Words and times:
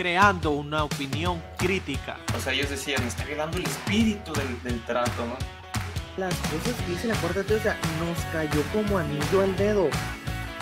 creando 0.00 0.52
una 0.52 0.84
opinión 0.84 1.42
crítica. 1.58 2.16
O 2.34 2.40
sea, 2.40 2.54
ellos 2.54 2.70
decían, 2.70 3.02
está 3.02 3.22
quedando 3.22 3.58
el 3.58 3.66
espíritu 3.66 4.32
del, 4.32 4.62
del 4.62 4.82
trato, 4.86 5.26
¿no? 5.26 5.36
Las 6.16 6.34
cosas 6.36 6.74
que 6.80 6.92
dice 6.92 7.06
la 7.06 7.14
Corte 7.16 7.40
o 7.40 7.60
sea, 7.60 7.76
nos 7.98 8.18
cayó 8.32 8.62
como 8.72 8.96
anillo 8.96 9.42
al 9.42 9.54
dedo. 9.58 9.90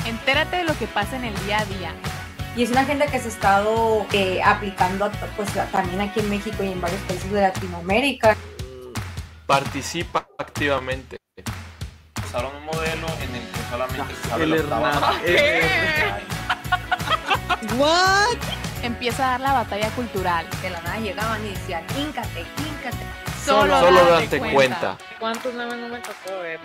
Entérate 0.07 0.57
de 0.57 0.65
lo 0.65 0.77
que 0.77 0.89
pasa 0.89 1.17
en 1.17 1.27
el 1.27 1.47
día 1.47 1.61
a 1.61 1.65
día. 1.67 1.95
Y 2.57 2.65
es 2.65 2.71
una 2.73 2.81
agenda 2.81 3.07
que 3.07 3.21
se 3.21 3.27
ha 3.27 3.31
estado 3.31 4.05
eh, 4.13 4.43
aplicando 4.43 5.09
pues, 5.37 5.51
también 5.71 6.01
aquí 6.01 6.19
en 6.19 6.31
México 6.31 6.65
y 6.65 6.73
en 6.73 6.81
varios 6.81 7.01
países 7.03 7.31
de 7.31 7.41
Latinoamérica. 7.41 8.37
Participa 9.47 10.27
activamente. 10.37 11.19
Usaron 12.27 12.57
un 12.57 12.65
modelo 12.65 13.07
en 13.23 13.37
el 13.37 13.43
que 13.53 13.61
solamente 13.71 14.17
se 14.21 14.29
sabe 14.31 14.43
El 14.43 14.51
la 14.51 14.57
Hernán. 14.57 15.01
¿What? 17.79 18.58
Empieza 18.89 19.27
a 19.27 19.31
dar 19.33 19.41
la 19.43 19.53
batalla 19.53 19.91
cultural. 19.91 20.47
De 20.63 20.71
la 20.71 20.81
nada 20.81 20.99
llegaban 20.99 21.45
y 21.45 21.51
decían, 21.51 21.85
híncate, 22.01 22.41
híncate. 22.41 23.05
Solo, 23.45 23.79
Solo 23.81 24.03
date 24.07 24.39
date 24.39 24.55
cuenta. 24.55 24.97
¿Cuántos 25.21 25.53
no 25.53 25.67
me 25.67 25.99
tocó 25.99 26.41
ver? 26.41 26.59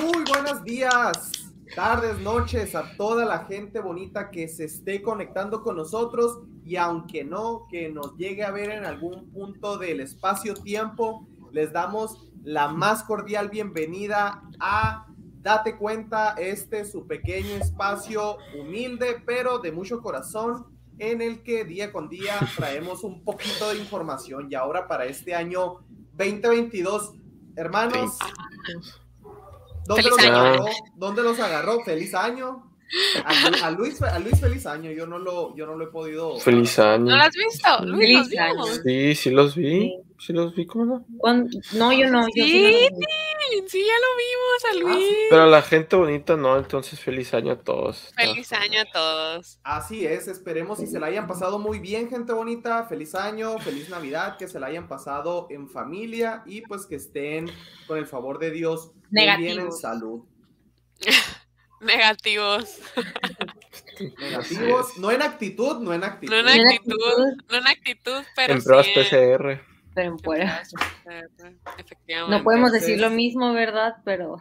Muy 0.00 0.24
buenos 0.24 0.64
días, 0.64 1.32
tardes, 1.76 2.18
noches 2.20 2.74
a 2.74 2.96
toda 2.96 3.26
la 3.26 3.44
gente 3.44 3.80
bonita 3.80 4.30
que 4.30 4.48
se 4.48 4.64
esté 4.64 5.02
conectando 5.02 5.62
con 5.62 5.76
nosotros 5.76 6.38
y 6.64 6.76
aunque 6.76 7.24
no, 7.24 7.66
que 7.70 7.90
nos 7.90 8.16
llegue 8.16 8.42
a 8.42 8.52
ver 8.52 8.70
en 8.70 8.86
algún 8.86 9.30
punto 9.30 9.76
del 9.76 10.00
espacio-tiempo, 10.00 11.28
les 11.52 11.72
damos 11.72 12.28
la 12.42 12.68
más 12.68 13.04
cordial 13.04 13.48
bienvenida 13.48 14.42
a 14.58 15.06
Date 15.42 15.76
cuenta, 15.76 16.34
este 16.38 16.84
su 16.84 17.06
pequeño 17.06 17.56
espacio 17.56 18.38
humilde 18.58 19.22
pero 19.26 19.58
de 19.58 19.72
mucho 19.72 20.00
corazón 20.00 20.66
en 20.98 21.20
el 21.20 21.42
que 21.42 21.64
día 21.64 21.92
con 21.92 22.08
día 22.08 22.38
traemos 22.56 23.04
un 23.04 23.22
poquito 23.24 23.70
de 23.70 23.78
información 23.78 24.48
y 24.50 24.54
ahora 24.54 24.88
para 24.88 25.04
este 25.04 25.34
año 25.34 25.84
2022, 26.14 27.14
hermanos, 27.56 28.18
¿Dónde 29.86 30.08
los, 30.08 30.18
agarró? 30.18 30.64
¿Dónde 30.94 31.22
los 31.22 31.40
agarró? 31.40 31.80
Feliz 31.80 32.14
año. 32.14 32.71
A, 33.24 33.48
Lu- 33.50 33.64
a 33.64 33.70
Luis, 33.70 34.02
a 34.02 34.18
Luis 34.18 34.38
feliz 34.40 34.66
año. 34.66 34.90
Yo 34.90 35.06
no 35.06 35.18
lo, 35.18 35.56
yo 35.56 35.66
no 35.66 35.76
lo 35.76 35.84
he 35.84 35.88
podido. 35.88 36.38
Feliz 36.38 36.78
año. 36.78 37.06
¿No 37.06 37.16
lo 37.16 37.22
has 37.22 37.34
visto? 37.34 37.84
Luis, 37.84 38.28
Feliz 38.28 38.30
los 38.30 38.38
año. 38.38 38.64
Sí, 38.84 39.14
sí 39.14 39.30
los 39.30 39.54
vi. 39.54 39.94
Sí 40.18 40.32
los 40.32 40.54
vi, 40.54 40.66
¿cómo 40.66 40.84
no? 40.84 41.06
¿Cuándo? 41.18 41.58
No, 41.72 41.92
yo 41.92 42.08
no. 42.08 42.22
Yo 42.28 42.44
Sí, 42.44 42.50
sí 42.52 42.62
no 42.62 42.68
lo 42.68 43.60
vi. 43.62 43.68
Sí, 43.68 43.84
ya 43.84 43.94
lo 43.98 44.80
vimos 44.84 44.94
a 44.94 44.96
Luis. 45.00 45.16
Pero 45.30 45.46
la 45.46 45.62
gente 45.62 45.96
bonita 45.96 46.36
no, 46.36 46.56
entonces 46.56 47.00
feliz 47.00 47.34
año 47.34 47.52
a 47.52 47.58
todos. 47.58 48.12
Feliz 48.16 48.52
año 48.52 48.80
a 48.82 48.84
todos. 48.92 49.58
Así 49.64 50.06
es, 50.06 50.28
esperemos 50.28 50.78
si 50.78 50.86
se 50.86 51.00
la 51.00 51.06
hayan 51.08 51.26
pasado 51.26 51.58
muy 51.58 51.80
bien, 51.80 52.08
gente 52.08 52.32
bonita. 52.32 52.84
Feliz 52.84 53.14
año, 53.16 53.58
feliz 53.58 53.88
Navidad, 53.88 54.36
que 54.36 54.46
se 54.48 54.60
la 54.60 54.68
hayan 54.68 54.86
pasado 54.86 55.48
en 55.50 55.68
familia 55.68 56.42
y 56.46 56.60
pues 56.62 56.86
que 56.86 56.96
estén 56.96 57.50
con 57.88 57.98
el 57.98 58.06
favor 58.06 58.38
de 58.38 58.50
Dios 58.52 58.92
muy 59.10 59.36
bien 59.38 59.58
en 59.60 59.72
salud. 59.72 60.20
Negativos. 61.82 62.78
Negativos, 64.18 64.98
no 64.98 65.10
en 65.10 65.22
actitud, 65.22 65.78
no 65.80 65.92
en 65.92 66.04
actitud. 66.04 66.32
No 66.32 66.38
en 66.48 66.66
actitud, 66.68 66.96
no 67.50 67.56
en 67.56 67.66
actitud, 67.66 68.22
pero 68.36 68.54
En 68.54 68.60
sí 68.60 68.64
pruebas 68.66 68.86
en- 68.88 68.94
PCR. 68.94 69.60
Pero 69.94 70.12
en 70.12 70.18
fuera. 70.18 70.62
Efectivamente. 71.78 72.36
No 72.38 72.42
podemos 72.44 72.68
Entonces- 72.68 72.88
decir 72.88 73.00
lo 73.00 73.10
mismo, 73.10 73.52
¿verdad? 73.52 73.96
Pero 74.04 74.38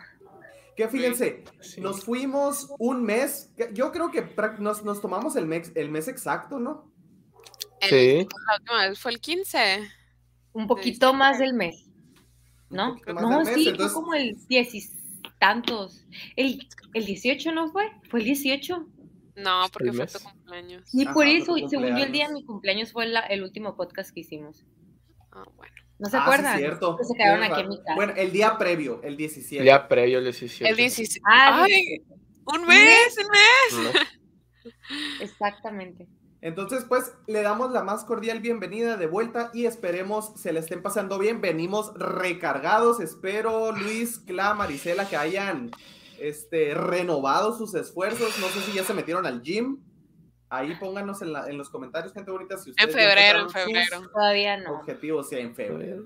Que 0.77 0.87
fíjense, 0.87 1.43
Sí. 1.59 1.81
nos 1.81 2.03
fuimos 2.05 2.69
un 2.79 3.03
mes. 3.03 3.51
Yo 3.73 3.91
creo 3.91 4.09
que 4.09 4.25
nos, 4.57 4.83
nos 4.83 5.01
tomamos 5.01 5.35
el 5.35 5.45
mes, 5.45 5.71
el 5.75 5.91
mes 5.91 6.07
exacto, 6.07 6.59
¿no? 6.59 6.89
El- 7.81 7.89
Sí. 7.89 8.27
La 8.47 8.55
última 8.55 8.87
vez 8.89 8.99
fue 8.99 9.11
el 9.11 9.19
15. 9.19 9.89
un 10.53 10.67
poquito 10.67 11.13
más 11.13 11.39
del 11.39 11.53
mes. 11.53 11.85
¿No? 12.69 12.95
No, 13.05 13.29
del 13.39 13.45
mes, 13.45 13.53
sí, 13.53 13.67
entonces- 13.69 13.93
fue 13.93 14.01
como 14.01 14.13
el 14.15 14.35
diez 14.47 14.73
y 14.73 14.81
tantos. 15.41 16.05
El, 16.37 16.65
el 16.93 17.05
18 17.05 17.51
no 17.51 17.69
fue, 17.71 17.91
fue 18.09 18.19
el 18.21 18.25
18. 18.27 18.87
No, 19.37 19.63
porque 19.73 19.89
El 19.89 19.95
fue 19.95 20.03
mes. 20.05 20.13
tu 20.13 20.19
cumpleaños. 20.19 20.83
Y 20.93 21.03
Ajá, 21.05 21.13
por 21.13 21.25
eso, 21.25 21.55
según 21.67 21.97
yo, 21.97 22.03
el 22.05 22.11
día 22.11 22.27
de 22.27 22.33
mi 22.35 22.45
cumpleaños 22.45 22.91
fue 22.91 23.07
la- 23.07 23.21
el 23.21 23.43
último 23.43 23.75
podcast 23.75 24.13
que 24.13 24.19
hicimos. 24.21 24.63
Ah, 25.31 25.43
bueno. 25.57 25.73
¿No 25.99 26.09
se 26.09 26.17
Ah, 26.17 26.19
sí, 26.19 26.23
acuerdan? 26.23 26.57
cierto. 26.57 26.97
Que 26.97 27.03
se 27.05 27.13
quedaron 27.15 27.43
aquí 27.43 27.61
en 27.61 27.69
mi 27.69 27.77
casa. 27.79 27.95
Bueno, 27.95 28.13
el 28.15 28.31
día 28.31 28.57
previo, 28.57 29.01
el 29.03 29.17
17. 29.17 29.65
Ya 29.65 29.87
previo 29.87 30.19
el 30.19 30.25
17. 30.25 30.69
El 30.69 30.75
16. 30.77 31.21
Ah, 31.25 31.63
¡Ay! 31.63 31.71
diecisiete. 31.71 32.15
¡Un 32.45 32.67
mes! 32.67 33.17
¡Un 33.17 33.83
mes! 33.85 33.93
¿no? 33.93 34.71
exactamente. 35.21 36.07
Entonces, 36.41 36.85
pues, 36.89 37.13
le 37.27 37.43
damos 37.43 37.71
la 37.71 37.83
más 37.83 38.03
cordial 38.03 38.39
bienvenida 38.39 38.97
de 38.97 39.05
vuelta 39.05 39.51
y 39.53 39.65
esperemos 39.67 40.33
se 40.35 40.51
le 40.51 40.59
estén 40.59 40.81
pasando 40.81 41.19
bien. 41.19 41.39
Venimos 41.39 41.93
recargados. 41.95 42.99
Espero, 42.99 43.71
Luis, 43.71 44.17
Cla, 44.19 44.55
Marisela, 44.55 45.07
que 45.07 45.17
hayan 45.17 45.69
este, 46.19 46.73
renovado 46.73 47.55
sus 47.55 47.75
esfuerzos. 47.75 48.39
No 48.39 48.47
sé 48.47 48.59
si 48.61 48.73
ya 48.73 48.83
se 48.83 48.93
metieron 48.95 49.25
al 49.27 49.41
gym. 49.43 49.77
Ahí 50.49 50.75
pónganos 50.75 51.21
en, 51.21 51.31
la- 51.31 51.47
en 51.47 51.57
los 51.57 51.69
comentarios, 51.69 52.11
gente 52.11 52.29
bonita, 52.29 52.57
si 52.57 52.71
ustedes 52.71 52.93
En 52.93 52.99
febrero, 53.01 53.39
en 53.41 53.49
febrero. 53.51 54.09
Todavía 54.11 54.57
no. 54.57 54.79
Objetivos, 54.79 55.29
sí, 55.29 55.37
en 55.37 55.55
febrero. 55.55 56.03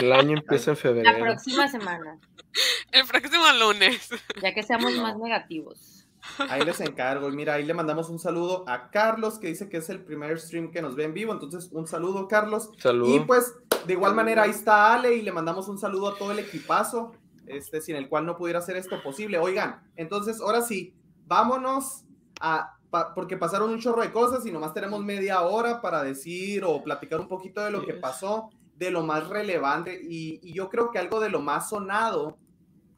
El 0.00 0.12
año 0.12 0.36
empieza 0.38 0.70
en 0.70 0.76
La 0.76 0.80
febrero. 0.82 1.18
próxima 1.18 1.66
semana, 1.68 2.18
El 2.92 3.04
próximo 3.06 3.44
lunes. 3.58 4.10
ya 4.40 4.54
que 4.54 4.62
seamos 4.62 4.92
más 4.98 5.16
negativos. 5.18 5.99
Ahí 6.48 6.62
les 6.64 6.80
encargo. 6.80 7.28
Y 7.28 7.32
mira, 7.36 7.54
ahí 7.54 7.64
le 7.64 7.74
mandamos 7.74 8.08
un 8.08 8.18
saludo 8.18 8.64
a 8.68 8.90
Carlos, 8.90 9.38
que 9.38 9.48
dice 9.48 9.68
que 9.68 9.78
es 9.78 9.88
el 9.90 10.02
primer 10.04 10.38
stream 10.40 10.70
que 10.70 10.82
nos 10.82 10.94
ve 10.96 11.04
en 11.04 11.14
vivo. 11.14 11.32
Entonces, 11.32 11.68
un 11.72 11.86
saludo, 11.86 12.28
Carlos. 12.28 12.70
Saludos. 12.78 13.16
Y 13.16 13.20
pues, 13.20 13.54
de 13.86 13.92
igual 13.92 14.14
manera, 14.14 14.42
ahí 14.42 14.50
está 14.50 14.94
Ale 14.94 15.14
y 15.14 15.22
le 15.22 15.32
mandamos 15.32 15.68
un 15.68 15.78
saludo 15.78 16.08
a 16.08 16.16
todo 16.16 16.32
el 16.32 16.38
equipazo, 16.38 17.12
este, 17.46 17.80
sin 17.80 17.96
el 17.96 18.08
cual 18.08 18.26
no 18.26 18.36
pudiera 18.36 18.58
hacer 18.60 18.76
esto 18.76 19.02
posible. 19.02 19.38
Oigan, 19.38 19.82
entonces, 19.96 20.40
ahora 20.40 20.62
sí, 20.62 20.94
vámonos 21.26 22.04
a, 22.40 22.76
pa- 22.90 23.14
porque 23.14 23.36
pasaron 23.36 23.70
un 23.70 23.80
chorro 23.80 24.02
de 24.02 24.12
cosas 24.12 24.44
y 24.46 24.52
nomás 24.52 24.74
tenemos 24.74 25.02
media 25.04 25.42
hora 25.42 25.80
para 25.80 26.02
decir 26.02 26.64
o 26.64 26.82
platicar 26.82 27.20
un 27.20 27.28
poquito 27.28 27.62
de 27.62 27.70
lo 27.70 27.84
que 27.84 27.94
pasó, 27.94 28.50
de 28.76 28.90
lo 28.90 29.02
más 29.02 29.28
relevante. 29.28 30.00
Y, 30.02 30.40
y 30.42 30.52
yo 30.54 30.68
creo 30.68 30.90
que 30.90 30.98
algo 30.98 31.20
de 31.20 31.28
lo 31.30 31.40
más 31.40 31.68
sonado, 31.70 32.36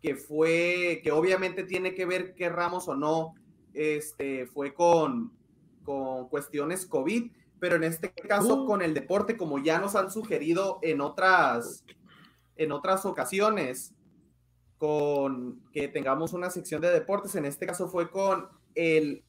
que 0.02 0.16
fue, 0.16 1.00
que 1.02 1.12
obviamente 1.12 1.62
tiene 1.64 1.94
que 1.94 2.04
ver, 2.06 2.34
querramos 2.34 2.88
o 2.88 2.94
no, 2.96 3.34
este, 3.72 4.46
fue 4.46 4.74
con, 4.74 5.32
con 5.84 6.28
cuestiones 6.28 6.84
COVID 6.86 7.30
pero 7.62 7.76
en 7.76 7.84
este 7.84 8.10
caso 8.12 8.64
Uh. 8.64 8.66
con 8.66 8.82
el 8.82 8.92
deporte, 8.92 9.36
como 9.36 9.60
ya 9.60 9.78
nos 9.78 9.94
han 9.94 10.10
sugerido 10.10 10.80
en 10.82 11.00
otras, 11.00 11.84
en 12.56 12.72
otras 12.72 13.06
ocasiones, 13.06 13.94
con 14.78 15.62
que 15.72 15.86
tengamos 15.86 16.32
una 16.32 16.50
sección 16.50 16.80
de 16.80 16.90
deportes, 16.90 17.36
en 17.36 17.44
este 17.44 17.64
caso 17.64 17.86
fue 17.86 18.10
con 18.10 18.48
el, 18.74 19.22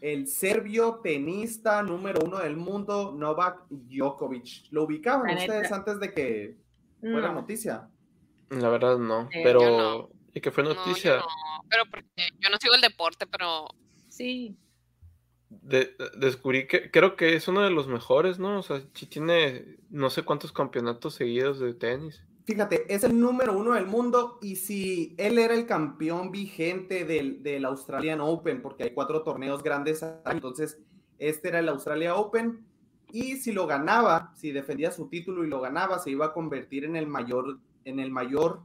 el 0.00 0.28
serbio 0.28 1.00
tenista 1.02 1.82
número 1.82 2.20
uno 2.24 2.38
del 2.38 2.56
mundo, 2.56 3.12
Novak 3.18 3.64
Djokovic. 3.68 4.70
¿Lo 4.70 4.84
ubicaban 4.84 5.36
ustedes 5.36 5.72
antes 5.72 5.98
de 5.98 6.12
que 6.12 6.56
fuera 7.00 7.32
No. 7.32 7.40
noticia? 7.40 7.88
La 8.50 8.68
verdad 8.68 8.98
no. 8.98 9.28
Eh, 9.32 9.40
Pero. 9.42 9.60
no. 9.60 10.10
¿Y 10.34 10.40
que 10.40 10.50
fue 10.50 10.62
No, 10.64 10.74
noticia? 10.74 11.12
yo 11.12 11.18
no. 11.20 11.26
Pero 11.70 11.84
porque 11.90 12.28
yo 12.40 12.50
no 12.50 12.58
sigo 12.60 12.74
el 12.74 12.80
deporte, 12.82 13.26
pero 13.26 13.68
Sí. 14.08 14.56
de- 15.48 15.94
descubrí 16.18 16.66
que 16.66 16.90
creo 16.90 17.16
que 17.16 17.34
es 17.36 17.48
uno 17.48 17.62
de 17.62 17.70
los 17.70 17.88
mejores, 17.88 18.38
¿no? 18.38 18.58
O 18.58 18.62
sea, 18.62 18.82
sí 18.94 19.06
tiene 19.06 19.76
no 19.90 20.10
sé 20.10 20.22
cuántos 20.22 20.52
campeonatos 20.52 21.14
seguidos 21.14 21.58
de 21.60 21.72
tenis. 21.74 22.22
Fíjate, 22.44 22.84
es 22.94 23.02
el 23.02 23.18
número 23.18 23.56
uno 23.56 23.72
del 23.74 23.86
mundo 23.86 24.38
y 24.42 24.56
si 24.56 25.14
él 25.18 25.38
era 25.38 25.54
el 25.54 25.66
campeón 25.66 26.30
vigente 26.30 27.04
del, 27.04 27.42
del 27.42 27.64
Australian 27.64 28.20
Open, 28.20 28.62
porque 28.62 28.84
hay 28.84 28.90
cuatro 28.94 29.22
torneos 29.22 29.62
grandes, 29.64 30.04
entonces 30.26 30.78
este 31.18 31.48
era 31.48 31.58
el 31.60 31.68
Australia 31.68 32.14
Open 32.14 32.64
y 33.10 33.36
si 33.36 33.50
lo 33.52 33.66
ganaba, 33.66 34.32
si 34.36 34.52
defendía 34.52 34.92
su 34.92 35.08
título 35.08 35.44
y 35.44 35.48
lo 35.48 35.60
ganaba, 35.60 35.98
se 35.98 36.10
iba 36.10 36.26
a 36.26 36.32
convertir 36.32 36.84
en 36.84 36.94
el 36.94 37.06
mayor, 37.08 37.58
en 37.86 38.00
el 38.00 38.10
mayor 38.10 38.62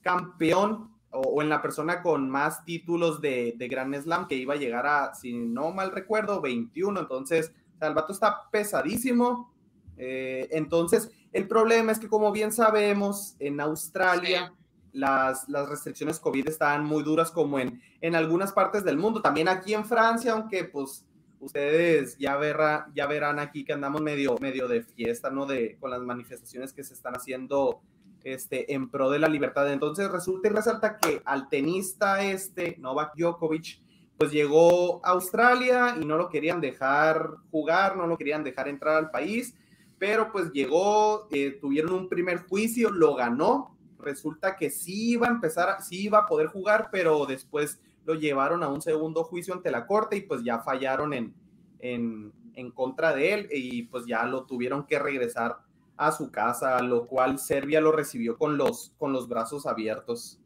campeón 0.00 0.90
o, 1.10 1.20
o 1.20 1.42
en 1.42 1.48
la 1.48 1.62
persona 1.62 2.02
con 2.02 2.28
más 2.28 2.64
títulos 2.64 3.20
de, 3.20 3.54
de 3.56 3.68
Grand 3.68 3.94
Slam 3.94 4.26
que 4.26 4.34
iba 4.34 4.54
a 4.54 4.58
llegar 4.58 4.86
a, 4.86 5.14
si 5.14 5.32
no 5.32 5.70
mal 5.70 5.92
recuerdo, 5.92 6.40
21. 6.40 6.98
Entonces, 6.98 7.52
o 7.76 7.78
sea, 7.78 7.88
el 7.88 7.94
vato 7.94 8.12
está 8.12 8.50
pesadísimo. 8.50 9.52
Eh, 9.96 10.48
entonces, 10.50 11.10
el 11.32 11.46
problema 11.46 11.92
es 11.92 11.98
que, 11.98 12.08
como 12.08 12.32
bien 12.32 12.50
sabemos, 12.50 13.36
en 13.38 13.60
Australia 13.60 14.52
las, 14.92 15.48
las 15.48 15.68
restricciones 15.68 16.18
COVID 16.18 16.48
estaban 16.48 16.84
muy 16.84 17.02
duras 17.02 17.30
como 17.30 17.58
en, 17.58 17.80
en 18.00 18.14
algunas 18.14 18.52
partes 18.52 18.84
del 18.84 18.98
mundo. 18.98 19.22
También 19.22 19.48
aquí 19.48 19.74
en 19.74 19.84
Francia, 19.84 20.32
aunque 20.32 20.64
pues 20.64 21.06
ustedes 21.40 22.16
ya, 22.18 22.36
verá, 22.36 22.86
ya 22.94 23.06
verán 23.06 23.38
aquí 23.38 23.64
que 23.64 23.72
andamos 23.72 24.00
medio, 24.00 24.36
medio 24.38 24.68
de 24.68 24.82
fiesta, 24.82 25.30
¿no? 25.30 25.46
De, 25.46 25.76
con 25.80 25.90
las 25.90 26.02
manifestaciones 26.02 26.72
que 26.72 26.84
se 26.84 26.94
están 26.94 27.14
haciendo 27.14 27.80
este, 28.24 28.72
en 28.74 28.90
pro 28.90 29.10
de 29.10 29.18
la 29.18 29.28
libertad. 29.28 29.70
Entonces 29.72 30.10
resulta 30.10 30.48
y 30.48 30.52
resalta 30.52 30.98
que 30.98 31.22
al 31.24 31.48
tenista 31.48 32.22
este, 32.24 32.76
Novak 32.78 33.14
Djokovic, 33.16 33.80
pues 34.16 34.30
llegó 34.30 35.04
a 35.04 35.10
Australia 35.10 35.96
y 36.00 36.04
no 36.04 36.16
lo 36.16 36.28
querían 36.28 36.60
dejar 36.60 37.30
jugar, 37.50 37.96
no 37.96 38.06
lo 38.06 38.16
querían 38.16 38.44
dejar 38.44 38.68
entrar 38.68 38.96
al 38.96 39.10
país, 39.10 39.54
pero 39.98 40.30
pues 40.32 40.52
llegó, 40.52 41.28
eh, 41.30 41.58
tuvieron 41.60 41.92
un 41.92 42.08
primer 42.08 42.38
juicio, 42.46 42.90
lo 42.90 43.14
ganó, 43.14 43.76
resulta 43.98 44.56
que 44.56 44.70
sí 44.70 45.12
iba 45.12 45.26
a 45.26 45.30
empezar, 45.30 45.80
sí 45.82 46.04
iba 46.04 46.18
a 46.18 46.26
poder 46.26 46.48
jugar, 46.48 46.88
pero 46.92 47.24
después 47.26 47.80
lo 48.04 48.14
llevaron 48.14 48.62
a 48.62 48.68
un 48.68 48.80
segundo 48.82 49.24
juicio 49.24 49.54
ante 49.54 49.70
la 49.70 49.86
corte 49.86 50.16
y 50.16 50.22
pues 50.22 50.42
ya 50.42 50.58
fallaron 50.60 51.14
en, 51.14 51.34
en, 51.78 52.32
en 52.54 52.70
contra 52.70 53.14
de 53.14 53.34
él 53.34 53.48
y 53.52 53.84
pues 53.84 54.06
ya 54.06 54.24
lo 54.24 54.44
tuvieron 54.44 54.86
que 54.86 54.98
regresar 54.98 55.58
a 56.06 56.12
su 56.12 56.30
casa, 56.30 56.80
lo 56.82 57.06
cual 57.06 57.38
Serbia 57.38 57.80
lo 57.80 57.92
recibió 57.92 58.36
con 58.38 58.56
los, 58.56 58.92
con 58.98 59.12
los 59.12 59.28
brazos 59.28 59.66
abiertos. 59.66 60.38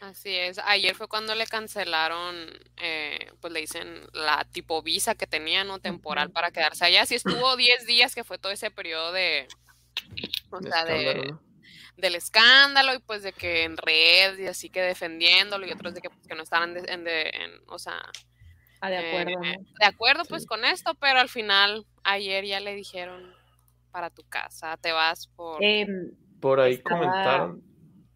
Así 0.00 0.34
es. 0.34 0.58
Ayer 0.64 0.94
fue 0.94 1.08
cuando 1.08 1.34
le 1.34 1.46
cancelaron, 1.46 2.34
eh, 2.78 3.32
pues 3.40 3.52
le 3.52 3.60
dicen 3.60 4.06
la 4.14 4.46
tipo 4.50 4.82
visa 4.82 5.14
que 5.14 5.26
tenía, 5.26 5.62
¿no? 5.62 5.78
Temporal 5.78 6.30
para 6.30 6.50
quedarse 6.50 6.86
allá. 6.86 7.04
Sí 7.04 7.16
estuvo 7.16 7.56
10 7.56 7.86
días, 7.86 8.14
que 8.14 8.24
fue 8.24 8.38
todo 8.38 8.50
ese 8.52 8.70
periodo 8.70 9.12
de, 9.12 9.46
o 10.50 10.62
sea, 10.62 10.86
de, 10.86 11.34
del 11.98 12.14
escándalo 12.14 12.94
y 12.94 12.98
pues 13.00 13.22
de 13.22 13.32
que 13.32 13.64
en 13.64 13.76
red 13.76 14.38
y 14.38 14.46
así 14.46 14.70
que 14.70 14.80
defendiéndolo 14.80 15.66
y 15.66 15.72
otros 15.72 15.92
de 15.92 16.00
que, 16.00 16.08
pues, 16.08 16.26
que 16.26 16.34
no 16.34 16.42
estaban 16.42 16.76
en, 16.78 17.06
en, 17.06 17.60
o 17.66 17.78
sea, 17.78 18.00
Ah, 18.80 18.88
de 18.88 18.96
acuerdo. 18.96 19.30
eh, 19.44 19.58
¿no? 19.58 19.64
de 19.78 19.84
acuerdo 19.86 20.24
pues 20.24 20.46
con 20.46 20.64
esto, 20.64 20.94
pero 20.94 21.20
al 21.20 21.28
final 21.28 21.86
ayer 22.02 22.46
ya 22.46 22.60
le 22.60 22.74
dijeron 22.74 23.34
para 23.90 24.10
tu 24.10 24.22
casa, 24.24 24.76
te 24.76 24.92
vas 24.92 25.26
por... 25.36 25.62
Em, 25.62 26.12
Por 26.40 26.60
ahí 26.60 26.74
Estaba- 26.74 26.98
comentaron, 27.00 27.62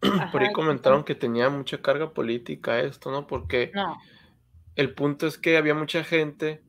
por 0.31 0.41
ahí 0.41 0.51
comentaron 0.53 1.03
que 1.03 1.15
tenía 1.15 1.49
mucha 1.49 1.81
carga 1.81 2.13
política 2.13 2.79
esto, 2.79 3.11
¿no? 3.11 3.27
Porque 3.27 3.71
no, 3.73 3.97
el 4.75 4.93
punto 4.93 5.27
es 5.27 5.37
que 5.37 5.57
había 5.57 5.73
mucha 5.73 6.03
gente 6.03 6.61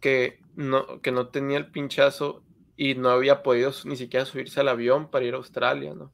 que 0.00 0.40
no, 0.54 1.00
que 1.00 1.10
no 1.12 1.28
tenía 1.28 1.58
el 1.58 1.70
pinchazo 1.70 2.42
y 2.76 2.94
no 2.94 3.10
había 3.10 3.42
podido 3.42 3.72
ni 3.84 3.96
siquiera 3.96 4.24
subirse 4.26 4.60
al 4.60 4.68
avión 4.68 5.10
para 5.10 5.24
ir 5.24 5.34
a 5.34 5.38
Australia, 5.38 5.94
¿no? 5.94 6.12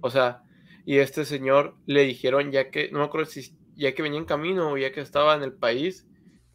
O 0.00 0.10
sea, 0.10 0.42
y 0.84 0.98
este 0.98 1.24
señor 1.24 1.76
le 1.86 2.02
dijeron 2.04 2.50
ya 2.52 2.70
que, 2.70 2.90
no 2.90 2.98
me 3.00 3.04
acuerdo 3.06 3.30
si 3.30 3.56
ya 3.74 3.94
que 3.94 4.02
venía 4.02 4.18
en 4.18 4.24
camino 4.24 4.70
o 4.72 4.76
ya 4.76 4.92
que 4.92 5.00
estaba 5.00 5.34
en 5.36 5.42
el 5.42 5.52
país, 5.52 6.06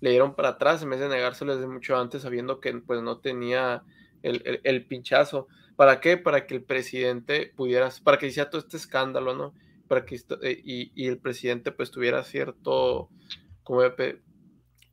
le 0.02 0.10
dieron 0.10 0.36
para 0.36 0.50
atrás 0.50 0.82
en 0.84 0.90
vez 0.90 1.00
de 1.00 1.08
negárselo 1.10 1.56
desde 1.56 1.68
mucho 1.68 1.96
antes, 1.98 2.24
sabiendo 2.24 2.60
que 2.60 2.74
pues 2.74 3.02
no 3.02 3.20
tenía 3.20 3.84
el, 4.24 4.42
el- 4.46 4.62
el 4.64 4.86
pinchazo. 4.88 5.48
¿Para 5.76 6.00
qué? 6.00 6.18
Para 6.18 6.46
que 6.46 6.56
el 6.56 6.64
presidente 6.64 7.52
pudiera, 7.56 7.90
para 8.04 8.18
que 8.18 8.28
hiciera 8.28 8.50
todo 8.50 8.62
este 8.62 8.78
escándalo, 8.78 9.34
¿no? 9.36 9.54
Para 9.88 10.06
que 10.06 10.16
esto- 10.16 10.42
eh, 10.44 10.62
y, 10.64 10.92
y 10.96 11.08
el 11.08 11.18
presidente 11.18 11.72
pues 11.72 11.92
tuviera 11.92 12.24
cierto, 12.24 13.10
como 13.64 13.82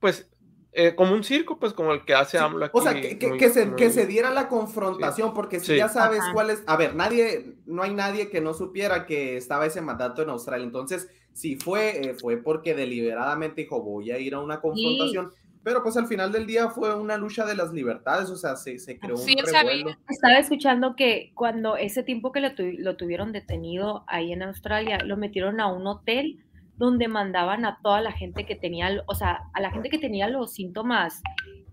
pues, 0.01 0.31
eh, 0.73 0.95
como 0.95 1.13
un 1.15 1.25
circo, 1.25 1.59
pues 1.59 1.73
como 1.73 1.93
el 1.93 2.05
que 2.05 2.15
hace 2.15 2.39
Sí, 2.39 2.45
AMLO 2.45 2.67
aquí. 2.67 2.79
O 2.79 2.83
sea, 2.83 2.95
que, 3.01 3.19
que- 3.19 3.29
muy- 3.29 3.39
que 3.39 3.49
se, 3.49 3.67
muy- 3.67 3.77
que 3.77 3.91
se 3.91 4.07
diera 4.07 4.31
la 4.31 4.49
confrontación, 4.49 5.35
porque 5.35 5.59
si 5.61 5.67
Sí. 5.73 5.77
ya 5.77 5.89
sabes 5.89 6.21
Ajá. 6.21 6.33
cuál 6.33 6.51
es, 6.51 6.63
a 6.67 6.77
ver, 6.77 6.95
nadie, 6.95 7.57
no 7.67 7.83
hay 7.83 7.95
nadie 7.95 8.29
que 8.31 8.41
no 8.41 8.55
supiera 8.55 9.07
que 9.07 9.37
estaba 9.37 9.67
ese 9.67 9.81
mandato 9.81 10.23
en 10.23 10.31
Australia. 10.31 10.65
Entonces, 10.65 11.09
si 11.33 11.57
fue, 11.57 12.11
eh, 12.11 12.15
fue 12.15 12.37
porque 12.37 12.75
deliberadamente 12.75 13.63
dijo, 13.63 13.83
voy 13.83 14.11
a 14.11 14.19
ir 14.19 14.35
a 14.35 14.41
una 14.41 14.61
confrontación. 14.61 15.33
Pero 15.65 15.83
pues 15.83 15.97
al 15.97 16.07
final 16.07 16.33
del 16.33 16.47
día 16.47 16.71
fue 16.71 16.95
una 16.99 17.17
lucha 17.17 17.45
de 17.45 17.55
las 17.55 17.73
libertades, 17.73 18.31
o 18.31 18.37
sea, 18.37 18.57
se, 18.57 18.79
se 18.79 18.99
creó 18.99 19.17
Sí, 19.17 19.37
un 19.39 19.53
revuelo. 19.53 19.91
Estaba 20.09 20.39
escuchando 20.39 20.95
que 20.97 21.33
cuando 21.35 21.77
ese 21.77 22.03
tiempo 22.03 22.33
que 22.33 22.41
lo, 22.41 22.49
tuvi- 22.51 22.79
lo 22.79 22.97
tuvieron 22.97 23.33
detenido 23.33 24.05
ahí 24.07 24.33
en 24.33 24.43
Australia, 24.43 24.99
lo 25.05 25.17
metieron 25.17 25.61
a 25.61 25.67
un 25.71 25.87
hotel 25.87 26.39
donde 26.77 27.09
mandaban 27.09 27.65
a 27.65 27.81
toda 27.83 28.01
la 28.01 28.13
gente 28.13 28.47
que 28.47 28.55
tenía, 28.55 29.03
o 29.07 29.15
sea, 29.15 29.41
a 29.53 29.61
la 29.61 29.71
gente 29.73 29.91
que 29.91 29.99
tenía 29.99 30.29
los 30.29 30.53
síntomas 30.53 31.21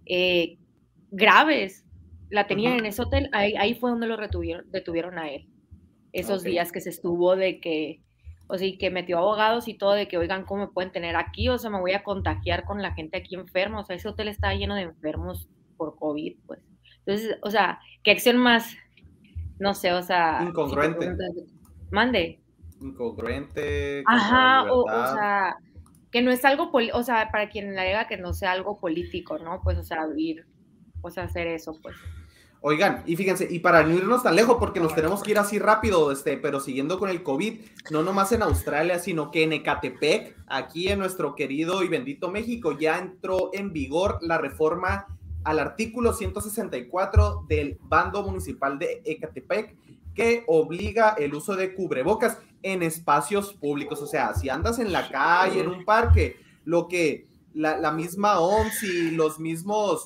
eh, 0.07 0.57
graves, 1.11 1.85
la 2.29 2.47
tenían 2.47 2.79
en 2.79 2.87
ese 2.87 3.03
hotel, 3.03 3.29
ahí, 3.31 3.53
ahí 3.55 3.75
fue 3.75 3.91
donde 3.91 4.07
lo 4.07 4.17
retuvieron, 4.17 4.65
detuvieron 4.71 5.19
a 5.19 5.29
él. 5.29 5.47
Esos 6.11 6.43
días 6.43 6.71
que 6.71 6.81
se 6.81 6.89
estuvo 6.89 7.35
de 7.35 7.59
que, 7.59 8.01
o 8.47 8.57
sea, 8.57 8.67
y 8.67 8.77
que 8.77 8.91
metió 8.91 9.17
abogados 9.17 9.67
y 9.67 9.73
todo 9.73 9.93
de 9.93 10.07
que, 10.07 10.17
oigan, 10.17 10.45
¿cómo 10.45 10.65
me 10.65 10.71
pueden 10.71 10.91
tener 10.91 11.15
aquí? 11.15 11.49
O 11.49 11.57
sea, 11.57 11.69
me 11.69 11.79
voy 11.79 11.93
a 11.93 12.03
contagiar 12.03 12.63
con 12.63 12.81
la 12.81 12.93
gente 12.93 13.17
aquí 13.17 13.35
enferma. 13.35 13.79
O 13.79 13.83
sea, 13.83 13.95
ese 13.95 14.07
hotel 14.07 14.27
estaba 14.27 14.53
lleno 14.53 14.75
de 14.75 14.83
enfermos 14.83 15.49
por 15.77 15.97
COVID, 15.97 16.37
pues. 16.45 16.59
Entonces, 17.05 17.37
o 17.41 17.49
sea, 17.49 17.79
¿qué 18.03 18.11
acción 18.11 18.37
más? 18.37 18.75
No 19.59 19.73
sé, 19.73 19.93
o 19.93 20.03
sea. 20.03 20.43
Incongruente. 20.47 21.15
Mande. 21.91 22.39
Incongruente. 22.81 24.03
Ajá, 24.05 24.71
o, 24.71 24.85
sea, 24.87 25.57
que 26.11 26.21
no 26.21 26.31
es 26.31 26.45
algo, 26.45 26.71
o 26.71 27.03
sea, 27.03 27.29
para 27.31 27.49
quien 27.49 27.75
le 27.75 27.87
diga 27.87 28.07
que 28.07 28.17
no 28.17 28.33
sea 28.33 28.51
algo 28.51 28.79
político, 28.79 29.39
¿no? 29.39 29.61
Pues, 29.63 29.77
o 29.77 29.83
sea, 29.83 30.05
ir, 30.15 30.45
o 31.01 31.09
sea, 31.09 31.23
hacer 31.23 31.47
eso, 31.47 31.79
pues. 31.81 31.95
Oigan, 32.61 33.03
y 33.05 33.15
fíjense, 33.15 33.47
y 33.49 33.59
para 33.59 33.83
no 33.83 33.93
irnos 33.93 34.23
tan 34.23 34.35
lejos, 34.35 34.57
porque 34.59 34.79
nos 34.79 34.95
tenemos 34.95 35.21
que 35.21 35.31
ir 35.31 35.37
así 35.37 35.59
rápido, 35.59 36.11
este, 36.11 36.35
pero 36.37 36.59
siguiendo 36.59 36.97
con 36.97 37.09
el 37.09 37.21
COVID, 37.21 37.59
no 37.91 38.01
nomás 38.01 38.31
en 38.31 38.41
Australia, 38.41 38.97
sino 38.97 39.29
que 39.29 39.43
en 39.43 39.53
Ecatepec, 39.53 40.35
aquí 40.47 40.87
en 40.87 40.97
nuestro 40.97 41.35
querido 41.35 41.83
y 41.83 41.87
bendito 41.87 42.31
México, 42.31 42.77
ya 42.77 42.97
entró 42.97 43.51
en 43.53 43.71
vigor 43.71 44.17
la 44.21 44.39
reforma 44.39 45.05
al 45.43 45.59
artículo 45.59 46.11
164 46.11 47.45
del 47.47 47.77
bando 47.83 48.23
municipal 48.23 48.79
de 48.79 49.01
Ecatepec, 49.05 49.75
que 50.15 50.43
obliga 50.47 51.09
el 51.19 51.35
uso 51.35 51.55
de 51.55 51.75
cubrebocas 51.75 52.39
en 52.63 52.81
espacios 52.81 53.53
públicos. 53.53 54.01
O 54.01 54.07
sea, 54.07 54.33
si 54.33 54.49
andas 54.49 54.79
en 54.79 54.91
la 54.91 55.07
calle, 55.07 55.61
en 55.61 55.67
un 55.67 55.85
parque, 55.85 56.37
lo 56.63 56.87
que 56.87 57.27
la, 57.53 57.77
la 57.77 57.91
misma 57.91 58.39
OMS 58.39 58.83
y 58.83 59.11
los 59.11 59.39
mismos 59.39 60.05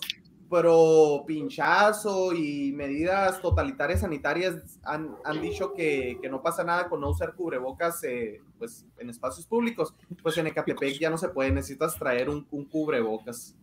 pro 0.50 1.24
pinchazo 1.28 2.34
y 2.34 2.72
medidas 2.74 3.40
totalitarias 3.42 4.01
sanitarias 4.01 4.80
han, 4.84 5.16
han 5.24 5.42
dicho 5.42 5.74
que, 5.74 6.18
que 6.22 6.30
no 6.30 6.42
pasa 6.42 6.63
nada 6.63 6.90
con 6.90 7.01
no 7.01 7.10
usar 7.10 7.36
cubrebocas 7.36 8.04
eh, 8.04 8.42
pues, 8.57 8.86
en 8.98 9.10
espacios 9.10 9.46
públicos. 9.46 9.94
Pues 10.24 10.38
en 10.38 10.48
Ecatepec 10.48 10.98
ya 11.00 11.10
no 11.10 11.18
se 11.18 11.30
puede, 11.30 11.51
necesitas 11.51 11.96
traer 11.96 12.30
un, 12.30 12.48
un 12.51 12.66
cubrebocas. 12.66 13.56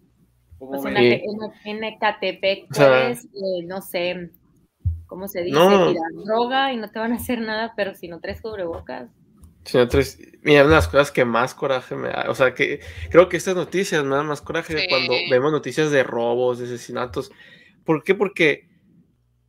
¿Cómo 0.59 0.81
Pues 0.81 0.85
en? 0.87 0.97
Sí. 0.97 1.23
En, 1.65 1.77
en 1.77 1.85
Ecatepec 1.85 2.71
O 2.71 2.75
sea- 2.75 2.88
puedes, 2.88 3.25
eh, 3.25 3.62
no 3.67 3.83
sé, 3.83 4.31
¿cómo 5.06 5.29
se 5.29 5.43
dice? 5.43 5.59
No. 5.59 5.88
Tirar 5.93 6.12
droga 6.25 6.73
y 6.73 6.77
no 6.77 6.88
te 6.88 6.99
van 6.99 7.12
a 7.12 7.17
hacer 7.17 7.40
nada, 7.40 7.75
pero 7.76 7.95
si 7.95 8.09
no 8.09 8.21
traes 8.21 8.40
cubrebocas. 8.40 9.11
Señor 9.66 9.88
Tres, 9.88 10.18
mira, 10.42 10.62
una 10.62 10.70
de 10.70 10.76
las 10.76 10.88
cosas 10.88 11.11
que 11.11 11.25
más 11.25 11.54
coraje 11.54 11.96
me 11.96 12.08
da, 12.08 12.26
o 12.28 12.35
sea, 12.35 12.54
que 12.54 12.80
creo 13.11 13.28
que 13.28 13.37
estas 13.37 13.56
noticias 13.56 14.04
me 14.04 14.14
dan 14.14 14.26
más 14.26 14.40
coraje 14.40 14.78
Sí. 14.78 14.87
cuando 14.88 15.12
vemos 15.30 15.52
noticias 15.52 15.90
de 15.90 16.02
robos, 16.04 16.58
de 16.58 16.66
asesinatos. 16.66 17.32
¿Por 17.85 18.04
qué? 18.04 18.14
Porque, 18.14 18.68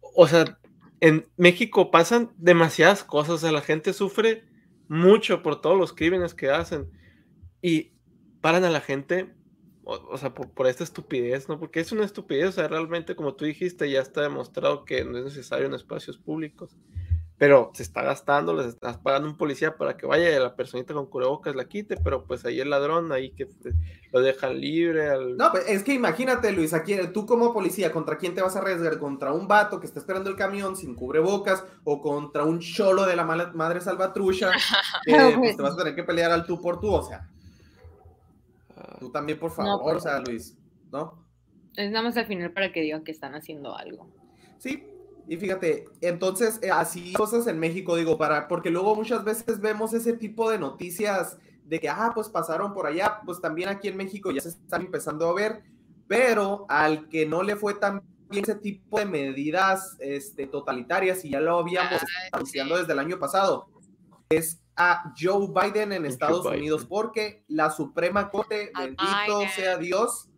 o 0.01 0.27
sea, 0.27 0.59
en 0.99 1.27
México 1.37 1.91
pasan 1.91 2.31
demasiadas 2.37 3.03
cosas, 3.03 3.35
o 3.35 3.37
sea, 3.37 3.51
la 3.51 3.61
gente 3.61 3.93
sufre 3.93 4.43
mucho 4.87 5.43
por 5.43 5.61
todos 5.61 5.77
los 5.77 5.93
crímenes 5.93 6.33
que 6.33 6.49
hacen 6.49 6.89
y 7.61 7.91
paran 8.41 8.63
a 8.63 8.69
la 8.71 8.81
gente, 8.81 9.33
o, 9.83 9.93
o 10.09 10.17
sea, 10.17 10.33
por, 10.33 10.51
por 10.51 10.65
esta 10.67 10.83
estupidez, 10.83 11.47
¿no? 11.47 11.59
Porque 11.59 11.79
es 11.79 11.91
una 11.91 12.05
estupidez, 12.05 12.49
o 12.49 12.51
sea, 12.53 12.67
realmente, 12.67 13.15
como 13.15 13.35
tú 13.35 13.45
dijiste, 13.45 13.89
ya 13.91 14.01
está 14.01 14.21
demostrado 14.21 14.83
que 14.85 15.05
no 15.05 15.17
es 15.19 15.25
necesario 15.25 15.67
en 15.67 15.75
espacios 15.75 16.17
públicos 16.17 16.75
pero 17.37 17.69
se 17.75 17.83
está 17.83 18.01
gastando, 18.01 18.53
les 18.53 18.65
estás 18.65 18.97
pagando 18.97 19.27
un 19.29 19.37
policía 19.37 19.77
para 19.77 19.95
que 19.95 20.05
vaya 20.07 20.35
y 20.35 20.39
la 20.39 20.55
personita 20.55 20.93
con 20.93 21.05
cubrebocas 21.05 21.55
la 21.55 21.65
quite, 21.65 21.95
pero 21.97 22.25
pues 22.25 22.43
ahí 22.45 22.59
el 22.59 22.69
ladrón, 22.71 23.11
ahí 23.11 23.29
que 23.31 23.47
lo 24.11 24.21
dejan 24.21 24.59
libre. 24.59 25.09
Al... 25.09 25.37
No, 25.37 25.51
pues 25.51 25.69
es 25.69 25.83
que 25.83 25.93
imagínate, 25.93 26.51
Luis, 26.51 26.73
aquí 26.73 26.95
tú 27.13 27.25
como 27.27 27.53
policía, 27.53 27.91
¿contra 27.91 28.17
quién 28.17 28.33
te 28.33 28.41
vas 28.41 28.55
a 28.55 28.59
arriesgar? 28.59 28.97
¿Contra 28.97 29.33
un 29.33 29.47
vato 29.47 29.79
que 29.79 29.85
está 29.85 29.99
esperando 29.99 30.29
el 30.31 30.35
camión 30.35 30.75
sin 30.75 30.95
cubrebocas 30.95 31.63
o 31.83 32.01
contra 32.01 32.43
un 32.43 32.59
cholo 32.59 33.05
de 33.05 33.15
la 33.15 33.23
mala- 33.23 33.51
madre 33.53 33.81
salvatrucha? 33.81 34.51
que 35.05 35.13
pues, 35.37 35.55
te 35.55 35.61
vas 35.61 35.73
a 35.73 35.77
tener 35.77 35.93
que 35.95 36.03
pelear 36.03 36.31
al 36.31 36.45
tú 36.45 36.59
por 36.59 36.79
tú, 36.79 36.91
o 36.93 37.03
sea, 37.03 37.29
Ah, 38.75 38.97
tú 38.99 39.11
también, 39.11 39.39
por 39.39 39.49
No, 39.51 39.55
favor, 39.55 39.81
pues- 39.93 39.97
o 39.97 39.99
sea, 40.01 40.19
Luis, 40.19 40.57
¿no? 40.91 41.25
Es 41.75 41.91
nada 41.91 42.03
más 42.03 42.17
al 42.17 42.25
final 42.25 42.51
para 42.51 42.71
que 42.71 42.81
digan 42.81 43.03
que 43.03 43.11
están 43.11 43.35
haciendo 43.35 43.75
algo. 43.75 44.07
Sí, 44.57 44.83
y 45.27 45.37
fíjate, 45.37 45.85
entonces 46.01 46.59
eh, 46.61 46.71
así 46.71 47.13
cosas 47.13 47.47
en 47.47 47.59
México, 47.59 47.95
digo, 47.95 48.17
para, 48.17 48.47
porque 48.47 48.69
luego 48.69 48.95
muchas 48.95 49.23
veces 49.23 49.59
vemos 49.59 49.93
ese 49.93 50.13
tipo 50.13 50.49
de 50.49 50.57
noticias 50.57 51.37
de 51.65 51.79
que, 51.81 51.89
ah, 51.89 52.11
pues 52.15 52.29
pasaron 52.29 52.73
por 52.73 52.87
allá, 52.87 53.19
pues 53.25 53.41
también 53.41 53.67
aquí 53.67 53.89
en 53.89 53.97
México 53.97 54.31
ya 54.31 54.39
se 54.39 54.49
están 54.49 54.81
empezando 54.81 55.27
a 55.27 55.33
ver, 55.33 55.63
pero 56.07 56.65
al 56.69 57.09
que 57.09 57.25
no 57.25 57.43
le 57.43 57.57
fue 57.57 57.73
tan 57.73 58.01
bien 58.29 58.43
ese 58.43 58.55
tipo 58.55 58.99
de 58.99 59.05
medidas 59.05 59.97
este, 59.99 60.47
totalitarias, 60.47 61.25
y 61.25 61.31
ya 61.31 61.41
lo 61.41 61.59
habíamos 61.59 61.91
estado 61.91 62.09
anunciando 62.31 62.75
sí. 62.75 62.81
desde 62.81 62.93
el 62.93 62.99
año 62.99 63.19
pasado, 63.19 63.67
es 64.29 64.61
a 64.77 65.13
Joe 65.19 65.47
Biden 65.47 65.91
en 65.91 66.05
Estados 66.05 66.43
Biden. 66.43 66.59
Unidos, 66.59 66.85
porque 66.85 67.43
la 67.49 67.69
Suprema 67.69 68.29
Corte, 68.29 68.71
bendito 68.77 69.41
sea 69.55 69.77
Dios, 69.77 70.29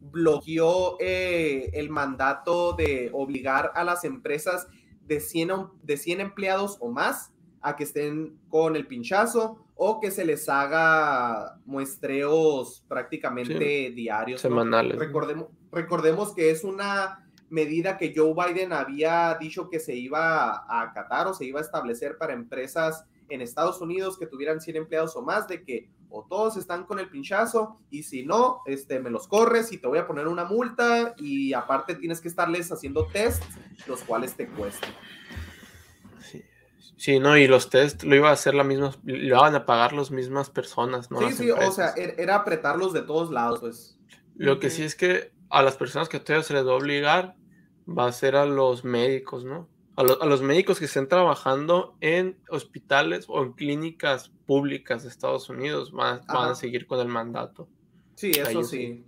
bloqueó 0.00 0.96
eh, 1.00 1.70
el 1.74 1.90
mandato 1.90 2.72
de 2.72 3.10
obligar 3.12 3.72
a 3.74 3.84
las 3.84 4.04
empresas 4.04 4.68
de 5.06 5.20
100, 5.20 5.50
em- 5.50 5.66
de 5.82 5.96
100 5.96 6.20
empleados 6.20 6.76
o 6.80 6.90
más 6.90 7.32
a 7.60 7.76
que 7.76 7.84
estén 7.84 8.38
con 8.48 8.76
el 8.76 8.86
pinchazo 8.86 9.64
o 9.74 10.00
que 10.00 10.10
se 10.10 10.24
les 10.24 10.48
haga 10.48 11.58
muestreos 11.64 12.84
prácticamente 12.88 13.90
diarios. 13.90 14.40
Semanales. 14.40 14.94
¿no? 14.94 15.00
Recordemos, 15.00 15.48
recordemos 15.72 16.34
que 16.34 16.50
es 16.50 16.64
una 16.64 17.24
medida 17.50 17.96
que 17.96 18.12
Joe 18.14 18.34
Biden 18.34 18.72
había 18.72 19.36
dicho 19.40 19.70
que 19.70 19.80
se 19.80 19.94
iba 19.94 20.50
a 20.50 20.82
acatar 20.82 21.26
o 21.26 21.34
se 21.34 21.44
iba 21.46 21.60
a 21.60 21.62
establecer 21.62 22.18
para 22.18 22.32
empresas 22.34 23.04
en 23.28 23.40
Estados 23.40 23.80
Unidos 23.80 24.18
que 24.18 24.26
tuvieran 24.26 24.60
100 24.60 24.76
empleados 24.76 25.16
o 25.16 25.22
más, 25.22 25.48
de 25.48 25.62
que 25.62 25.90
o 26.10 26.24
todos 26.28 26.56
están 26.56 26.84
con 26.84 26.98
el 26.98 27.08
pinchazo 27.08 27.80
y 27.90 28.02
si 28.02 28.24
no, 28.24 28.62
este, 28.66 29.00
me 29.00 29.10
los 29.10 29.28
corres 29.28 29.72
y 29.72 29.78
te 29.78 29.86
voy 29.86 29.98
a 29.98 30.06
poner 30.06 30.26
una 30.28 30.44
multa 30.44 31.14
y 31.18 31.52
aparte 31.52 31.94
tienes 31.94 32.20
que 32.20 32.28
estarles 32.28 32.70
haciendo 32.72 33.06
tests, 33.08 33.46
los 33.86 34.02
cuales 34.02 34.34
te 34.34 34.48
cuestan. 34.48 34.90
Sí. 36.20 36.42
Sí, 36.96 37.20
no, 37.20 37.36
y 37.36 37.46
los 37.46 37.70
test 37.70 38.02
lo 38.02 38.16
iba 38.16 38.30
a 38.30 38.32
hacer 38.32 38.54
la 38.54 38.64
misma, 38.64 38.92
lo 39.04 39.16
iban 39.16 39.54
a 39.54 39.66
pagar 39.66 39.92
las 39.92 40.10
mismas 40.10 40.50
personas, 40.50 41.10
no 41.10 41.18
sí, 41.18 41.24
las 41.26 41.34
sí, 41.36 41.50
o 41.50 41.70
sea, 41.70 41.94
er- 41.94 42.14
era 42.18 42.34
apretarlos 42.34 42.92
de 42.92 43.02
todos 43.02 43.30
lados, 43.30 43.60
pues. 43.60 43.98
Lo 44.34 44.58
que 44.58 44.70
sí 44.70 44.82
es 44.82 44.94
que 44.96 45.32
a 45.50 45.62
las 45.62 45.76
personas 45.76 46.08
que 46.08 46.18
todavía 46.20 46.42
se 46.44 46.54
les 46.54 46.66
va 46.66 46.72
a 46.72 46.76
obligar 46.76 47.36
va 47.88 48.06
a 48.06 48.12
ser 48.12 48.36
a 48.36 48.46
los 48.46 48.84
médicos, 48.84 49.44
¿no? 49.44 49.68
A, 49.98 50.02
lo- 50.04 50.22
a 50.22 50.26
los 50.26 50.42
médicos 50.42 50.78
que 50.78 50.84
estén 50.84 51.08
trabajando 51.08 51.96
en 52.00 52.38
hospitales 52.50 53.24
o 53.28 53.42
en 53.42 53.52
clínicas 53.52 54.30
públicas 54.46 55.02
de 55.02 55.08
Estados 55.08 55.48
Unidos 55.50 55.90
van, 55.92 56.20
van 56.28 56.50
a 56.52 56.54
seguir 56.54 56.86
con 56.86 57.00
el 57.00 57.08
mandato. 57.08 57.68
Sí, 58.14 58.30
eso 58.30 58.62
sí. 58.62 59.04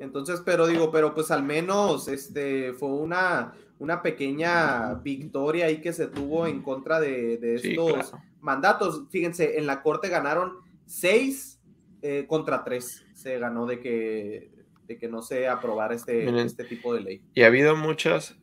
Entonces, 0.00 0.42
pero 0.44 0.66
digo, 0.66 0.90
pero 0.90 1.14
pues 1.14 1.30
al 1.30 1.42
menos 1.42 2.08
este 2.08 2.72
fue 2.74 2.88
una, 2.88 3.54
una 3.78 4.02
pequeña 4.02 4.94
victoria 4.94 5.66
ahí 5.66 5.80
que 5.80 5.92
se 5.92 6.08
tuvo 6.08 6.46
en 6.46 6.62
contra 6.62 7.00
de, 7.00 7.38
de 7.38 7.58
Sí, 7.58 7.70
estos 7.70 7.92
claro. 8.10 8.24
mandatos. 8.40 9.02
Fíjense, 9.10 9.58
en 9.58 9.66
la 9.66 9.82
corte 9.82 10.08
ganaron 10.08 10.54
seis 10.86 11.60
eh, 12.02 12.26
contra 12.28 12.64
tres. 12.64 13.04
Se 13.14 13.38
ganó 13.38 13.66
de 13.66 13.80
que, 13.80 14.52
de 14.86 14.98
que 14.98 15.08
no 15.08 15.22
se 15.22 15.48
aprobara 15.48 15.94
este, 15.94 16.26
Miren. 16.26 16.46
este 16.46 16.64
tipo 16.64 16.92
de 16.92 17.00
ley. 17.00 17.22
Y 17.34 17.42
ha 17.42 17.46
habido 17.46 17.74
muchas, 17.76 18.36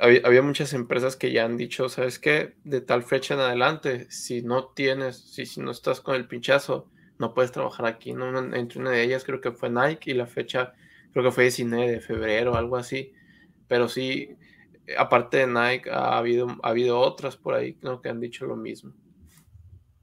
había, 0.00 0.20
había 0.24 0.42
muchas 0.42 0.72
empresas 0.72 1.16
que 1.16 1.32
ya 1.32 1.44
han 1.44 1.56
dicho, 1.56 1.88
¿sabes 1.88 2.18
qué? 2.18 2.54
De 2.64 2.80
tal 2.80 3.02
fecha 3.02 3.34
en 3.34 3.40
adelante, 3.40 4.06
si 4.10 4.42
no 4.42 4.68
tienes, 4.68 5.16
si, 5.18 5.46
si 5.46 5.60
no 5.60 5.70
estás 5.70 6.00
con 6.00 6.14
el 6.14 6.28
pinchazo, 6.28 6.88
no 7.18 7.34
puedes 7.34 7.52
trabajar 7.52 7.86
aquí, 7.86 8.12
¿no? 8.12 8.38
Entre 8.54 8.78
una 8.78 8.90
de 8.90 9.02
ellas 9.02 9.24
creo 9.24 9.40
que 9.40 9.52
fue 9.52 9.70
Nike 9.70 10.10
y 10.10 10.14
la 10.14 10.26
fecha 10.26 10.74
creo 11.12 11.24
que 11.24 11.30
fue 11.30 11.44
19 11.44 11.90
de 11.90 12.00
febrero, 12.00 12.56
algo 12.56 12.76
así. 12.76 13.12
Pero 13.68 13.88
sí, 13.88 14.36
aparte 14.98 15.38
de 15.38 15.46
Nike, 15.46 15.90
ha 15.90 16.18
habido, 16.18 16.48
ha 16.62 16.68
habido 16.68 16.98
otras 16.98 17.36
por 17.36 17.54
ahí 17.54 17.78
¿no? 17.80 18.00
que 18.02 18.10
han 18.10 18.20
dicho 18.20 18.44
lo 18.46 18.56
mismo. 18.56 18.92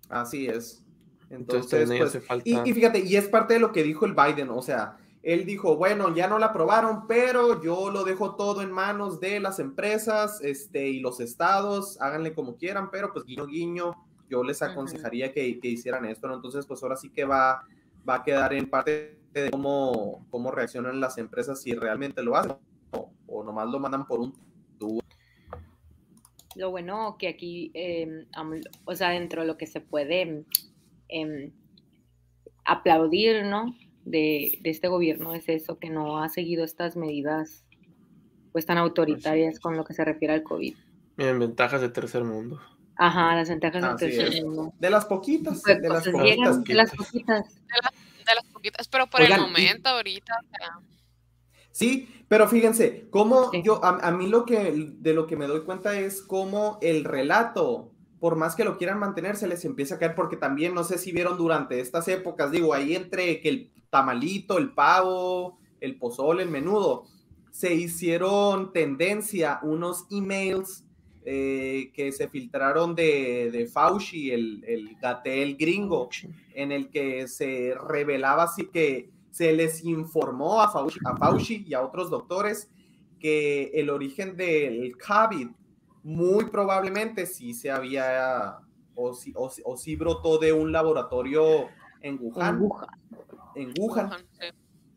Así 0.09 0.47
es. 0.47 0.83
Entonces, 1.29 1.73
Entonces, 1.73 1.97
pues, 1.97 2.01
hace 2.01 2.21
falta... 2.21 2.49
Y, 2.49 2.69
y 2.69 2.73
fíjate, 2.73 2.99
y 2.99 3.15
es 3.15 3.27
parte 3.27 3.55
de 3.55 3.59
lo 3.59 3.71
que 3.71 3.83
dijo 3.83 4.05
el 4.05 4.13
Biden, 4.13 4.49
o 4.49 4.61
sea, 4.61 4.97
él 5.23 5.45
dijo, 5.45 5.77
bueno, 5.77 6.13
ya 6.13 6.27
no 6.27 6.37
la 6.37 6.47
aprobaron, 6.47 7.07
pero 7.07 7.63
yo 7.63 7.89
lo 7.89 8.03
dejo 8.03 8.35
todo 8.35 8.61
en 8.61 8.71
manos 8.71 9.19
de 9.21 9.39
las 9.39 9.57
empresas 9.59 10.41
este, 10.41 10.89
y 10.89 10.99
los 10.99 11.19
estados, 11.21 11.99
háganle 12.01 12.33
como 12.33 12.57
quieran, 12.57 12.91
pero 12.91 13.11
pues 13.13 13.25
guiño, 13.25 13.47
guiño, 13.47 13.93
yo 14.29 14.43
les 14.43 14.61
aconsejaría 14.61 15.31
que, 15.33 15.59
que 15.59 15.69
hicieran 15.69 16.05
esto, 16.05 16.27
¿no? 16.27 16.35
Entonces, 16.35 16.65
pues 16.65 16.83
ahora 16.83 16.97
sí 16.97 17.09
que 17.09 17.23
va, 17.23 17.63
va 18.07 18.15
a 18.15 18.23
quedar 18.23 18.53
en 18.53 18.69
parte 18.69 19.17
de 19.31 19.49
cómo, 19.49 20.25
cómo 20.29 20.51
reaccionan 20.51 20.99
las 20.99 21.17
empresas 21.17 21.61
si 21.61 21.73
realmente 21.73 22.21
lo 22.21 22.35
hacen 22.35 22.57
o, 22.91 23.11
o 23.27 23.43
nomás 23.43 23.69
lo 23.69 23.79
mandan 23.79 24.05
por 24.05 24.19
un 24.19 24.33
tubo. 24.77 24.99
Lo 26.55 26.69
bueno 26.69 27.15
que 27.17 27.29
aquí, 27.29 27.71
eh, 27.73 28.27
AMLO- 28.33 28.69
o 28.85 28.95
sea, 28.95 29.09
dentro 29.09 29.41
de 29.41 29.47
lo 29.47 29.57
que 29.57 29.67
se 29.67 29.81
puede 29.81 30.45
em, 31.07 31.51
aplaudir, 32.65 33.45
¿no? 33.45 33.73
De, 34.05 34.57
de 34.61 34.69
este 34.69 34.87
gobierno 34.89 35.33
es 35.33 35.47
eso, 35.47 35.79
que 35.79 35.89
no 35.89 36.21
ha 36.21 36.29
seguido 36.29 36.63
estas 36.65 36.95
medidas 36.97 37.63
pues 38.51 38.65
tan 38.65 38.77
autoritarias 38.77 39.59
con 39.59 39.75
lo 39.77 39.83
que 39.85 39.93
se 39.93 40.03
refiere 40.05 40.33
al 40.33 40.43
COVID. 40.43 40.75
Miren, 41.17 41.39
ventajas 41.39 41.81
de 41.81 41.89
tercer 41.89 42.23
mundo. 42.23 42.59
Ajá, 42.95 43.35
las 43.35 43.49
ventajas 43.49 43.81
del 43.81 43.91
Así 43.91 44.05
tercer 44.05 44.33
es. 44.35 44.43
mundo. 44.43 44.73
De 44.79 44.89
las 44.89 45.05
poquitas, 45.05 45.61
Pues, 45.63 45.81
de 45.81 45.89
las 45.89 45.97
cosas 45.99 46.13
poquitas. 46.13 46.37
llegan 46.37 46.63
de 46.63 46.73
las 46.75 46.91
poquitas. 46.95 47.55
De 48.25 48.35
las 48.35 48.45
poquitas, 48.53 48.87
pero 48.87 49.07
por 49.07 49.21
Oigan, 49.21 49.39
el 49.39 49.45
y- 49.45 49.49
momento, 49.49 49.89
ahorita, 49.89 50.33
o 50.43 50.47
sea, 50.57 50.79
Sí, 51.71 52.07
pero 52.27 52.47
fíjense, 52.47 53.07
cómo 53.09 53.49
Sí. 53.51 53.63
yo, 53.63 53.83
a, 53.83 54.07
a 54.07 54.11
mí 54.11 54.27
lo 54.27 54.45
que, 54.45 54.91
de 54.99 55.13
lo 55.15 55.25
que 55.25 55.35
me 55.35 55.47
doy 55.47 55.61
cuenta 55.61 55.97
es 55.99 56.21
cómo 56.21 56.77
el 56.83 57.03
relato, 57.03 57.91
por 58.19 58.35
más 58.35 58.55
que 58.55 58.63
lo 58.63 58.77
quieran 58.77 58.99
mantener, 58.99 59.35
se 59.37 59.47
les 59.47 59.65
empieza 59.65 59.95
a 59.95 59.99
caer, 59.99 60.13
porque 60.13 60.37
también, 60.37 60.75
no 60.75 60.83
sé 60.83 60.99
si 60.99 61.11
vieron 61.11 61.35
durante 61.37 61.79
estas 61.79 62.07
épocas, 62.07 62.51
digo, 62.51 62.73
ahí 62.75 62.95
entre 62.95 63.41
que 63.41 63.49
el 63.49 63.71
tamalito, 63.93 64.57
el 64.57 64.73
pavo, 64.73 65.59
el 65.79 65.97
pozole, 65.97 66.41
el 66.43 66.49
menudo, 66.49 67.03
se 67.51 67.75
hicieron 67.75 68.73
tendencia 68.73 69.59
unos 69.61 70.05
emails 70.09 70.83
eh, 71.25 71.91
que 71.93 72.11
se 72.11 72.27
filtraron 72.27 72.95
de, 72.95 73.51
de 73.51 73.67
Fauci, 73.67 74.31
el, 74.31 74.63
el 74.67 74.95
gatel 74.99 75.55
gringo, 75.57 76.09
en 76.55 76.71
el 76.71 76.89
que 76.89 77.27
se 77.27 77.75
revelaba 77.87 78.43
así 78.43 78.65
que 78.73 79.09
se 79.29 79.53
les 79.53 79.83
informó 79.85 80.61
a 80.61 80.71
Fauci, 80.71 80.99
a 81.05 81.15
Fauci 81.15 81.63
y 81.67 81.73
a 81.75 81.81
otros 81.83 82.09
doctores 82.09 82.69
que 83.19 83.71
el 83.75 83.89
origen 83.89 84.35
del 84.35 84.97
COVID 84.97 85.47
muy 86.03 86.45
probablemente 86.45 87.25
sí 87.25 87.53
se 87.53 87.69
había 87.71 88.57
o 88.95 89.13
sí, 89.13 89.31
o, 89.35 89.49
sí- 89.49 89.61
o 89.65 89.77
sí 89.77 89.95
brotó 89.95 90.37
de 90.39 90.51
un 90.51 90.71
laboratorio 90.71 91.67
en 92.01 92.17
Wuhan, 92.19 92.59
Burbuja. 92.59 92.87
En 93.55 93.73
Wuhan, 93.77 94.07
Wuhan, 94.07 94.21
sí. 94.39 94.45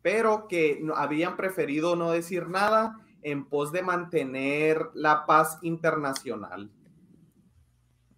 pero 0.02 0.46
que 0.48 0.78
no- 0.82 0.94
habían 0.96 1.36
preferido 1.36 1.96
no 1.96 2.10
decir 2.10 2.48
nada 2.48 2.98
en 3.22 3.44
pos 3.44 3.72
de 3.72 3.82
mantener 3.82 4.80
la 4.94 5.26
paz 5.26 5.58
internacional. 5.62 6.70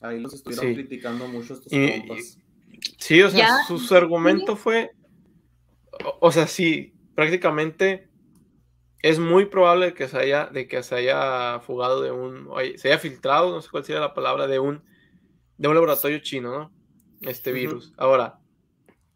Ahí 0.01 0.21
los 0.21 0.35
estuvieron 0.35 0.67
Sí. 0.69 0.75
criticando 0.75 1.27
mucho 1.29 1.55
estos 1.55 1.73
Y- 1.73 2.01
compas. 2.01 2.39
Sí, 2.99 3.23
o 3.23 3.31
sea, 3.31 3.49
Ya, 3.69 3.97
argumento 3.97 4.55
fue, 4.55 4.93
o, 6.05 6.19
o 6.21 6.31
sea, 6.31 6.47
sí, 6.47 6.95
prácticamente 7.15 8.09
es 9.03 9.19
muy 9.19 9.47
probable 9.47 9.95
que 9.95 10.07
se 10.09 10.19
haya, 10.19 10.47
de 10.47 10.69
que 10.69 10.83
se 10.83 10.95
haya 10.95 11.61
fugado 11.61 12.01
de 12.03 12.13
un, 12.13 12.49
se 12.77 12.89
haya 12.89 12.99
filtrado, 12.99 13.51
no 13.51 13.61
sé 13.63 13.69
cuál 13.71 13.85
sería 13.85 14.01
la 14.01 14.15
palabra, 14.15 14.47
de 14.47 14.59
un, 14.59 14.83
de 15.57 15.69
un 15.69 15.75
laboratorio 15.75 16.19
chino, 16.21 16.51
¿no? 16.57 16.73
Este 17.23 17.51
virus. 17.53 17.93
Ahora, 17.97 18.39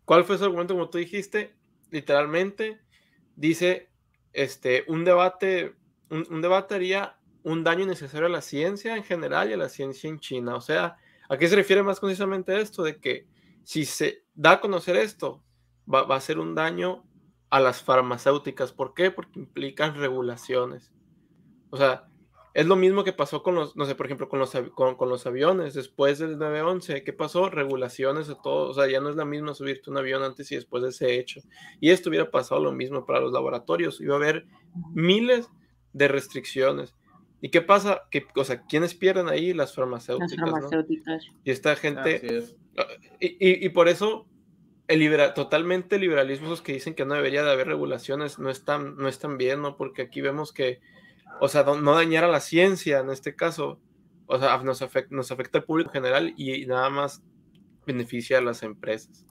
¿cuál 0.04 0.24
fue 0.24 0.38
su 0.38 0.44
argumento? 0.44 0.74
Como 0.74 0.90
tú 0.90 0.98
dijiste, 0.98 1.54
literalmente 1.90 2.80
dice, 3.36 3.90
este, 4.32 4.84
un 4.88 5.04
debate, 5.04 5.74
un, 6.10 6.26
un 6.30 6.42
debate 6.42 6.74
haría 6.74 7.18
un 7.42 7.64
daño 7.64 7.84
innecesario 7.84 8.26
a 8.26 8.30
la 8.30 8.42
ciencia 8.42 8.96
en 8.96 9.04
general 9.04 9.50
y 9.50 9.54
a 9.54 9.56
la 9.56 9.68
ciencia 9.68 10.08
en 10.08 10.20
China. 10.20 10.54
O 10.54 10.60
sea, 10.60 10.96
¿a 11.28 11.36
qué 11.36 11.48
se 11.48 11.56
refiere 11.56 11.82
más 11.82 12.00
concisamente 12.00 12.60
esto? 12.60 12.82
De 12.82 12.98
que 12.98 13.26
si 13.64 13.84
se 13.84 14.24
da 14.34 14.52
a 14.52 14.60
conocer 14.60 14.96
esto, 14.96 15.42
va, 15.92 16.04
va 16.04 16.16
a 16.16 16.20
ser 16.20 16.38
un 16.38 16.54
daño 16.54 17.04
a 17.50 17.60
las 17.60 17.82
farmacéuticas. 17.82 18.72
¿Por 18.72 18.94
qué? 18.94 19.10
Porque 19.10 19.38
implican 19.38 19.94
regulaciones. 19.96 20.92
O 21.70 21.76
sea, 21.76 22.08
es 22.54 22.66
lo 22.66 22.76
mismo 22.76 23.02
que 23.04 23.12
pasó 23.12 23.42
con 23.42 23.54
los, 23.54 23.76
no 23.76 23.84
sé, 23.86 23.94
por 23.94 24.06
ejemplo, 24.06 24.28
con 24.28 24.38
los, 24.38 24.52
con, 24.74 24.96
con 24.96 25.08
los 25.08 25.26
aviones 25.26 25.74
después 25.74 26.18
del 26.18 26.36
9-11. 26.38 27.02
¿Qué 27.04 27.12
pasó? 27.12 27.48
Regulaciones 27.48 28.28
de 28.28 28.34
todo. 28.42 28.70
O 28.70 28.74
sea, 28.74 28.86
ya 28.88 29.00
no 29.00 29.08
es 29.08 29.16
la 29.16 29.24
misma 29.24 29.54
subirte 29.54 29.90
un 29.90 29.98
avión 29.98 30.22
antes 30.22 30.50
y 30.52 30.56
después 30.56 30.82
de 30.82 30.90
ese 30.90 31.18
hecho. 31.18 31.40
Y 31.80 31.90
esto 31.90 32.10
hubiera 32.10 32.30
pasado 32.30 32.60
lo 32.62 32.72
mismo 32.72 33.06
para 33.06 33.20
los 33.20 33.32
laboratorios. 33.32 34.00
Iba 34.00 34.14
a 34.14 34.18
haber 34.18 34.46
miles 34.94 35.48
de 35.92 36.08
restricciones. 36.08 36.94
¿Y 37.40 37.48
qué 37.48 37.60
pasa? 37.60 38.02
Que, 38.10 38.26
o 38.36 38.44
sea, 38.44 38.62
¿quiénes 38.66 38.94
pierden 38.94 39.28
ahí? 39.28 39.52
Las 39.52 39.70
Las 39.70 39.74
farmacéuticas. 39.76 40.38
Y 41.44 41.50
esta 41.50 41.74
gente, 41.76 42.36
es. 42.38 42.56
y, 43.18 43.26
y- 43.40 43.66
y 43.66 43.68
por 43.70 43.88
eso 43.88 44.26
el 44.88 45.00
libera- 45.00 45.34
totalmente 45.34 45.98
liberalismo, 45.98 46.46
esos 46.46 46.62
que 46.62 46.72
dicen 46.74 46.94
que 46.94 47.04
no 47.04 47.14
debería 47.14 47.42
de 47.42 47.50
haber 47.50 47.66
regulaciones, 47.66 48.38
no 48.38 48.50
están, 48.50 48.96
no 48.96 49.08
están 49.08 49.38
bien, 49.38 49.62
¿no? 49.62 49.76
Porque 49.76 50.02
aquí 50.02 50.20
vemos 50.20 50.52
que, 50.52 50.80
o 51.40 51.48
sea, 51.48 51.64
no, 51.64 51.94
dañar 51.94 52.24
a 52.24 52.28
la 52.28 52.40
ciencia 52.40 53.00
en 53.00 53.10
este 53.10 53.34
caso, 53.34 53.80
o 54.26 54.38
sea, 54.38 54.56
nos 54.58 54.82
afecta, 54.82 55.14
nos 55.14 55.30
afecta 55.30 55.58
al 55.58 55.64
público 55.64 55.90
en 55.90 55.94
general 55.94 56.34
y, 56.36 56.66
nada 56.66 56.90
más 56.90 57.22
beneficia 57.86 58.38
a 58.38 58.42
las 58.42 58.62
empresas. 58.62 59.26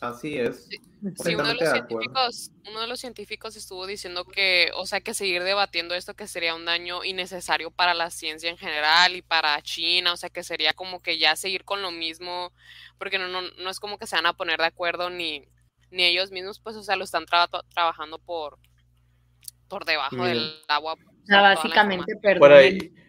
Así 0.00 0.36
es. 0.36 0.68
Sí, 1.16 1.34
uno 1.34 1.44
de, 1.48 1.54
los 1.54 1.70
científicos, 1.70 2.50
uno 2.68 2.80
de 2.80 2.86
los 2.86 3.00
científicos 3.00 3.56
estuvo 3.56 3.86
diciendo 3.86 4.24
que, 4.24 4.70
o 4.74 4.84
sea, 4.86 5.00
que 5.00 5.14
seguir 5.14 5.42
debatiendo 5.42 5.94
esto 5.94 6.14
que 6.14 6.26
sería 6.26 6.54
un 6.54 6.64
daño 6.64 7.04
innecesario 7.04 7.70
para 7.70 7.94
la 7.94 8.10
ciencia 8.10 8.50
en 8.50 8.58
general 8.58 9.16
y 9.16 9.22
para 9.22 9.60
China, 9.62 10.12
o 10.12 10.16
sea, 10.16 10.28
que 10.28 10.42
sería 10.42 10.74
como 10.74 11.00
que 11.00 11.18
ya 11.18 11.36
seguir 11.36 11.64
con 11.64 11.80
lo 11.80 11.90
mismo, 11.90 12.52
porque 12.98 13.18
no, 13.18 13.28
no, 13.28 13.42
no 13.42 13.70
es 13.70 13.80
como 13.80 13.98
que 13.98 14.06
se 14.06 14.16
van 14.16 14.26
a 14.26 14.36
poner 14.36 14.58
de 14.58 14.66
acuerdo 14.66 15.08
ni, 15.08 15.46
ni 15.90 16.04
ellos 16.04 16.30
mismos, 16.30 16.60
pues, 16.60 16.76
o 16.76 16.82
sea, 16.82 16.96
lo 16.96 17.04
están 17.04 17.24
tra- 17.24 17.64
trabajando 17.70 18.18
por, 18.18 18.58
por 19.68 19.84
debajo 19.84 20.24
del 20.24 20.52
agua 20.68 20.94
O 20.94 21.26
sea, 21.26 21.40
básicamente, 21.40 22.12
información. 22.12 22.38
Por 22.38 22.52
ahí, 22.52 22.78
perdonen 22.78 23.04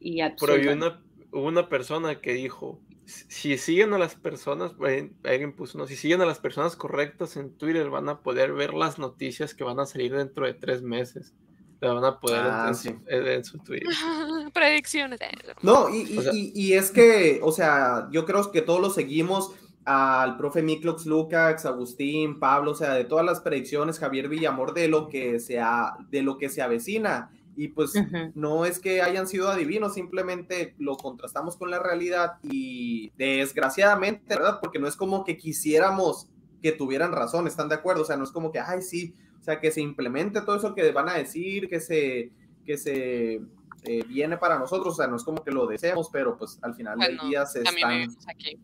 y 0.00 0.20
absuelvan. 0.20 0.76
una, 0.82 1.02
hubo 1.32 1.46
una 1.46 1.68
persona 1.68 2.20
que 2.20 2.32
dijo, 2.32 2.80
si 3.04 3.56
siguen 3.58 3.92
a 3.94 3.98
las 3.98 4.14
personas, 4.14 4.72
eh, 4.86 5.10
alguien 5.24 5.54
puso, 5.54 5.78
no, 5.78 5.86
si 5.86 5.96
siguen 5.96 6.20
a 6.20 6.26
las 6.26 6.38
personas 6.38 6.76
correctas 6.76 7.36
en 7.36 7.56
Twitter 7.56 7.88
van 7.90 8.08
a 8.08 8.20
poder 8.20 8.52
ver 8.52 8.74
las 8.74 8.98
noticias 8.98 9.54
que 9.54 9.64
van 9.64 9.80
a 9.80 9.86
salir 9.86 10.14
dentro 10.14 10.46
de 10.46 10.54
tres 10.54 10.82
meses. 10.82 11.34
La 11.80 11.92
van 11.92 12.04
a 12.04 12.18
poder 12.18 12.40
Ah, 12.42 12.64
en, 12.68 12.74
sí. 12.74 12.88
su, 12.88 13.00
en 13.08 13.44
su 13.44 13.58
Twitter. 13.58 13.88
Predicciones. 14.52 15.20
eh. 15.20 15.28
No, 15.62 15.88
y, 15.88 16.12
y- 16.12 16.18
O 16.18 16.22
sea- 16.22 16.32
y- 16.34 16.52
y 16.54 16.72
es 16.74 16.90
que, 16.90 17.38
o 17.42 17.52
sea, 17.52 18.08
yo 18.10 18.24
creo 18.26 18.50
que 18.50 18.62
todos 18.62 18.80
lo 18.80 18.90
seguimos 18.90 19.52
al 19.90 20.36
profe 20.36 20.60
Miklox 20.62 21.06
Lukács, 21.06 21.64
Agustín, 21.64 22.38
Pablo, 22.38 22.72
o 22.72 22.74
sea, 22.74 22.92
de 22.92 23.04
todas 23.04 23.24
las 23.24 23.40
predicciones, 23.40 23.98
Javier 23.98 24.28
Villamor, 24.28 24.74
de 24.74 24.86
lo 24.88 25.08
que 25.08 25.40
se, 25.40 25.58
ha- 25.60 25.96
de 26.10 26.20
lo 26.22 26.36
que 26.36 26.50
se 26.50 26.60
avecina. 26.60 27.30
Y 27.56 27.68
pues 27.68 27.94
Ujú. 27.96 28.32
no 28.34 28.66
es 28.66 28.78
que 28.80 29.00
hayan 29.00 29.26
sido 29.26 29.48
adivinos, 29.48 29.94
simplemente 29.94 30.74
lo 30.78 30.96
contrastamos 30.98 31.56
con 31.56 31.70
la 31.70 31.78
realidad 31.78 32.34
y 32.42 33.10
desgraciadamente, 33.16 34.34
¿verdad? 34.36 34.58
Porque 34.60 34.78
no 34.78 34.86
es 34.86 34.94
como 34.94 35.24
que 35.24 35.36
quisiéramos 35.38 36.28
que 36.62 36.72
tuvieran 36.72 37.12
razón, 37.12 37.46
¿están 37.46 37.68
de 37.70 37.76
acuerdo? 37.76 38.02
O 38.02 38.04
sea, 38.04 38.16
no 38.18 38.24
es 38.24 38.30
como 38.30 38.52
que, 38.52 38.60
ay, 38.60 38.82
sí, 38.82 39.14
o 39.40 39.42
sea, 39.42 39.58
que 39.58 39.70
se 39.70 39.80
implemente 39.80 40.42
todo 40.42 40.56
eso 40.56 40.74
que 40.74 40.92
van 40.92 41.08
a 41.08 41.14
decir, 41.14 41.68
que 41.68 41.80
se, 41.80 42.30
que 42.66 42.76
se 42.76 43.40
eh, 43.84 44.04
viene 44.06 44.36
para 44.36 44.58
nosotros, 44.58 44.92
o 44.92 44.96
sea, 44.96 45.06
no 45.06 45.16
es 45.16 45.24
como 45.24 45.42
que 45.42 45.50
lo 45.50 45.66
deseamos, 45.66 46.10
pero 46.12 46.36
pues 46.36 46.58
al 46.62 46.74
final 46.74 46.98
del 46.98 47.16
Bueno, 47.16 47.28
día 47.30 47.46
se 47.46 47.62
están, 47.62 48.08
aquí. 48.28 48.58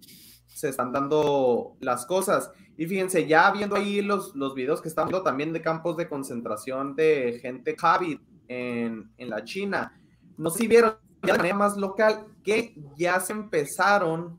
Se 0.55 0.69
están 0.69 0.93
dando 0.93 1.77
las 1.81 2.07
cosas. 2.07 2.51
Y 2.77 2.87
fíjense, 2.87 3.27
ya 3.27 3.51
viendo 3.51 3.77
ahí 3.77 4.03
los, 4.03 4.35
los 4.35 4.55
videos 4.55 4.81
que 4.81 4.89
están 4.89 5.09
viendo 5.09 5.23
también 5.23 5.53
de 5.53 5.61
campos 5.63 5.97
de 5.97 6.09
concentración 6.09 6.95
de 6.97 7.39
gente 7.41 7.77
Javi 7.79 8.21
en, 8.49 9.11
en 9.17 9.31
la 9.31 9.45
China, 9.45 10.01
no 10.37 10.51
si 10.51 10.67
vieron 10.67 10.97
ya 11.23 11.33
de 11.33 11.39
manera 11.39 11.57
más 11.57 11.77
local 11.77 12.27
que 12.43 12.75
ya 12.97 13.21
se 13.21 13.33
empezaron 13.33 14.39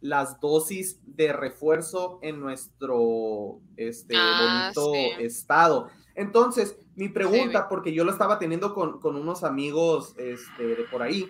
las 0.00 0.40
dosis 0.40 1.00
de 1.06 1.32
refuerzo 1.32 2.18
en 2.22 2.40
nuestro 2.40 3.60
este, 3.76 4.14
Ah, 4.16 4.70
bonito 4.74 4.92
sí. 4.92 5.24
estado. 5.24 5.88
Entonces, 6.14 6.76
mi 6.96 7.08
pregunta, 7.08 7.68
porque 7.68 7.92
yo 7.92 8.04
lo 8.04 8.10
estaba 8.12 8.38
teniendo 8.38 8.74
con, 8.74 9.00
con 9.00 9.16
unos 9.16 9.44
amigos 9.44 10.14
este, 10.18 10.66
de 10.76 10.84
por 10.90 11.02
ahí, 11.02 11.28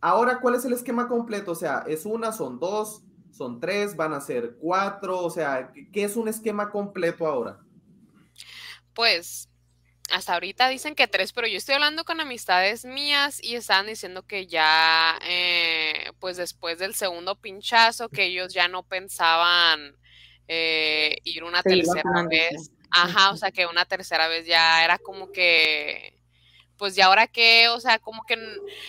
Ahora, 0.00 0.40
¿cuál 0.40 0.54
es 0.56 0.64
el 0.64 0.72
esquema 0.72 1.08
completo? 1.08 1.52
O 1.52 1.54
sea, 1.54 1.84
¿es 1.86 2.06
una, 2.06 2.32
son 2.32 2.58
dos, 2.58 3.02
son 3.30 3.60
tres, 3.60 3.96
van 3.96 4.12
a 4.12 4.20
ser 4.20 4.56
cuatro? 4.58 5.20
O 5.20 5.30
sea, 5.30 5.70
¿qué- 5.72 5.90
¿qué 5.90 6.04
es 6.04 6.16
un 6.16 6.28
esquema 6.28 6.70
completo 6.70 7.26
ahora? 7.26 7.60
Pues 8.94 9.48
hasta 10.12 10.34
ahorita 10.34 10.68
dicen 10.70 10.94
que 10.96 11.08
tres, 11.08 11.32
pero 11.32 11.48
yo 11.48 11.58
estoy 11.58 11.74
hablando 11.76 12.04
con 12.04 12.20
amistades 12.20 12.84
mías 12.86 13.42
y 13.42 13.56
estaban 13.56 13.86
diciendo 13.88 14.24
que 14.26 14.46
ya, 14.48 15.18
eh, 15.24 16.12
pues 16.20 16.36
después 16.38 16.78
del 16.80 16.94
segundo 16.94 17.36
pinchazo, 17.40 18.10
que 18.10 18.26
ellos 18.26 18.54
ya 18.54 18.68
no 18.68 18.84
pensaban 18.84 19.96
eh, 20.48 21.18
ir 21.24 21.44
una 21.44 21.64
tercera 21.64 22.10
vez. 22.30 22.72
Ajá, 22.90 23.32
o 23.32 23.36
sea 23.38 23.52
que 23.52 23.66
una 23.66 23.86
tercera 23.86 24.28
vez 24.28 24.46
ya 24.46 24.84
era 24.84 24.98
como 24.98 25.30
que, 25.32 26.19
pues 26.80 26.94
ya 26.96 27.08
ahora 27.08 27.26
que, 27.26 27.68
o 27.68 27.78
sea, 27.78 27.98
como 27.98 28.24
que, 28.24 28.38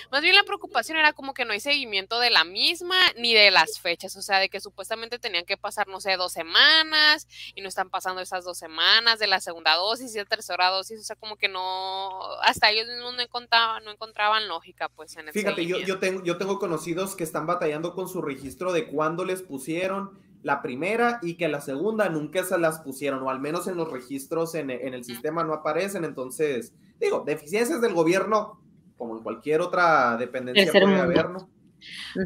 más 0.10 0.22
bien 0.22 0.34
la 0.34 0.44
preocupación 0.44 0.98
era 0.98 1.12
como 1.12 1.34
que 1.34 1.44
no 1.44 1.52
hay 1.52 1.60
seguimiento 1.60 2.22
de 2.22 2.30
la 2.30 2.46
misma 2.46 2.96
ni 3.18 3.34
de 3.34 3.52
las 3.52 3.82
fechas, 3.82 4.16
o 4.16 4.22
sea, 4.22 4.40
de 4.40 4.48
que 4.48 4.62
supuestamente 4.62 5.20
tenían 5.20 5.44
que 5.44 5.58
pasar, 5.58 5.90
no 5.90 6.00
sé, 6.00 6.16
dos 6.16 6.32
semanas 6.32 7.28
y 7.54 7.60
no 7.60 7.68
están 7.68 7.90
pasando 7.90 8.22
esas 8.22 8.46
dos 8.46 8.58
semanas 8.58 9.20
de 9.20 9.28
la 9.28 9.42
segunda 9.42 9.76
dosis 9.76 10.16
y 10.16 10.20
la 10.20 10.24
tercera 10.24 10.70
dosis, 10.70 11.02
o 11.02 11.04
sea, 11.04 11.18
como 11.18 11.36
que 11.36 11.50
no, 11.50 12.22
hasta 12.44 12.72
ellos 12.72 12.88
mismos 12.88 13.14
no 13.14 13.22
encontraban, 13.24 13.84
no 13.84 13.92
encontraban 13.92 14.48
lógica, 14.48 14.88
pues, 14.88 15.18
en 15.18 15.28
el 15.28 15.34
Fíjate, 15.34 15.66
yo, 15.66 15.78
yo, 15.80 16.00
tengo, 16.00 16.24
yo 16.24 16.38
tengo 16.38 16.60
conocidos 16.60 17.18
que 17.18 17.26
están 17.26 17.46
batallando 17.46 17.94
con 17.94 18.08
su 18.08 18.22
registro 18.22 18.72
de 18.72 18.88
cuándo 18.88 19.26
les 19.26 19.42
pusieron 19.42 20.18
la 20.44 20.62
primera 20.62 21.20
y 21.22 21.36
que 21.36 21.48
la 21.48 21.62
segunda 21.62 22.10
nunca 22.10 22.44
se 22.44 22.58
las 22.58 22.80
pusieron, 22.80 23.24
o 23.24 23.30
al 23.30 23.40
menos 23.40 23.68
en 23.68 23.78
los 23.78 23.92
registros 23.92 24.56
en, 24.56 24.70
en 24.70 24.94
el 24.94 25.04
sistema 25.04 25.44
no 25.44 25.54
aparecen. 25.54 26.04
Entonces, 26.04 26.74
digo, 27.00 27.24
deficiencias 27.26 27.82
del 27.82 27.94
gobierno, 27.94 28.62
como 28.98 29.18
en 29.18 29.24
cualquier 29.24 29.62
otra 29.62 30.18
dependencia 30.18 30.72
puede 30.72 31.00
haber, 31.00 31.30
¿no? 31.30 31.50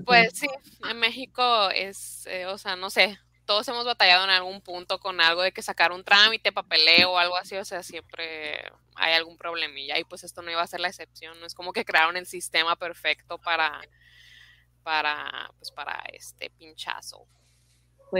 Pues 0.05 0.37
sí, 0.37 0.47
en 0.89 0.99
México 0.99 1.69
es, 1.69 2.25
eh, 2.27 2.45
o 2.45 2.57
sea, 2.57 2.75
no 2.75 2.89
sé, 2.89 3.17
todos 3.45 3.67
hemos 3.67 3.85
batallado 3.85 4.25
en 4.25 4.29
algún 4.29 4.61
punto 4.61 4.99
con 4.99 5.21
algo 5.21 5.41
de 5.41 5.51
que 5.51 5.61
sacar 5.61 5.91
un 5.91 6.03
trámite, 6.03 6.51
papeleo 6.51 7.11
o 7.11 7.17
algo 7.17 7.37
así, 7.37 7.55
o 7.55 7.63
sea, 7.63 7.83
siempre 7.83 8.59
hay 8.95 9.13
algún 9.13 9.37
problemilla 9.37 9.97
y 9.99 10.03
pues 10.03 10.23
esto 10.23 10.41
no 10.41 10.51
iba 10.51 10.61
a 10.61 10.67
ser 10.67 10.79
la 10.79 10.89
excepción, 10.89 11.39
no 11.39 11.45
es 11.45 11.53
como 11.53 11.71
que 11.71 11.85
crearon 11.85 12.17
el 12.17 12.25
sistema 12.25 12.75
perfecto 12.75 13.37
para, 13.37 13.81
para, 14.83 15.51
pues 15.57 15.71
para 15.71 16.03
este 16.11 16.49
pinchazo. 16.49 17.25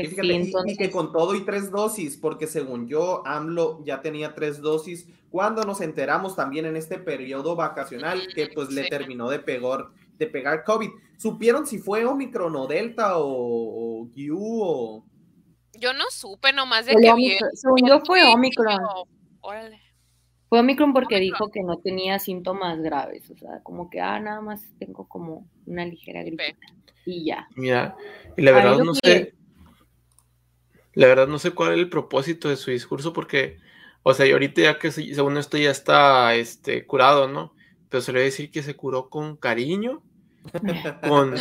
Y 0.02 0.04
Pues 0.08 0.16
fíjate, 0.16 0.44
sí, 0.46 0.54
y- 0.74 0.78
que 0.78 0.92
con 0.92 1.12
todo 1.12 1.36
y 1.36 1.42
tres 1.46 1.72
dosis, 1.72 2.18
porque 2.18 2.48
según 2.48 2.88
yo, 2.88 3.22
AMLO 3.26 3.84
ya 3.86 4.02
tenía 4.02 4.34
tres 4.36 4.62
dosis, 4.62 5.08
cuando 5.30 5.64
nos 5.64 5.82
enteramos 5.82 6.36
también 6.36 6.66
en 6.66 6.76
este 6.78 6.98
periodo 6.98 7.56
vacacional 7.56 8.22
que 8.34 8.48
pues 8.48 8.70
le 8.72 8.88
terminó 8.88 9.30
de 9.30 9.40
pegar, 9.40 9.88
de 10.18 10.28
pegar 10.28 10.64
COVID. 10.64 10.90
¿Supieron 11.18 11.66
si 11.68 11.78
fue 11.80 12.06
Omicron 12.06 12.56
o 12.56 12.68
Delta 12.68 13.18
o, 13.18 14.02
o 14.04 14.10
Q 14.14 14.38
o...? 14.40 15.06
Yo 15.78 15.94
no 15.94 16.06
supe 16.10 16.54
nomás 16.54 16.86
de 16.86 16.96
que 16.96 17.14
vi. 17.16 17.38
Según 17.54 17.88
yo 17.88 18.00
fue 18.06 18.24
Omicron. 18.24 18.78
órale. 19.42 19.82
Fue 20.48 20.60
Omicron 20.60 20.94
porque 20.94 21.16
Omicron. 21.16 21.38
dijo 21.38 21.52
que 21.52 21.64
no 21.64 21.80
tenía 21.80 22.18
síntomas 22.20 22.80
graves. 22.80 23.30
O 23.30 23.36
sea, 23.36 23.62
como 23.64 23.90
que, 23.90 24.00
ah, 24.00 24.20
nada 24.22 24.40
más 24.42 24.64
tengo 24.80 25.06
como 25.08 25.50
una 25.66 25.84
ligera 25.86 26.24
gripe. 26.24 26.56
Y 27.06 27.26
ya. 27.26 27.48
Mira, 27.56 27.98
y 28.38 28.42
la 28.42 28.52
verdad 28.52 28.78
no 28.80 28.94
que- 28.94 29.00
sé, 29.12 29.35
la 30.96 31.08
verdad 31.08 31.28
no 31.28 31.40
sé 31.40 31.52
cuál 31.52 31.74
es 31.74 31.80
el 31.80 31.90
propósito 31.90 32.50
de 32.50 32.56
su 32.56 32.72
discurso 32.72 33.14
porque, 33.14 33.58
o 34.04 34.14
sea, 34.14 34.26
y 34.26 34.32
ahorita 34.32 34.62
ya 34.62 34.80
que 34.80 34.92
se- 34.92 35.14
según 35.14 35.38
esto 35.38 35.58
ya 35.58 35.72
está 35.72 36.34
este, 36.36 36.86
curado, 36.86 37.28
¿no? 37.28 37.54
Pero 37.90 38.02
se 38.02 38.12
le 38.12 38.20
va 38.20 38.24
a 38.24 38.26
decir 38.26 38.50
que 38.52 38.64
se 38.64 38.76
curó 38.76 39.10
con 39.10 39.38
cariño, 39.38 40.04
con 41.08 41.34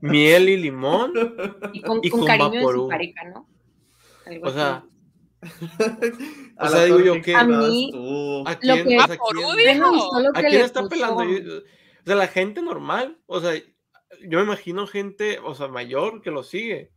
miel 0.00 0.48
y 0.48 0.56
limón, 0.56 1.12
Y 1.72 1.80
con, 1.82 2.00
Y 2.02 2.10
con 2.10 2.20
con 2.20 2.26
cariño 2.26 2.50
de 2.68 2.72
su 2.74 2.88
pareja, 2.88 3.24
¿no? 3.32 3.48
Algo 4.26 4.48
o 4.48 4.50
sea, 4.52 4.84
O 6.58 6.64
la 6.64 6.68
sea, 6.70 6.84
digo 6.84 7.00
yo 7.00 7.20
que- 7.20 7.34
A 7.34 7.44
mí- 7.44 7.90
tú. 7.92 8.44
¿a 8.46 8.52
Lo 8.52 8.58
quién, 8.60 8.86
que- 8.88 8.96
o 8.96 9.00
sea, 9.00 9.06
Vaporú 9.08 9.42
quién- 9.56 9.74
dijo. 9.76 10.16
A 10.16 10.20
lo 10.20 10.28
¿A 10.30 10.32
que 10.34 10.40
quién 10.48 10.52
le 10.60 10.64
está 10.64 10.80
puso. 10.80 10.90
pelando? 10.90 11.24
Yo- 11.24 11.58
o 11.58 12.06
sea, 12.06 12.14
la 12.16 12.26
gente 12.28 12.62
normal, 12.62 13.18
o 13.26 13.40
sea, 13.40 13.54
yo 13.56 14.38
me 14.38 14.44
imagino 14.44 14.86
gente, 14.86 15.38
o 15.40 15.54
sea, 15.54 15.68
mayor 15.68 16.22
que 16.22 16.30
lo 16.30 16.42
sigue. 16.42 16.90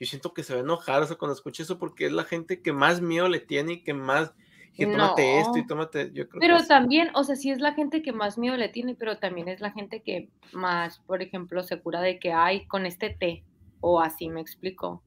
Yo 0.00 0.06
siento 0.06 0.32
que 0.32 0.42
se 0.42 0.52
va 0.54 0.60
a 0.60 0.62
enojar, 0.62 1.02
o 1.02 1.06
sea, 1.06 1.16
cuando 1.16 1.34
escuche 1.34 1.62
eso, 1.62 1.78
porque 1.78 2.06
es 2.06 2.12
la 2.12 2.24
gente 2.24 2.62
que 2.62 2.72
más 2.72 3.00
miedo 3.00 3.28
le 3.28 3.40
tiene 3.40 3.74
y 3.74 3.82
que 3.82 3.94
más, 3.94 4.32
que 4.74 4.86
tómate 4.86 5.40
esto 5.40 5.58
y 5.58 5.66
tómate, 5.66 6.12
yo 6.12 6.28
creo 6.28 6.40
Pero 6.40 6.58
que 6.58 6.66
también, 6.66 7.10
o 7.14 7.24
sea, 7.24 7.34
sí 7.34 7.50
es 7.50 7.60
la 7.60 7.74
gente 7.74 8.00
que 8.00 8.12
más 8.12 8.38
miedo 8.38 8.56
le 8.56 8.68
tiene, 8.68 8.94
pero 8.94 9.18
también 9.18 9.48
es 9.48 9.60
la 9.60 9.72
gente 9.72 10.02
que 10.02 10.30
más, 10.52 11.00
por 11.00 11.20
ejemplo, 11.20 11.64
se 11.64 11.80
cura 11.80 12.00
de 12.00 12.20
que 12.20 12.32
hay 12.32 12.66
con 12.68 12.86
este 12.86 13.10
té, 13.10 13.44
o 13.80 14.00
así 14.00 14.28
me 14.28 14.40
explico. 14.40 15.02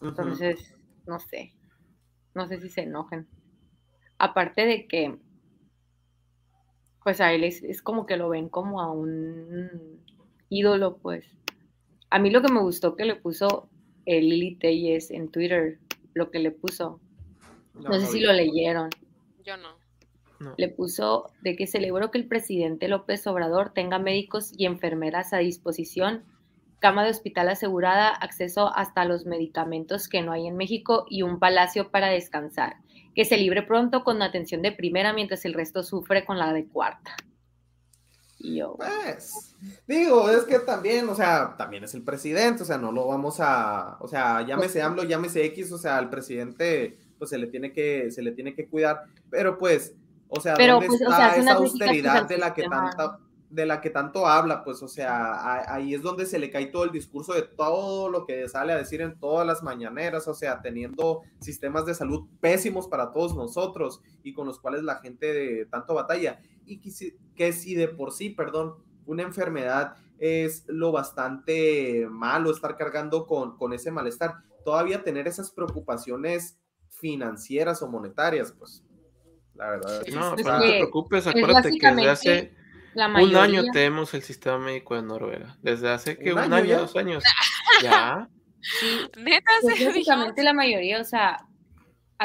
Entonces, 0.00 0.74
no 1.06 1.20
sé, 1.20 1.54
no 2.34 2.48
sé 2.48 2.60
si 2.60 2.68
se 2.68 2.82
enojen. 2.82 3.28
Aparte 4.18 4.66
de 4.66 4.88
que, 4.88 5.16
pues 7.04 7.20
a 7.20 7.32
él 7.32 7.44
es, 7.44 7.62
es 7.62 7.80
como 7.80 8.06
que 8.06 8.16
lo 8.16 8.28
ven 8.28 8.48
como 8.48 8.80
a 8.80 8.90
un 8.90 10.02
ídolo, 10.48 10.98
pues. 10.98 11.26
A 12.10 12.18
mí 12.18 12.30
lo 12.30 12.42
que 12.42 12.52
me 12.52 12.60
gustó 12.60 12.96
que 12.96 13.04
le 13.04 13.14
puso 13.16 13.68
el 14.06 14.28
Lili 14.28 14.56
Telles 14.56 15.10
en 15.10 15.28
Twitter, 15.28 15.78
lo 16.14 16.30
que 16.30 16.38
le 16.38 16.50
puso, 16.50 17.00
no, 17.74 17.92
sé 18.00 18.06
si 18.06 18.18
vi. 18.18 18.24
lo 18.24 18.32
leyeron 18.32 18.90
Yo 19.44 19.56
no. 19.56 19.68
no. 20.40 20.54
le 20.56 20.68
puso 20.68 21.30
de 21.40 21.56
que 21.56 21.66
celebró 21.66 22.10
que 22.10 22.18
el 22.18 22.28
presidente 22.28 22.88
López 22.88 23.26
Obrador 23.26 23.72
tenga 23.72 23.98
médicos 23.98 24.52
y 24.56 24.66
enfermeras 24.66 25.32
a 25.32 25.38
disposición, 25.38 26.24
cama 26.80 27.04
de 27.04 27.10
hospital 27.10 27.48
asegurada, 27.48 28.08
acceso 28.08 28.74
hasta 28.74 29.04
los 29.04 29.24
medicamentos 29.24 30.08
que 30.08 30.20
no 30.20 30.32
hay 30.32 30.46
en 30.46 30.56
México 30.56 31.06
y 31.08 31.22
un 31.22 31.38
palacio 31.38 31.90
para 31.90 32.08
descansar. 32.08 32.76
Que 33.14 33.24
se 33.24 33.36
libre 33.36 33.62
pronto 33.62 34.04
con 34.04 34.20
atención 34.22 34.62
de 34.62 34.72
primera 34.72 35.12
mientras 35.12 35.44
el 35.44 35.54
resto 35.54 35.82
sufre 35.82 36.24
con 36.24 36.38
la 36.38 36.52
de 36.52 36.66
cuarta. 36.66 37.14
Yo, 38.42 38.76
Pues, 38.76 39.54
digo, 39.86 40.28
es 40.28 40.44
que 40.44 40.58
también, 40.58 41.08
o 41.08 41.14
sea, 41.14 41.54
también 41.56 41.84
es 41.84 41.94
el 41.94 42.02
presidente, 42.02 42.64
o 42.64 42.66
sea, 42.66 42.76
no 42.76 42.90
lo 42.90 43.06
vamos 43.06 43.36
a, 43.38 43.96
o 44.00 44.08
sea, 44.08 44.44
llámese 44.44 44.82
AMLO, 44.82 45.04
llámese 45.04 45.44
X, 45.46 45.70
o 45.72 45.78
sea, 45.78 45.96
al 45.96 46.10
presidente, 46.10 46.98
pues 47.18 47.30
se 47.30 47.38
le 47.38 47.46
tiene 47.46 47.72
que, 47.72 48.10
se 48.10 48.20
le 48.20 48.32
tiene 48.32 48.54
que 48.54 48.68
cuidar, 48.68 49.02
pero 49.30 49.58
pues, 49.58 49.94
o 50.28 50.40
sea, 50.40 50.54
Pero, 50.54 50.74
¿dónde 50.74 50.88
pues, 50.88 51.00
o 51.02 51.04
está 51.04 51.16
sea, 51.16 51.26
hace 51.28 51.40
esa 51.40 51.52
austeridad 51.52 52.26
de 52.26 52.38
la 52.38 52.54
que 52.54 52.62
tanta, 52.62 53.18
de 53.50 53.66
la 53.66 53.80
que 53.82 53.90
tanto 53.90 54.26
habla? 54.26 54.64
Pues, 54.64 54.82
o 54.82 54.88
sea, 54.88 55.62
ahí 55.72 55.94
es 55.94 56.02
donde 56.02 56.24
se 56.24 56.38
le 56.38 56.50
cae 56.50 56.66
todo 56.66 56.84
el 56.84 56.90
discurso 56.90 57.34
de 57.34 57.42
todo 57.42 58.08
lo 58.08 58.24
que 58.24 58.48
sale 58.48 58.72
a 58.72 58.76
decir 58.76 59.02
en 59.02 59.20
todas 59.20 59.46
las 59.46 59.62
mañaneras, 59.62 60.26
o 60.26 60.34
sea, 60.34 60.62
teniendo 60.62 61.20
sistemas 61.38 61.84
de 61.84 61.94
salud 61.94 62.26
pésimos 62.40 62.88
para 62.88 63.12
todos 63.12 63.36
nosotros 63.36 64.00
y 64.22 64.32
con 64.32 64.46
los 64.46 64.58
cuales 64.58 64.82
la 64.82 64.96
gente 64.96 65.32
de 65.32 65.66
tanto 65.66 65.94
batalla. 65.94 66.40
Y 66.66 66.80
que 66.80 66.90
si, 66.90 67.16
que 67.34 67.52
si 67.52 67.74
de 67.74 67.88
por 67.88 68.12
sí, 68.12 68.30
perdón, 68.30 68.74
una 69.06 69.22
enfermedad 69.22 69.96
es 70.18 70.64
lo 70.68 70.92
bastante 70.92 72.06
malo 72.08 72.50
estar 72.50 72.76
cargando 72.76 73.26
con, 73.26 73.56
con 73.56 73.72
ese 73.72 73.90
malestar, 73.90 74.36
todavía 74.64 75.02
tener 75.02 75.26
esas 75.26 75.50
preocupaciones 75.50 76.58
financieras 76.88 77.82
o 77.82 77.88
monetarias, 77.88 78.52
pues 78.52 78.84
la 79.54 79.70
verdad. 79.70 80.02
No, 80.12 80.34
Es 80.36 80.44
no 80.44 80.60
te 80.60 80.78
preocupes, 80.78 81.26
es 81.26 81.26
acuérdate 81.26 81.70
que 81.78 81.86
desde 81.88 82.08
hace 82.08 82.54
un 82.94 83.36
año 83.36 83.64
tenemos 83.72 84.14
el 84.14 84.22
sistema 84.22 84.58
médico 84.58 84.94
de 84.94 85.02
Noruega. 85.02 85.56
Desde 85.62 85.90
hace 85.90 86.18
que 86.18 86.32
¿Un 86.32 86.40
un, 86.40 86.52
año 86.52 86.78
dos 86.78 86.96
años. 86.96 87.22
Ya. 87.82 88.28
sí, 88.60 88.86
Neta, 89.16 89.50
pues 89.62 89.84
básicamente 89.84 90.42
la 90.44 90.52
mayoría, 90.52 91.00
o 91.00 91.04
sea, 91.04 91.48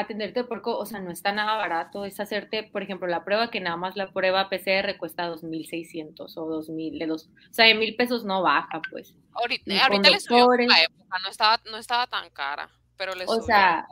atenderte 0.00 0.44
por 0.44 0.62
o 0.64 0.86
sea, 0.86 1.00
no 1.00 1.10
está 1.10 1.32
nada 1.32 1.56
barato, 1.56 2.04
es 2.04 2.20
hacerte, 2.20 2.62
por 2.64 2.82
ejemplo, 2.82 3.06
la 3.08 3.24
prueba 3.24 3.50
que 3.50 3.60
nada 3.60 3.76
más 3.76 3.96
la 3.96 4.12
prueba 4.12 4.48
PCR 4.48 4.96
cuesta 4.98 5.28
2.600 5.28 6.36
o 6.36 6.46
2.000, 6.46 6.98
de 6.98 7.06
dos, 7.06 7.28
o 7.50 7.52
sea, 7.54 7.66
de 7.66 7.74
mil 7.74 7.96
pesos 7.96 8.24
no 8.24 8.42
baja, 8.42 8.80
pues. 8.90 9.14
Ahorita, 9.32 9.64
Ni 9.66 9.78
ahorita 9.78 10.10
le 10.10 10.20
subió 10.20 10.46
por 10.46 10.58
la 10.60 10.66
conductores. 10.66 10.90
época, 10.90 11.18
no 11.22 11.28
estaba, 11.30 11.60
no 11.70 11.76
estaba 11.78 12.06
tan 12.06 12.30
cara, 12.30 12.70
pero 12.96 13.14
le 13.14 13.24
O 13.24 13.28
subió. 13.28 13.42
sea, 13.46 13.86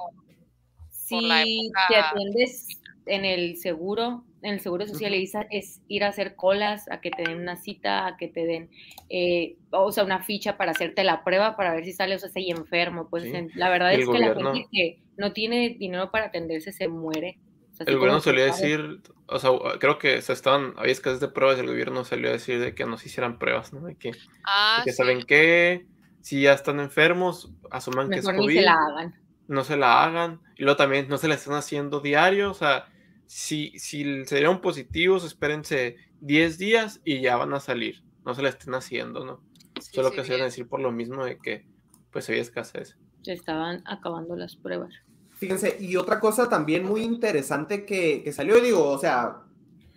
por 1.09 1.23
la 1.23 1.43
Si 1.43 1.59
época 1.67 1.87
te 1.89 1.97
atiendes 1.97 2.67
en 3.07 3.25
el 3.25 3.57
seguro, 3.57 4.25
en 4.43 4.55
el 4.55 4.61
seguro 4.61 4.87
social 4.87 5.13
Ujú. 5.13 5.23
es, 5.23 5.33
es 5.51 5.83
ir 5.89 6.05
a 6.05 6.09
hacer 6.09 6.35
colas, 6.37 6.89
a 6.91 7.01
que 7.01 7.11
te 7.11 7.23
den 7.23 7.41
una 7.41 7.57
cita, 7.57 8.07
a 8.07 8.17
que 8.17 8.29
te 8.29 8.45
den, 8.45 8.71
eh, 9.09 9.57
o 9.71 9.91
sea, 9.93 10.05
una 10.05 10.23
ficha 10.23 10.57
para 10.57 10.73
hacerte 10.73 11.03
la 11.05 11.25
prueba 11.25 11.57
para 11.57 11.75
ver 11.75 11.85
si 11.85 11.93
sales 11.93 12.23
o 12.25 12.29
sea, 12.29 12.43
y 12.43 12.51
enfermo. 12.51 13.09
Pues 13.09 13.25
Sí. 13.25 13.33
la 13.55 13.69
verdad 13.71 13.93
el 13.95 14.01
es 14.03 14.09
que 14.09 14.19
la 14.19 14.29
gobierno- 14.29 14.53
gente 14.55 14.69
que 14.73 15.03
no 15.17 15.33
tiene 15.33 15.77
dinero 15.79 16.11
para 16.11 16.27
atenderse 16.27 16.73
se 16.73 16.89
muere. 16.89 17.39
O 17.73 17.75
sea, 17.77 17.85
así 17.85 17.93
El 17.93 17.99
gobierno 17.99 18.19
que, 18.19 18.25
solía 18.25 18.49
¿sabes? 18.49 18.61
decir, 18.61 19.01
o 19.27 19.39
sea, 19.39 19.51
creo 19.79 19.99
que 19.99 20.21
se 20.23 20.33
estaban, 20.33 20.75
había 20.77 20.93
escasez 20.93 21.21
de 21.21 21.29
pruebas 21.29 21.59
y 21.59 21.61
el 21.61 21.67
gobierno 21.67 22.05
salió 22.05 22.29
a 22.29 22.33
decir 22.33 22.59
de 22.61 22.75
que 22.75 22.87
nos 22.87 23.05
hicieran 23.07 23.39
pruebas, 23.39 23.73
¿no? 23.73 23.83
De 23.87 23.97
que, 23.97 24.13
de 24.13 24.19
Ah, 24.47 24.83
que 24.85 24.91
sí. 24.93 24.97
saben 24.97 25.23
qué, 25.27 25.87
si 26.21 26.43
ya 26.43 26.53
están 26.55 26.81
enfermos, 26.81 27.53
asuman 27.71 28.09
que 28.11 28.19
es 28.21 28.25
Mejor 28.25 28.35
ni 28.41 28.47
COVID, 28.47 28.57
se 28.57 28.63
la 28.63 28.73
hagan. 28.75 29.15
no 29.49 29.63
se 29.65 29.77
la 29.77 30.05
hagan, 30.05 30.41
y 30.57 30.65
luego 30.65 30.77
también 30.77 31.07
no 31.09 31.19
se 31.19 31.29
la 31.29 31.35
están 31.35 31.55
haciendo 31.55 32.01
diario, 32.01 32.51
o 32.51 32.55
sea, 32.55 32.87
si, 33.27 33.79
si 33.79 34.25
se 34.25 34.37
dieron 34.37 34.61
positivos, 34.61 35.25
espérense 35.25 35.97
10 36.21 36.59
días 36.59 37.01
y 37.05 37.21
ya 37.21 37.37
van 37.37 37.53
a 37.55 37.61
salir, 37.61 38.03
no 38.25 38.35
se 38.35 38.43
la 38.43 38.49
estén 38.49 38.75
haciendo, 38.75 39.25
¿no? 39.25 39.41
Sí, 39.81 39.91
Solo 39.95 40.11
sí, 40.11 40.17
que 40.17 40.25
se 40.25 40.29
iban 40.29 40.43
a 40.43 40.45
decir 40.47 40.69
por 40.69 40.81
lo 40.81 40.93
mismo 40.93 41.25
de 41.25 41.39
que, 41.39 41.67
pues 42.11 42.29
había 42.29 42.43
escasez. 42.43 42.97
Se 43.23 43.33
estaban 43.33 43.83
acabando 43.87 44.37
las 44.37 44.57
pruebas. 44.57 44.95
Fíjense, 45.33 45.77
y 45.81 45.97
otra 45.97 46.19
cosa 46.19 46.49
también 46.49 46.85
muy 46.85 47.03
interesante 47.03 47.85
que, 47.85 48.23
que 48.23 48.33
salió, 48.33 48.59
digo, 48.61 48.89
o 48.89 48.99
sea, 48.99 49.43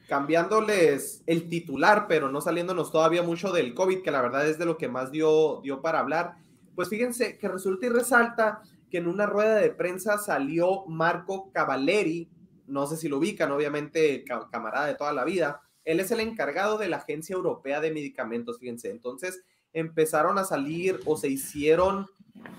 cambiándoles 0.10 1.24
el 1.28 1.48
titular, 1.48 2.08
pero 2.10 2.30
no 2.30 2.42
saliéndonos 2.42 2.92
todavía 2.92 3.22
mucho 3.22 3.54
del 3.54 3.74
COVID, 3.76 4.02
que 4.02 4.12
la 4.12 4.22
verdad 4.22 4.50
es 4.50 4.58
de 4.58 4.66
lo 4.66 4.78
que 4.78 4.90
más 4.90 5.12
dio, 5.12 5.62
dio 5.62 5.82
para 5.82 6.00
hablar. 6.00 6.36
Pues 6.76 6.90
fíjense 6.90 7.38
que 7.38 7.48
resulta 7.48 7.86
y 7.86 7.90
resalta 7.90 8.64
que 8.90 8.98
en 8.98 9.08
una 9.08 9.28
rueda 9.28 9.56
de 9.56 9.70
prensa 9.70 10.18
salió 10.18 10.86
Marco 10.88 11.52
Cavaleri, 11.54 12.28
no 12.70 12.88
sé 12.88 12.98
si 12.98 13.10
lo 13.10 13.18
ubican, 13.18 13.52
obviamente 13.52 14.24
ca- 14.24 14.48
camarada 14.52 14.88
de 14.88 14.96
toda 14.96 15.14
la 15.14 15.26
vida. 15.26 15.62
Él 15.86 16.00
es 16.00 16.12
el 16.12 16.20
encargado 16.20 16.78
de 16.78 16.88
la 16.90 16.98
Agencia 16.98 17.34
Europea 17.36 17.82
de 17.82 17.92
Medicamentos, 17.92 18.60
fíjense. 18.60 18.90
Entonces 18.92 19.42
empezaron 19.74 20.38
a 20.38 20.44
salir 20.44 21.00
o 21.06 21.18
se 21.18 21.28
hicieron 21.28 22.08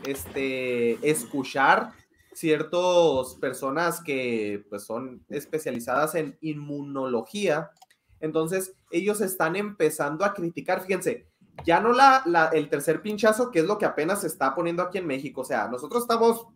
este, 0.05 1.09
escuchar 1.09 1.92
ciertas 2.33 3.35
personas 3.40 4.01
que 4.03 4.64
pues, 4.68 4.85
son 4.85 5.25
especializadas 5.29 6.14
en 6.14 6.37
inmunología. 6.40 7.70
Entonces, 8.20 8.75
ellos 8.90 9.20
están 9.20 9.57
empezando 9.57 10.25
a 10.25 10.35
criticar, 10.35 10.83
fíjense, 10.83 11.27
ya 11.64 11.81
no 11.81 11.92
la- 11.92 12.51
el 12.53 12.68
tercer 12.68 13.03
pinchazo, 13.03 13.51
que 13.51 13.61
es 13.61 13.64
lo 13.66 13.79
que 13.79 13.85
apenas 13.87 14.20
se 14.23 14.27
está 14.27 14.55
poniendo 14.55 14.83
aquí 14.83 14.99
en 14.99 15.07
México. 15.07 15.40
O 15.42 15.44
sea, 15.44 15.68
nosotros 15.68 16.03
estamos, 16.03 16.46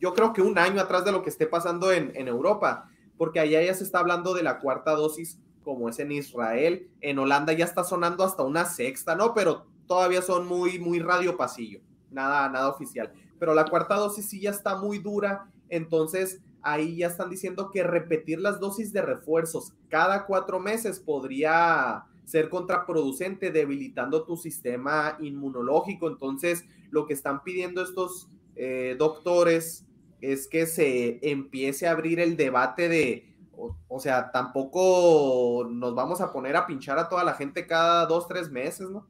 yo 0.00 0.14
creo 0.14 0.32
que 0.32 0.42
un 0.42 0.58
año 0.58 0.80
atrás 0.80 1.04
de 1.04 1.12
lo 1.12 1.22
que 1.22 1.30
esté 1.30 1.46
pasando 1.46 1.92
en, 1.92 2.12
en 2.14 2.28
Europa, 2.28 2.88
porque 3.16 3.40
allá 3.40 3.62
ya 3.62 3.74
se 3.74 3.84
está 3.84 3.98
hablando 3.98 4.34
de 4.34 4.42
la 4.42 4.58
cuarta 4.58 4.92
dosis, 4.92 5.38
como 5.62 5.88
es 5.88 5.98
en 5.98 6.10
Israel. 6.10 6.88
En 7.00 7.18
Holanda 7.18 7.52
ya 7.52 7.66
está 7.66 7.84
sonando 7.84 8.24
hasta 8.24 8.42
una 8.42 8.64
sexta, 8.64 9.14
¿no? 9.14 9.34
Pero 9.34 9.66
todavía 9.86 10.22
son 10.22 10.46
muy, 10.46 10.78
muy 10.78 11.00
radio 11.00 11.36
pasillo, 11.36 11.80
nada, 12.10 12.48
nada 12.48 12.70
oficial 12.70 13.12
pero 13.40 13.54
la 13.54 13.64
cuarta 13.64 13.96
dosis 13.96 14.28
sí 14.28 14.42
ya 14.42 14.50
está 14.50 14.76
muy 14.76 14.98
dura, 14.98 15.50
entonces 15.70 16.42
ahí 16.62 16.98
ya 16.98 17.08
están 17.08 17.30
diciendo 17.30 17.70
que 17.72 17.82
repetir 17.82 18.38
las 18.38 18.60
dosis 18.60 18.92
de 18.92 19.00
refuerzos 19.00 19.72
cada 19.88 20.26
cuatro 20.26 20.60
meses 20.60 21.00
podría 21.00 22.04
ser 22.26 22.50
contraproducente, 22.50 23.50
debilitando 23.50 24.24
tu 24.24 24.36
sistema 24.36 25.16
inmunológico. 25.20 26.06
Entonces, 26.06 26.64
lo 26.90 27.06
que 27.06 27.14
están 27.14 27.42
pidiendo 27.42 27.82
estos 27.82 28.28
eh, 28.54 28.94
doctores 28.96 29.84
es 30.20 30.48
que 30.48 30.66
se 30.66 31.18
empiece 31.22 31.86
a 31.86 31.92
abrir 31.92 32.20
el 32.20 32.36
debate 32.36 32.88
de, 32.88 33.36
o, 33.56 33.76
o, 33.88 34.00
sea, 34.00 34.30
tampoco 34.32 35.66
nos 35.70 35.94
vamos 35.94 36.20
a 36.20 36.32
poner 36.32 36.56
a 36.56 36.66
pinchar 36.66 36.98
a 36.98 37.08
toda 37.08 37.24
la 37.24 37.34
gente 37.34 37.66
cada 37.66 38.06
dos, 38.06 38.28
tres 38.28 38.50
meses, 38.50 38.88
¿no? 38.90 39.06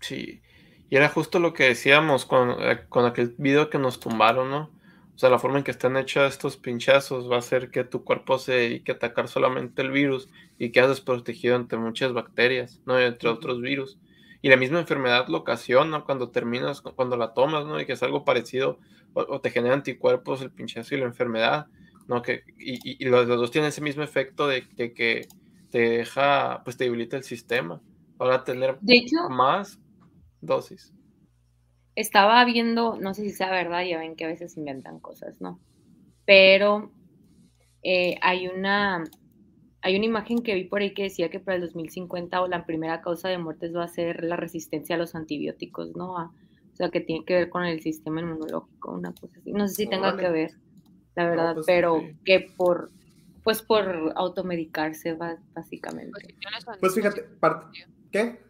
Sí, 0.00 0.42
y 0.92 0.96
era 0.96 1.08
justo 1.08 1.38
lo 1.38 1.54
que 1.54 1.64
decíamos 1.64 2.26
con, 2.26 2.50
eh, 2.58 2.80
con 2.90 3.06
aquel 3.06 3.34
video 3.38 3.70
que 3.70 3.78
nos 3.78 3.98
tumbaron, 3.98 4.50
¿no? 4.50 4.70
O 5.14 5.18
sea, 5.18 5.30
la 5.30 5.38
forma 5.38 5.58
en 5.58 5.64
que 5.64 5.70
están 5.70 5.96
hechos 5.96 6.30
estos 6.30 6.58
pinchazos 6.58 7.30
va 7.30 7.36
a 7.36 7.38
hacer 7.38 7.70
que 7.70 7.84
tu 7.84 8.04
cuerpo 8.04 8.38
se 8.38 8.52
dedique 8.52 8.92
a 8.92 8.96
atacar 8.96 9.28
solamente 9.28 9.80
el 9.80 9.90
virus 9.90 10.28
y 10.58 10.70
quedas 10.70 10.90
desprotegido 10.90 11.56
ante 11.56 11.78
muchas 11.78 12.12
bacterias, 12.12 12.80
¿no? 12.84 13.00
Y 13.00 13.04
entre 13.04 13.30
otros 13.30 13.62
virus. 13.62 13.98
Y 14.42 14.48
la 14.48 14.56
misma 14.56 14.80
enfermedad 14.80 15.28
lo 15.28 15.38
ocasiona 15.38 16.02
cuando 16.02 16.30
terminas, 16.30 16.80
cuando 16.80 17.16
la 17.16 17.32
tomas, 17.32 17.64
¿no? 17.64 17.80
Y 17.80 17.86
que 17.86 17.92
es 17.92 18.02
algo 18.02 18.24
parecido, 18.24 18.80
o, 19.14 19.20
o 19.20 19.40
te 19.40 19.50
genera 19.50 19.74
anticuerpos 19.74 20.42
el 20.42 20.50
pinchazo 20.50 20.94
y 20.94 20.98
la 20.98 21.06
enfermedad, 21.06 21.68
¿no? 22.08 22.22
Que, 22.22 22.42
y, 22.58 23.04
y, 23.04 23.08
los, 23.08 23.28
los, 23.28 23.38
dos 23.40 23.50
tienen 23.52 23.68
ese 23.68 23.80
mismo 23.80 24.02
efecto 24.02 24.48
de, 24.48 24.64
de, 24.74 24.92
que 24.92 25.28
te 25.70 25.78
deja, 25.78 26.62
pues 26.64 26.76
te 26.76 26.84
debilita 26.84 27.16
el 27.16 27.22
sistema. 27.22 27.80
Para 28.16 28.42
tener 28.44 28.78
de 28.80 28.96
hecho, 28.96 29.28
más 29.30 29.78
dosis. 30.40 30.92
Estaba 31.94 32.44
viendo, 32.44 32.96
no 33.00 33.14
sé 33.14 33.22
si 33.22 33.30
sea 33.30 33.50
verdad, 33.50 33.84
ya 33.84 33.98
ven 33.98 34.16
que 34.16 34.24
a 34.24 34.28
veces 34.28 34.56
inventan 34.56 34.98
cosas, 34.98 35.40
¿no? 35.40 35.60
Pero 36.24 36.90
eh, 37.82 38.16
hay 38.22 38.48
una 38.48 39.04
hay 39.82 39.96
una 39.96 40.06
imagen 40.06 40.42
que 40.42 40.54
vi 40.54 40.64
por 40.64 40.80
ahí 40.80 40.94
que 40.94 41.02
decía 41.04 41.28
que 41.28 41.40
para 41.40 41.56
el 41.56 41.62
2050 41.62 42.40
o 42.40 42.46
la 42.46 42.64
primera 42.64 43.02
causa 43.02 43.28
de 43.28 43.38
muertes 43.38 43.74
va 43.74 43.84
a 43.84 43.88
ser 43.88 44.22
la 44.22 44.36
resistencia 44.36 44.94
a 44.94 44.98
los 44.98 45.14
antibióticos, 45.14 45.94
¿no? 45.96 46.16
A, 46.18 46.26
o 46.26 46.76
sea, 46.76 46.88
que 46.90 47.00
tiene 47.00 47.24
que 47.24 47.34
ver 47.34 47.50
con 47.50 47.64
el 47.64 47.82
sistema 47.82 48.20
inmunológico, 48.20 48.92
una 48.92 49.12
cosa 49.12 49.38
así. 49.38 49.52
No 49.52 49.68
sé 49.68 49.74
si 49.74 49.88
tenga 49.88 50.16
que 50.16 50.28
ver, 50.30 50.52
la 51.16 51.28
verdad, 51.28 51.48
No, 51.48 51.54
pues, 51.54 51.66
pero 51.66 52.00
sí. 52.00 52.16
que 52.24 52.46
por 52.56 52.90
pues 53.42 53.60
por 53.60 54.12
automedicarse 54.14 55.14
va, 55.14 55.36
básicamente. 55.52 56.36
Pues, 56.40 56.78
Pues 56.80 56.94
fíjate, 56.94 57.28
¿qué? 58.12 58.40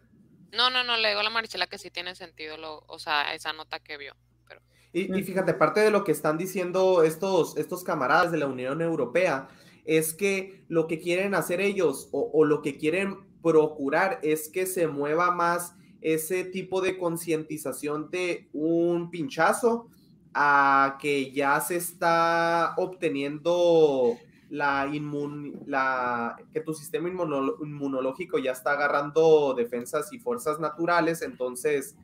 No, 0.51 0.69
no, 0.69 0.83
no, 0.83 0.97
le 0.97 1.07
digo 1.07 1.21
a 1.21 1.23
la 1.23 1.31
Marichela 1.31 1.65
que 1.65 1.79
sí 1.79 1.89
tiene 1.89 2.13
sentido, 2.13 2.57
lo, 2.57 2.83
o 2.87 2.99
sea, 2.99 3.33
esa 3.33 3.53
nota 3.53 3.79
que 3.79 3.97
vio. 3.97 4.13
Pero... 4.47 4.61
Y, 4.91 5.07
y 5.07 5.11
Ujú. 5.11 5.23
fíjate, 5.23 5.55
parte 5.55 5.79
de 5.79 5.89
lo 5.89 6.03
que 6.03 6.11
están 6.11 6.37
diciendo 6.37 7.01
estos, 7.01 7.57
estos 7.57 7.83
camaradas 7.83 8.31
de 8.31 8.37
la 8.37 8.45
Unión 8.45 8.83
Europea 8.83 9.47
es 9.85 10.13
que 10.13 10.63
lo 10.67 10.87
que 10.87 10.99
quieren 10.99 11.35
hacer 11.35 11.61
ellos 11.61 12.09
o, 12.11 12.45
lo 12.45 12.61
que 12.61 12.77
quieren 12.77 13.17
procurar 13.41 14.19
es 14.23 14.49
que 14.49 14.65
se 14.65 14.87
mueva 14.87 15.31
más 15.31 15.75
ese 16.01 16.43
tipo 16.43 16.81
de 16.81 16.97
concientización 16.97 18.09
de 18.09 18.49
un 18.53 19.09
pinchazo 19.09 19.87
a 20.33 20.97
que 21.01 21.31
ya 21.31 21.59
se 21.59 21.75
está 21.75 22.73
obteniendo 22.77 24.17
la 24.49 24.87
inmun, 24.91 25.61
la, 25.65 26.35
que 26.51 26.61
tu 26.61 26.73
sistema 26.73 27.09
inmuno- 27.09 27.55
inmunológico 27.61 28.37
ya 28.39 28.51
está 28.51 28.73
agarrando 28.73 29.53
defensas 29.53 30.11
y 30.13 30.19
fuerzas 30.19 30.59
naturales, 30.59 31.21
entonces 31.21 31.95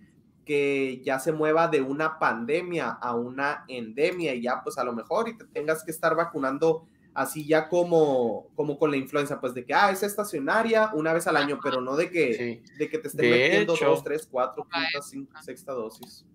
que 0.45 1.01
ya 1.03 1.19
se 1.19 1.31
mueva 1.31 1.67
de 1.67 1.81
una 1.81 2.17
pandemia 2.17 2.89
a 2.89 3.15
una 3.15 3.65
endemia 3.67 4.33
y 4.33 4.41
ya 4.41 4.61
pues 4.63 4.79
a 4.79 4.83
lo 4.83 4.93
mejor 4.93 5.29
y 5.29 5.37
te 5.37 5.45
tengas 5.45 5.83
que 5.83 5.91
estar 5.91 6.15
vacunando 6.15 6.87
así 7.13 7.45
ya 7.45 7.67
como, 7.69 8.49
como 8.55 8.77
con 8.77 8.91
la 8.91 8.97
influenza, 8.97 9.39
pues 9.41 9.53
de 9.53 9.65
que, 9.65 9.73
ah, 9.73 9.91
es 9.91 10.03
estacionaria 10.03 10.91
una 10.93 11.13
vez 11.13 11.27
al 11.27 11.37
año, 11.37 11.59
pero 11.63 11.81
no 11.81 11.95
de 11.95 12.09
que, 12.09 12.33
Sí. 12.65 12.73
de 12.77 12.89
que 12.89 12.97
te 12.99 13.07
estén 13.09 13.29
De 13.29 13.37
metiendo 13.37 13.75
hecho. 13.75 13.85
dos, 13.85 14.03
tres, 14.03 14.27
cuatro, 14.29 14.63
quinta, 14.63 15.01
cinco, 15.01 15.41
sexta 15.41 15.73
dosis. 15.73 16.25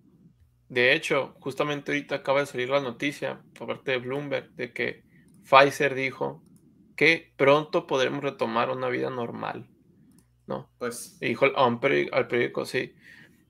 De 0.69 0.93
hecho, 0.93 1.35
justamente 1.39 1.91
ahorita 1.91 2.15
acaba 2.15 2.39
de 2.39 2.45
salir 2.47 2.69
la 2.69 2.81
noticia 2.81 3.41
por 3.57 3.67
parte 3.67 3.91
de 3.91 3.97
Bloomberg 3.99 4.51
de 4.55 4.73
que 4.73 5.03
Pfizer 5.43 5.93
dijo 5.95 6.43
que 6.95 7.33
pronto 7.37 7.85
podremos 7.87 8.23
retomar 8.23 8.69
una 8.69 8.89
vida 8.89 9.09
normal, 9.09 9.69
¿no? 10.47 10.69
Pues 10.79 11.17
Y 11.21 11.27
dijo 11.27 11.45
al, 11.45 11.53
al 11.55 12.27
periódico, 12.27 12.65
sí. 12.65 12.93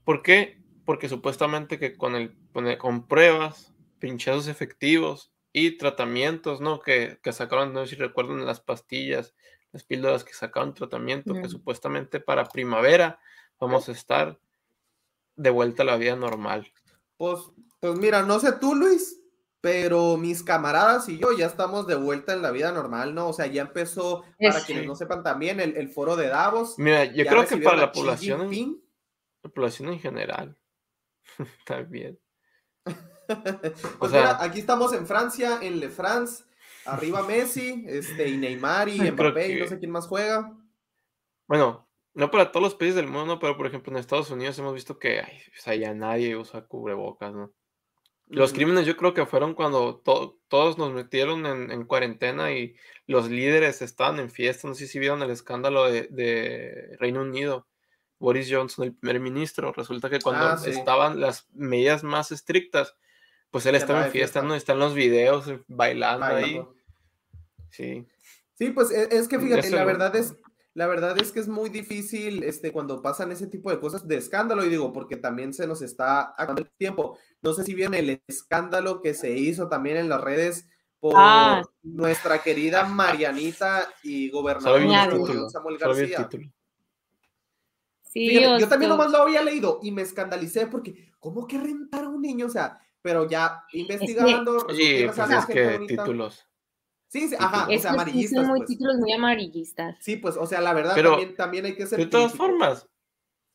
¿Por 0.03 0.21
qué? 0.23 0.61
Porque 0.83 1.07
supuestamente 1.09 1.79
que 1.79 1.95
con, 1.95 2.15
el, 2.15 2.35
con, 2.51 2.67
el- 2.67 2.77
con 2.77 3.07
pruebas, 3.07 3.73
pinchazos 3.99 4.47
efectivos 4.47 5.31
y 5.57 5.77
tratamientos, 5.77 6.59
¿no? 6.59 6.81
Que, 6.81 7.17
que 7.23 7.31
sacaron, 7.31 7.71
no 7.71 7.85
sé 7.85 7.91
si 7.91 7.95
recuerdan, 7.95 8.45
las 8.45 8.59
pastillas, 8.59 9.33
las 9.71 9.85
píldoras 9.85 10.25
que 10.25 10.33
sacaron 10.33 10.73
tratamiento, 10.73 11.33
que 11.33 11.47
supuestamente 11.47 12.19
para 12.19 12.43
primavera 12.43 13.19
vamos 13.57 13.87
a 13.87 13.93
estar 13.93 14.37
de 15.37 15.49
vuelta 15.49 15.83
a 15.83 15.85
la 15.85 15.95
vida 15.95 16.17
normal. 16.17 16.69
Pues, 17.15 17.39
pues 17.79 17.97
mira, 17.97 18.21
no 18.23 18.39
sé 18.41 18.51
tú, 18.59 18.75
Luis, 18.75 19.21
pero 19.61 20.17
mis 20.17 20.43
camaradas 20.43 21.07
y 21.07 21.17
yo 21.19 21.31
ya 21.31 21.45
estamos 21.45 21.87
de 21.87 21.95
vuelta 21.95 22.33
en 22.33 22.41
la 22.41 22.51
vida 22.51 22.73
normal, 22.73 23.15
¿no? 23.15 23.29
O 23.29 23.33
sea, 23.33 23.47
ya 23.47 23.61
empezó, 23.61 24.23
para 24.37 24.59
Es- 24.59 24.65
quienes 24.65 24.85
no 24.85 24.95
sepan 24.95 25.23
también, 25.23 25.61
el, 25.61 25.77
el 25.77 25.87
foro 25.87 26.17
de 26.17 26.27
Davos. 26.27 26.75
Mira, 26.77 27.05
yo 27.05 27.25
creo 27.25 27.47
que 27.47 27.57
para 27.57 27.77
la 27.77 27.91
población, 27.93 28.53
en- 28.53 28.83
la 29.41 29.49
población 29.51 29.87
en 29.87 29.99
general, 30.01 30.57
también. 31.65 32.19
Pues 33.99 34.11
sea- 34.11 34.21
mira, 34.21 34.43
aquí 34.43 34.59
estamos 34.59 34.93
en 34.93 35.05
Francia, 35.07 35.59
en 35.61 35.79
Le 35.79 35.89
France, 35.89 36.43
arriba 36.85 37.23
Messi, 37.23 37.85
este, 37.87 38.27
y 38.29 38.37
Neymar 38.37 38.89
y 38.89 38.99
Mbappé 39.11 39.49
y 39.51 39.59
no 39.59 39.67
sé 39.67 39.79
quién 39.79 39.91
más 39.91 40.07
juega. 40.07 40.51
Bueno, 41.47 41.87
no 42.13 42.31
para 42.31 42.51
todos 42.51 42.63
los 42.63 42.75
países 42.75 42.95
del 42.95 43.07
mundo, 43.07 43.39
pero 43.39 43.57
por 43.57 43.67
ejemplo 43.67 43.91
en 43.91 43.97
Estados 43.99 44.31
Unidos 44.31 44.57
hemos 44.59 44.73
visto 44.73 44.97
que 44.99 45.19
ay, 45.19 45.37
o 45.57 45.61
sea, 45.61 45.75
ya 45.75 45.93
nadie 45.93 46.35
usa 46.35 46.65
cubrebocas, 46.65 47.33
¿no? 47.33 47.53
Los 48.27 48.49
Ujú. 48.49 48.55
crímenes 48.57 48.87
yo 48.87 48.97
creo 48.97 49.13
que 49.13 49.27
fueron 49.27 49.53
cuando 49.53 49.97
to- 49.97 50.39
todos 50.47 50.79
nos 50.79 50.91
metieron 50.93 51.45
en, 51.45 51.69
en 51.71 51.85
cuarentena 51.85 52.51
y 52.53 52.75
los 53.05 53.29
líderes 53.29 53.83
estaban 53.83 54.19
en 54.19 54.31
fiesta. 54.31 54.67
No 54.67 54.73
sé 54.73 54.87
si 54.87 54.97
vieron 54.97 55.21
el 55.21 55.29
escándalo 55.29 55.85
de, 55.91 56.07
de 56.09 56.95
Reino 56.99 57.21
Unido. 57.21 57.67
Boris 58.17 58.47
Johnson, 58.49 58.85
el 58.85 58.95
primer 58.95 59.19
ministro, 59.19 59.73
resulta 59.73 60.09
que 60.09 60.19
cuando 60.21 60.47
Ah, 60.47 60.57
sí. 60.57 60.71
estaban 60.71 61.19
las 61.19 61.47
medidas 61.53 62.03
más 62.03 62.31
estrictas, 62.31 62.95
pues 63.55 63.65
él 63.67 63.75
estaba 63.75 64.05
en 64.07 64.11
fiesta, 64.11 64.41
fiesta. 64.41 64.47
¿no? 64.49 64.53
Están 64.53 64.79
los 64.79 64.93
videos 64.93 65.47
eh, 65.47 65.63
bailando, 65.69 66.25
ahí. 66.25 66.61
Sí. 67.69 68.05
Sí, 68.57 68.71
pues 68.71 68.91
e- 68.91 69.07
es 69.15 69.29
que 69.29 69.39
fíjate, 69.39 69.67
Eso 69.67 69.77
la 69.77 69.85
verdad 69.85 70.13
es, 70.17 70.35
la 70.73 70.87
verdad 70.87 71.17
es 71.21 71.31
que 71.31 71.39
es 71.39 71.47
muy 71.47 71.69
difícil 71.69 72.43
este, 72.43 72.73
cuando 72.73 73.01
pasan 73.01 73.31
ese 73.31 73.47
tipo 73.47 73.71
de 73.71 73.79
cosas 73.79 74.05
de 74.09 74.17
escándalo, 74.17 74.65
y 74.65 74.67
digo, 74.69 74.91
porque 74.91 75.15
también 75.15 75.53
se 75.53 75.67
nos 75.67 75.81
está 75.81 76.31
acabando 76.33 76.63
el 76.63 76.71
tiempo. 76.77 77.17
No 77.41 77.53
sé 77.53 77.63
si 77.63 77.73
vieron 77.73 77.93
el 77.93 78.21
escándalo 78.27 79.01
que 79.01 79.13
se 79.13 79.31
hizo 79.31 79.69
también 79.69 79.95
en 79.95 80.09
las 80.09 80.19
redes 80.19 80.67
por 80.99 81.13
Ah. 81.15 81.63
nuestra 81.81 82.39
querida 82.43 82.83
Marianita 82.83 83.87
y 84.03 84.31
Solo 84.31 84.41
gobernador 84.41 84.81
vi 84.81 84.87
de 84.87 84.91
Ya 84.91 85.03
el 85.05 85.09
vi. 85.11 85.11
Nuevo 85.15 85.25
título. 85.27 85.39
León, 85.39 85.49
Samuel 85.49 85.79
Solo 85.79 85.93
vi 85.95 86.01
el 86.01 86.09
García. 86.09 86.27
título. 86.27 86.51
Sí, 88.03 88.29
Fíjate, 88.29 88.61
yo 88.61 88.67
también 88.67 88.89
nomás 88.89 89.11
lo 89.11 89.17
había 89.21 89.41
leído 89.43 89.79
y 89.81 89.91
me 89.91 90.01
escandalicé 90.01 90.67
porque, 90.67 91.13
¿cómo 91.19 91.47
que 91.47 91.57
rentar 91.57 92.03
a 92.05 92.09
un 92.09 92.21
niño? 92.21 92.45
O 92.47 92.49
sea, 92.49 92.79
pero 93.05 93.29
ya 93.29 93.63
investigando, 93.73 94.65
Oye, 94.67 94.97
que 94.97 95.05
pues 95.05 95.19
es 95.19 95.45
gente 95.45 95.53
que 95.53 95.71
bonita. 95.73 96.03
títulos. 96.03 96.47
Sí, 97.07 97.29
sí, 97.29 97.35
ajá, 97.37 97.67
o 97.67 97.71
es 97.71 97.83
sea, 97.83 97.91
sí 97.91 97.95
amarillistas. 97.95 98.39
son 98.41 98.47
muy 98.47 98.59
pues. 98.59 98.67
títulos 98.69 98.95
muy 98.97 99.13
amarillistas. 99.13 99.95
Sí, 99.99 100.17
pues, 100.17 100.35
o 100.37 100.45
sea, 100.47 100.59
la 100.61 100.73
verdad 100.73 100.93
Pero, 100.95 101.11
también, 101.11 101.35
también 101.35 101.65
hay 101.65 101.75
que 101.75 101.85
ser 101.85 101.99
De 101.99 102.07
todas 102.07 102.31
críticos. 102.31 102.47
formas, 102.49 102.89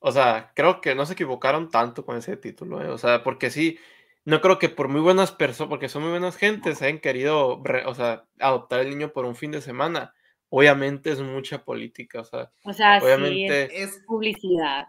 o 0.00 0.12
sea, 0.12 0.52
creo 0.54 0.80
que 0.80 0.94
no 0.94 1.06
se 1.06 1.14
equivocaron 1.14 1.70
tanto 1.70 2.06
con 2.06 2.16
ese 2.16 2.36
título, 2.36 2.82
¿eh? 2.82 2.88
O 2.88 2.98
sea, 2.98 3.22
porque 3.24 3.50
sí, 3.50 3.78
no 4.24 4.40
creo 4.40 4.58
que 4.58 4.68
por 4.68 4.88
muy 4.88 5.00
buenas 5.00 5.32
personas, 5.32 5.70
porque 5.70 5.88
son 5.88 6.02
muy 6.02 6.12
buenas 6.12 6.36
gentes, 6.36 6.82
hayan 6.82 7.00
querido, 7.00 7.60
re- 7.64 7.86
o 7.86 7.94
sea, 7.94 8.26
adoptar 8.38 8.80
el 8.80 8.90
niño 8.90 9.12
por 9.12 9.24
un 9.26 9.36
fin 9.36 9.50
de 9.52 9.60
semana. 9.62 10.14
Obviamente 10.50 11.10
es 11.12 11.20
mucha 11.20 11.64
política, 11.64 12.20
o 12.20 12.24
sea, 12.24 12.52
O 12.64 12.72
sea, 12.72 13.00
sí, 13.00 13.06
obviamente, 13.06 13.82
es 13.82 13.94
Es, 13.96 14.02
publicidad. 14.06 14.86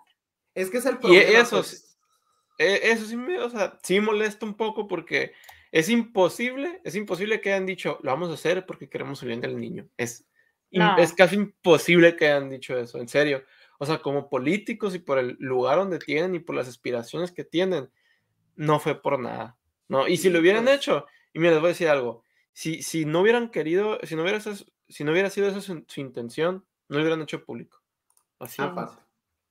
es 0.56 0.70
que 0.70 0.78
es 0.80 0.86
el 0.86 0.96
Y 0.96 0.98
problema. 0.98 1.40
eso 1.40 1.58
pues. 1.58 1.91
E- 2.62 2.92
eso 2.92 3.06
sí 3.06 3.16
me, 3.18 3.40
o 3.40 3.50
sea, 3.50 3.78
sí 3.84 4.00
molesta 4.00 4.46
un 4.46 4.56
poco 4.56 4.88
porque 4.88 5.34
es 5.72 5.90
imposible, 5.90 6.82
es 6.84 6.96
imposible 6.96 7.40
que 7.42 7.52
hayan 7.54 7.66
dicho, 7.66 8.00
lo 8.04 8.12
vamos 8.12 8.30
a 8.30 8.34
hacer 8.34 8.66
porque 8.66 8.90
queremos 8.90 9.22
el 9.24 9.30
bien 9.30 9.42
del 9.42 9.58
niño. 9.58 9.88
Es, 9.98 10.26
No. 10.72 10.98
es 10.98 11.14
casi 11.14 11.36
imposible 11.36 12.16
que 12.16 12.28
hayan 12.28 12.50
dicho 12.50 12.78
eso, 12.78 13.00
en 13.00 13.08
serio. 13.08 13.44
O 13.80 13.86
sea, 13.86 14.00
como 14.00 14.30
políticos 14.30 14.94
y 14.96 15.00
por 15.00 15.18
el 15.18 15.36
lugar 15.40 15.78
donde 15.78 16.00
tienen 16.00 16.36
y 16.36 16.40
por 16.40 16.56
las 16.56 16.68
aspiraciones 16.68 17.32
que 17.32 17.44
tienen, 17.44 17.90
no 18.56 18.80
fue 18.80 19.02
por 19.02 19.20
nada, 19.20 19.58
¿no? 19.88 20.08
Y 20.08 20.18
si 20.18 20.30
lo 20.30 20.40
hubieran 20.40 20.66
pues. 20.66 20.78
hecho, 20.78 21.06
y 21.34 21.40
mira, 21.40 21.52
les 21.52 21.62
voy 21.62 21.68
a 21.70 21.74
decir 21.74 21.88
algo, 21.88 22.24
si, 22.54 22.84
si 22.84 23.06
no 23.06 23.22
hubieran 23.22 23.50
querido, 23.50 23.98
si 24.04 24.16
no 24.16 24.22
hubiera, 24.24 24.40
sido- 24.40 24.66
si 24.88 25.04
no 25.04 25.12
hubiera 25.14 25.30
sido 25.30 25.48
esa 25.48 25.62
su, 25.62 25.84
su 25.88 26.00
intención, 26.02 26.66
no 26.90 26.98
lo 26.98 27.04
hubieran 27.04 27.22
hecho 27.22 27.44
público. 27.44 27.82
Así. 28.40 28.62
Aparte. 28.62 28.98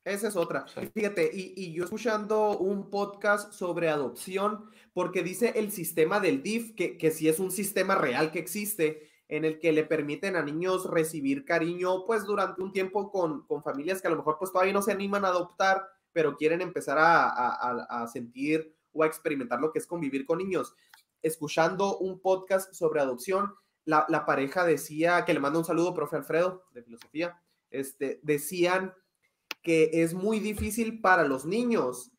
Esa 0.05 0.29
es 0.29 0.37
otra. 0.37 0.67
Sí. 0.67 0.81
Fíjate, 0.95 1.31
y, 1.33 1.53
y 1.57 1.73
yo 1.75 1.85
escuchando 1.85 2.57
un 2.59 2.89
podcast 2.91 3.53
sobre 3.53 3.89
adopción, 3.91 4.71
porque 4.95 5.23
dice 5.23 5.53
el 5.57 5.71
sistema 5.73 6.21
del 6.21 6.43
DIF, 6.43 6.75
que, 6.75 6.97
que 6.97 7.11
sí 7.11 7.29
es 7.29 7.39
un 7.39 7.51
sistema 7.51 7.95
real 7.95 8.33
que 8.33 8.39
existe, 8.39 9.11
en 9.29 9.45
el 9.45 9.59
que 9.61 9.73
le 9.73 9.85
permiten 9.85 10.35
a 10.37 10.43
niños 10.43 10.91
recibir 10.91 11.45
cariño, 11.45 12.05
pues 12.07 12.25
durante 12.25 12.63
un 12.63 12.73
tiempo 12.73 13.13
con, 13.13 13.47
con 13.47 13.63
familias 13.63 14.01
que 14.01 14.09
a 14.09 14.11
lo 14.11 14.17
mejor 14.17 14.37
pues 14.39 14.51
todavía 14.51 14.73
no 14.73 14.83
se 14.83 14.91
animan 14.91 15.25
a 15.25 15.29
adoptar, 15.29 15.87
pero 16.13 16.37
quieren 16.37 16.61
empezar 16.63 16.99
a, 16.99 17.29
a- 17.29 17.55
a- 17.71 18.03
a 18.03 18.07
sentir 18.09 18.75
o 18.93 19.05
a 19.05 19.07
experimentar 19.07 19.61
lo 19.61 19.71
que 19.71 19.79
es 19.79 19.87
convivir 19.87 20.25
con 20.27 20.39
niños. 20.39 20.75
Escuchando 21.23 21.99
un 21.99 22.21
podcast 22.21 22.73
sobre 22.73 23.01
adopción, 23.01 23.55
la, 23.85 24.05
la 24.09 24.25
pareja 24.27 24.65
decía, 24.65 25.25
que 25.25 25.35
le 25.35 25.41
manda 25.41 25.59
un 25.61 25.65
saludo, 25.65 25.95
profe 25.95 26.17
Alfredo, 26.17 26.65
de 26.73 26.83
filosofía, 26.83 27.41
este, 27.71 28.19
decían 28.25 28.95
que 29.63 29.91
es 29.93 30.15
muy 30.15 30.39
difícil 30.41 31.01
para 31.01 31.25
los 31.25 31.45
niños 31.45 32.13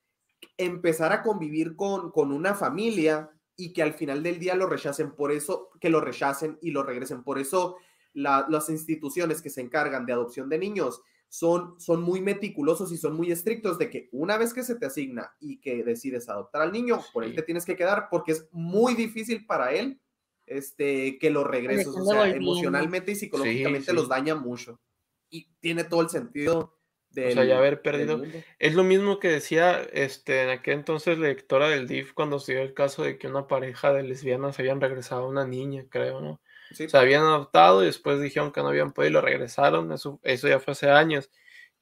empezar 0.57 1.11
a 1.11 1.23
convivir 1.23 1.75
con, 1.75 2.11
con 2.11 2.31
una 2.31 2.53
familia 2.55 3.31
y 3.55 3.73
que 3.73 3.83
al 3.83 3.93
final 3.93 4.23
del 4.23 4.39
día 4.39 4.55
lo 4.55 4.67
rechacen, 4.67 5.11
por 5.15 5.31
eso 5.31 5.69
que 5.79 5.89
lo 5.89 6.01
rechacen 6.01 6.57
y 6.61 6.71
lo 6.71 6.83
regresen. 6.83 7.23
Por 7.23 7.37
eso 7.39 7.77
la- 8.13 8.45
las 8.49 8.69
instituciones 8.69 9.41
que 9.41 9.49
se 9.49 9.61
encargan 9.61 10.05
de 10.05 10.13
adopción 10.13 10.49
de 10.49 10.57
niños 10.57 11.01
son, 11.29 11.79
son 11.79 12.01
muy 12.01 12.21
meticulosos 12.21 12.91
y 12.91 12.97
son 12.97 13.15
muy 13.15 13.31
estrictos 13.31 13.77
de 13.77 13.89
que 13.89 14.09
una 14.11 14.37
vez 14.37 14.53
que 14.53 14.63
se 14.63 14.75
te 14.75 14.85
asigna 14.87 15.31
y 15.39 15.61
que 15.61 15.83
decides 15.83 16.27
adoptar 16.27 16.61
al 16.63 16.71
niño, 16.73 16.99
por 17.13 17.23
él 17.23 17.29
Sí. 17.31 17.35
te 17.37 17.43
tienes 17.43 17.63
que 17.65 17.75
quedar 17.77 18.07
porque 18.09 18.33
es 18.33 18.47
muy 18.51 18.95
difícil 18.95 19.45
para 19.45 19.71
él 19.71 20.01
este, 20.47 21.17
que 21.19 21.29
lo 21.29 21.45
regreses. 21.45 21.87
O 21.87 22.03
sea, 22.05 22.27
emocionalmente 22.29 23.11
y 23.11 23.15
psicológicamente 23.15 23.91
sí. 23.91 23.95
los 23.95 24.09
daña 24.09 24.35
mucho. 24.35 24.81
Y 25.29 25.47
tiene 25.61 25.85
todo 25.85 26.01
el 26.01 26.09
sentido 26.09 26.77
del, 27.11 27.33
sea, 27.33 27.43
ya 27.43 27.57
haber 27.57 27.81
perdido-. 27.81 28.23
Es 28.59 28.75
lo 28.75 28.83
mismo 28.83 29.19
que 29.19 29.29
decía 29.29 29.81
este, 29.93 30.43
en 30.43 30.49
aquel 30.49 30.75
entonces 30.75 31.17
la 31.17 31.27
lectora 31.27 31.69
del 31.69 31.87
DIF 31.87 32.13
cuando 32.13 32.39
se 32.39 32.53
dio 32.53 32.61
el 32.61 32.73
caso 32.73 33.03
de 33.03 33.17
que 33.17 33.27
una 33.27 33.47
pareja 33.47 33.93
de 33.93 34.03
lesbianas 34.03 34.59
habían 34.59 34.81
regresado 34.81 35.23
a 35.23 35.27
una 35.27 35.45
niña, 35.45 35.85
creo, 35.89 36.21
¿no? 36.21 36.41
Sí. 36.71 36.87
Se 36.87 36.97
habían 36.97 37.23
adoptado 37.23 37.83
y 37.83 37.87
después 37.87 38.21
dijeron 38.21 38.51
que 38.51 38.61
no 38.61 38.69
habían 38.69 38.93
podido 38.93 39.09
y 39.09 39.13
lo 39.13 39.21
regresaron. 39.21 39.91
Eso, 39.91 40.19
eso 40.23 40.47
ya 40.47 40.59
fue 40.59 40.71
hace 40.71 40.89
años. 40.89 41.29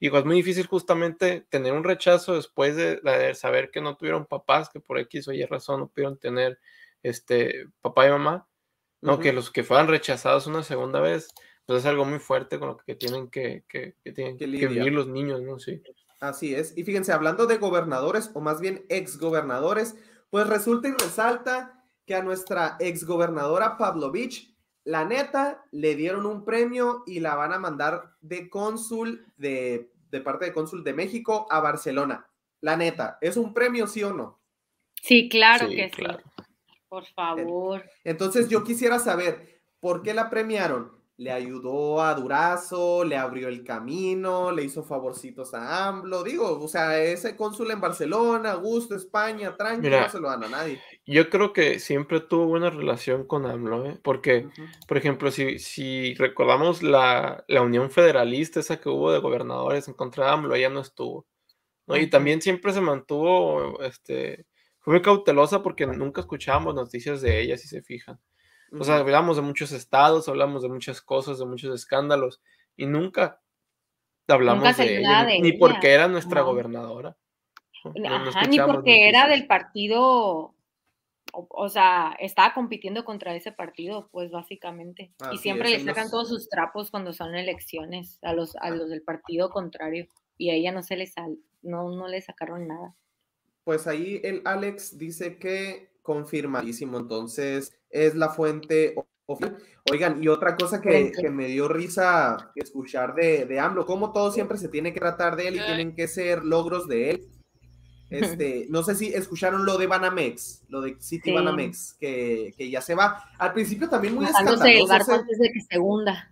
Y 0.00 0.14
es 0.16 0.24
muy 0.24 0.36
difícil 0.36 0.66
justamente 0.66 1.46
tener 1.50 1.74
un 1.74 1.84
rechazo 1.84 2.34
después 2.34 2.74
de, 2.74 2.96
de 2.96 3.34
saber 3.34 3.70
que 3.70 3.82
no 3.82 3.96
tuvieron 3.98 4.24
papás, 4.24 4.70
que 4.70 4.80
por 4.80 4.98
X 4.98 5.28
o 5.28 5.32
Y 5.32 5.44
razón 5.44 5.80
no 5.80 5.88
pudieron 5.88 6.18
tener 6.18 6.58
este, 7.02 7.66
papá 7.82 8.06
y 8.06 8.10
mamá, 8.10 8.48
¿no? 9.02 9.20
Que 9.20 9.32
los 9.32 9.50
que 9.50 9.62
fueran 9.62 9.88
rechazados 9.88 10.46
una 10.46 10.62
segunda 10.62 11.00
vez, 11.00 11.28
pues 11.70 11.84
es 11.84 11.86
algo 11.86 12.04
muy 12.04 12.18
fuerte 12.18 12.58
con 12.58 12.66
lo 12.66 12.76
que 12.78 12.96
tienen 12.96 13.30
que, 13.30 13.62
que, 13.68 13.94
que 14.02 14.10
tienen 14.10 14.36
Que 14.36 14.46
vivir 14.48 14.92
los 14.92 15.06
niños, 15.06 15.40
¿no? 15.40 15.60
Sí. 15.60 15.80
Así 16.18 16.52
es. 16.52 16.76
Y 16.76 16.82
fíjense, 16.82 17.12
hablando 17.12 17.46
de 17.46 17.58
gobernadores, 17.58 18.32
o 18.34 18.40
más 18.40 18.60
bien 18.60 18.84
exgobernadores, 18.88 19.94
pues 20.30 20.48
resulta 20.48 20.88
y 20.88 20.94
resalta 20.94 21.84
que 22.06 22.16
a 22.16 22.24
nuestra 22.24 22.76
exgobernadora 22.80 23.78
Pavlovich, 23.78 24.52
la 24.82 25.04
neta, 25.04 25.64
le 25.70 25.94
dieron 25.94 26.26
un 26.26 26.44
premio 26.44 27.04
y 27.06 27.20
la 27.20 27.36
van 27.36 27.52
a 27.52 27.60
mandar 27.60 28.16
de 28.20 28.50
cónsul, 28.50 29.24
de, 29.36 29.92
de 30.10 30.20
parte 30.20 30.46
de 30.46 30.52
cónsul 30.52 30.82
de 30.82 30.92
México 30.92 31.46
a 31.50 31.60
Barcelona. 31.60 32.26
La 32.62 32.76
neta, 32.76 33.16
¿es 33.20 33.36
un 33.36 33.54
premio, 33.54 33.86
sí 33.86 34.02
o 34.02 34.12
no? 34.12 34.40
Sí, 35.00 35.28
claro 35.28 35.68
Sí, 35.68 35.76
que 35.76 35.90
claro. 35.90 36.18
sí. 36.18 36.42
Por 36.88 37.04
favor. 37.06 37.84
Entonces 38.02 38.48
yo 38.48 38.64
quisiera 38.64 38.98
saber, 38.98 39.60
¿por 39.78 40.02
qué 40.02 40.14
la 40.14 40.30
premiaron? 40.30 40.98
¿Le 41.20 41.30
ayudó 41.30 42.00
a 42.00 42.14
Durazo? 42.14 43.04
¿Le 43.04 43.14
abrió 43.14 43.48
el 43.48 43.62
camino? 43.62 44.50
¿Le 44.52 44.64
hizo 44.64 44.82
favorcitos 44.82 45.52
a 45.52 45.86
AMLO? 45.86 46.24
Digo, 46.24 46.58
o 46.58 46.66
sea, 46.66 46.98
ese 46.98 47.36
cónsul 47.36 47.70
en 47.70 47.78
Barcelona, 47.78 48.52
Augusto, 48.52 48.94
España, 48.94 49.54
tranquilo, 49.54 50.00
no 50.00 50.08
se 50.08 50.18
lo 50.18 50.30
dan 50.30 50.44
a 50.44 50.48
nadie. 50.48 50.80
Yo 51.04 51.28
creo 51.28 51.52
que 51.52 51.78
siempre 51.78 52.20
tuvo 52.20 52.46
buena 52.46 52.70
relación 52.70 53.26
con 53.26 53.44
AMLO, 53.44 53.84
¿eh? 53.84 54.00
Porque, 54.02 54.48
por 54.88 54.96
ejemplo, 54.96 55.30
si, 55.30 55.58
si 55.58 56.14
recordamos 56.14 56.82
la, 56.82 57.44
la 57.48 57.60
unión 57.60 57.90
federalista, 57.90 58.60
esa 58.60 58.80
que 58.80 58.88
hubo 58.88 59.12
de 59.12 59.18
gobernadores 59.18 59.88
en 59.88 59.94
contra 59.94 60.24
de 60.24 60.30
AMLO, 60.30 60.54
ella 60.54 60.70
no 60.70 60.80
estuvo. 60.80 61.26
¿no? 61.86 61.98
Y 61.98 62.08
también 62.08 62.40
siempre 62.40 62.72
se 62.72 62.80
mantuvo, 62.80 63.78
este, 63.82 64.46
fue 64.78 64.94
muy 64.94 65.02
cautelosa 65.02 65.62
porque 65.62 65.86
nunca 65.86 66.22
escuchábamos 66.22 66.74
noticias 66.74 67.20
de 67.20 67.42
ella, 67.42 67.58
si 67.58 67.68
se 67.68 67.82
fijan. 67.82 68.18
O 68.78 68.84
sea, 68.84 68.96
hablamos 68.98 69.36
de 69.36 69.42
muchos 69.42 69.72
estados, 69.72 70.28
hablamos 70.28 70.62
de 70.62 70.68
muchas 70.68 71.00
cosas, 71.00 71.38
de 71.38 71.46
muchos 71.46 71.74
escándalos, 71.74 72.40
y 72.76 72.86
nunca 72.86 73.40
hablamos 74.28 74.76
se 74.76 74.84
de 74.84 74.98
ella, 74.98 75.24
ni, 75.24 75.32
de 75.32 75.40
ni 75.40 75.48
ella, 75.48 75.58
porque 75.58 75.90
era 75.92 76.08
nuestra 76.08 76.40
no. 76.40 76.46
gobernadora. 76.46 77.16
¿no? 77.84 77.92
No- 77.96 78.18
no 78.24 78.30
Ajá, 78.30 78.42
ni 78.46 78.58
porque 78.60 79.08
era 79.08 79.26
del 79.26 79.46
partido 79.46 80.54
o, 81.32 81.46
o 81.48 81.68
sea, 81.68 82.16
estaba 82.18 82.54
compitiendo 82.54 83.04
contra 83.04 83.34
ese 83.34 83.52
partido, 83.52 84.08
pues 84.12 84.30
básicamente. 84.30 85.12
y 85.32 85.38
siempre 85.38 85.72
es, 85.74 85.84
le 85.84 85.90
sacan 85.90 86.04
nos- 86.04 86.10
todos 86.10 86.28
sus 86.28 86.48
trapos 86.48 86.90
cuando 86.90 87.12
son 87.12 87.34
elecciones 87.34 88.18
a 88.22 88.32
los, 88.32 88.56
a 88.56 88.70
los 88.70 88.90
del 88.90 89.02
partido 89.02 89.50
contrario. 89.50 90.06
Y 90.38 90.50
a 90.50 90.54
ella 90.54 90.72
no 90.72 90.82
se 90.82 90.96
le 90.96 91.06
sal, 91.06 91.36
no, 91.62 91.90
no 91.90 92.08
le 92.08 92.20
sacaron 92.20 92.66
nada. 92.66 92.94
Pues 93.64 93.86
ahí 93.86 94.20
el 94.24 94.42
Alex 94.44 94.96
dice 94.98 95.38
que 95.38 95.89
confirmadísimo, 96.02 96.98
entonces 96.98 97.72
es 97.90 98.14
la 98.14 98.28
fuente 98.30 98.94
oficial. 99.26 99.56
Oigan, 99.90 100.22
y 100.22 100.28
otra 100.28 100.56
cosa 100.56 100.80
que, 100.80 101.12
me 101.30 101.46
dio 101.46 101.68
risa 101.68 102.52
escuchar 102.54 103.14
de, 103.14 103.46
de 103.46 103.58
AMLO, 103.58 103.86
como 103.86 104.12
todo 104.12 104.30
siempre 104.30 104.58
se 104.58 104.68
tiene 104.68 104.92
que 104.92 105.00
tratar 105.00 105.36
de 105.36 105.48
él 105.48 105.56
y 105.56 105.64
tienen 105.64 105.94
que 105.94 106.06
ser 106.08 106.44
logros 106.44 106.88
de 106.88 107.10
él. 107.10 107.28
Este, 108.10 108.66
no 108.68 108.82
sé 108.82 108.96
si 108.96 109.14
escucharon 109.14 109.64
lo 109.64 109.78
de 109.78 109.86
Banamex, 109.86 110.64
lo 110.68 110.80
de 110.80 110.96
City 110.98 111.30
Sí. 111.30 111.32
Banamex, 111.32 111.94
que, 111.94 112.52
que 112.58 112.68
ya 112.68 112.80
se 112.82 112.96
va. 112.96 113.22
Al 113.38 113.52
principio 113.52 113.88
también 113.88 114.16
muy 114.16 114.24
escandaloso. 114.24 114.64
barco 114.88 115.12
ese- 115.12 115.20
antes 115.20 115.38
de 115.38 115.52
que 115.52 115.60
se 115.60 115.78
hunda. 115.78 116.28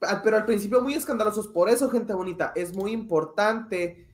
Ah, 0.00 0.22
pero 0.24 0.38
al 0.38 0.46
principio 0.46 0.80
muy 0.80 0.94
escandalosos. 0.94 1.48
Por 1.48 1.68
eso, 1.68 1.90
gente 1.90 2.14
bonita, 2.14 2.52
es 2.56 2.72
muy 2.74 2.92
importante. 2.92 4.08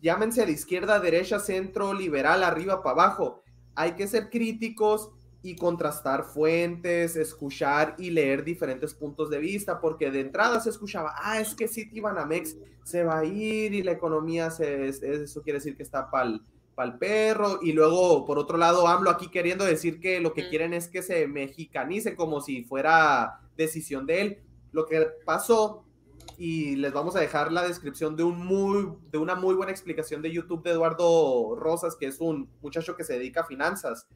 Llámense 0.00 0.46
de 0.46 0.52
izquierda, 0.52 1.00
derecha, 1.00 1.40
centro, 1.40 1.92
liberal, 1.92 2.44
arriba, 2.44 2.80
para 2.80 2.92
abajo. 2.92 3.42
Hay 3.80 3.92
que 3.92 4.06
ser 4.06 4.30
críticos 4.30 5.10
y 5.42 5.56
contrastar 5.56 6.24
fuentes, 6.24 7.16
escuchar 7.16 7.94
y 7.98 8.10
leer 8.10 8.44
diferentes 8.44 8.92
puntos 8.92 9.30
de 9.30 9.38
vista, 9.38 9.80
porque 9.80 10.10
de 10.10 10.20
entrada 10.20 10.60
se 10.60 10.68
escuchaba, 10.70 11.14
ah, 11.16 11.40
es 11.40 11.54
que 11.54 11.66
City 11.66 11.98
Banamex 12.00 12.56
se 12.84 13.04
va 13.04 13.20
a 13.20 13.24
ir 13.24 13.72
y 13.72 13.82
la 13.82 13.92
economía, 13.92 14.50
se, 14.50 14.86
es- 14.88 15.02
eso 15.02 15.42
quiere 15.42 15.58
decir 15.58 15.76
que 15.76 15.82
está 15.82 16.10
pa'l 16.10 16.42
el 16.82 16.96
perro, 16.96 17.58
y 17.62 17.72
luego, 17.72 18.24
por 18.24 18.38
otro 18.38 18.56
lado, 18.56 18.88
AMLO 18.88 19.10
aquí 19.10 19.28
queriendo 19.28 19.66
decir 19.66 20.00
que 20.00 20.18
lo 20.18 20.32
que 20.32 20.48
quieren 20.48 20.72
es 20.72 20.88
que 20.88 21.02
se 21.02 21.26
mexicanice 21.26 22.16
como 22.16 22.40
si 22.40 22.64
fuera 22.64 23.40
decisión 23.54 24.06
de 24.06 24.20
él. 24.22 24.38
Lo 24.72 24.86
que 24.86 25.06
pasó, 25.26 25.84
y 26.38 26.76
les 26.76 26.92
vamos 26.92 27.16
a 27.16 27.20
dejar 27.20 27.52
la 27.52 27.62
descripción 27.62 28.16
de, 28.16 28.24
un 28.24 28.44
muy, 28.44 28.94
de 29.10 29.18
una 29.18 29.34
muy 29.34 29.54
buena 29.54 29.72
explicación 29.72 30.22
de 30.22 30.32
YouTube 30.32 30.62
de 30.62 30.70
Eduardo 30.70 31.54
Rosas, 31.56 31.96
que 31.96 32.06
es 32.06 32.20
un 32.20 32.50
muchacho 32.62 32.96
que 32.96 33.04
se 33.04 33.14
dedica 33.14 33.42
a 33.42 33.46
finanzas. 33.46 34.08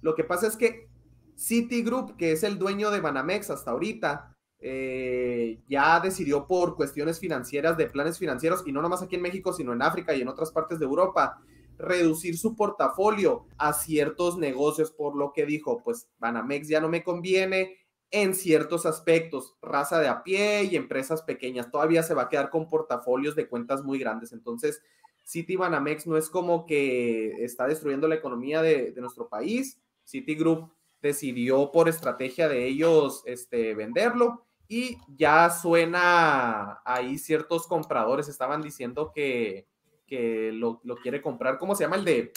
Lo 0.00 0.14
que 0.14 0.24
pasa 0.24 0.46
es 0.46 0.56
que 0.56 0.88
Citigroup, 1.36 2.16
que 2.16 2.32
es 2.32 2.42
el 2.42 2.58
dueño 2.58 2.90
de 2.90 3.00
Banamex 3.00 3.50
hasta 3.50 3.70
ahorita, 3.70 4.36
eh, 4.60 5.60
ya 5.68 6.00
decidió 6.00 6.46
por 6.46 6.74
cuestiones 6.74 7.20
financieras, 7.20 7.76
de 7.76 7.86
planes 7.86 8.18
financieros, 8.18 8.64
y 8.66 8.72
no 8.72 8.82
nomás 8.82 9.02
aquí 9.02 9.16
en 9.16 9.22
México, 9.22 9.52
sino 9.52 9.72
en 9.72 9.82
África 9.82 10.14
y 10.14 10.22
en 10.22 10.28
otras 10.28 10.50
partes 10.50 10.78
de 10.78 10.86
Europa, 10.86 11.40
reducir 11.76 12.38
su 12.38 12.56
portafolio 12.56 13.46
a 13.58 13.72
ciertos 13.72 14.38
negocios, 14.38 14.90
por 14.90 15.16
lo 15.16 15.32
que 15.32 15.44
dijo, 15.44 15.82
pues 15.84 16.08
Banamex 16.18 16.68
ya 16.68 16.80
no 16.80 16.88
me 16.88 17.02
conviene 17.02 17.76
en 18.14 18.34
ciertos 18.34 18.86
aspectos, 18.86 19.56
raza 19.60 19.98
de 19.98 20.06
a 20.06 20.22
pie 20.22 20.64
y 20.64 20.76
empresas 20.76 21.22
pequeñas, 21.22 21.70
todavía 21.70 22.02
se 22.04 22.14
va 22.14 22.22
a 22.22 22.28
quedar 22.28 22.48
con 22.48 22.68
portafolios 22.68 23.34
de 23.34 23.48
cuentas 23.48 23.82
muy 23.82 23.98
grandes, 23.98 24.32
entonces 24.32 24.82
City 25.24 25.56
Banamex 25.56 26.06
no 26.06 26.16
es 26.16 26.30
como 26.30 26.64
que 26.64 27.44
está 27.44 27.66
destruyendo 27.66 28.06
la 28.06 28.14
economía 28.14 28.62
de, 28.62 28.92
de 28.92 29.00
nuestro 29.00 29.28
país, 29.28 29.80
Citigroup 30.04 30.72
decidió 31.02 31.72
por 31.72 31.88
estrategia 31.88 32.48
de 32.48 32.66
ellos 32.66 33.22
este, 33.26 33.74
venderlo 33.74 34.46
y 34.68 34.96
ya 35.08 35.50
suena 35.50 36.80
ahí 36.84 37.18
ciertos 37.18 37.66
compradores 37.66 38.28
estaban 38.28 38.62
diciendo 38.62 39.12
que, 39.14 39.66
que 40.06 40.52
lo, 40.52 40.80
lo 40.84 40.96
quiere 40.96 41.20
comprar, 41.20 41.58
¿cómo 41.58 41.74
se 41.74 41.84
llama 41.84 41.96
el 41.96 42.04
de 42.04 42.32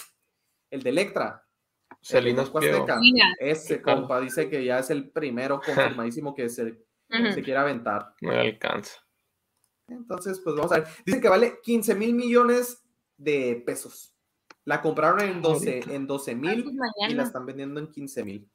el 0.69 0.83
de 0.83 0.89
Electra? 0.89 1.46
Salinas. 2.01 2.51
Azteca. 2.53 2.99
Ese 3.39 3.81
compa 3.81 4.19
dice 4.21 4.49
que 4.49 4.63
ya 4.63 4.79
es 4.79 4.89
el 4.89 5.09
primero 5.09 5.59
confirmadísimo 5.63 6.33
que 6.33 6.49
se, 6.49 6.77
se 7.09 7.41
quiere 7.43 7.57
aventar. 7.59 8.13
No 8.21 8.31
alcanza. 8.31 8.93
Entonces, 9.87 10.39
pues 10.43 10.55
vamos 10.55 10.71
a 10.71 10.79
ver. 10.79 10.87
Dicen 11.05 11.21
que 11.21 11.29
vale 11.29 11.59
15 11.63 11.95
mil 11.95 12.13
millones 12.13 12.83
de 13.17 13.63
pesos. 13.65 14.13
La 14.65 14.81
compraron 14.81 15.21
en 15.21 15.41
12 15.41 15.69
Ahorita. 15.75 15.93
en 15.93 16.07
12 16.07 16.31
Ah, 16.31 16.35
mil 16.35 16.63
pues 16.63 16.75
y 17.09 17.13
la 17.13 17.23
están 17.23 17.45
vendiendo 17.45 17.79
en 17.79 17.87
15 17.87 18.23
mil. 18.25 18.49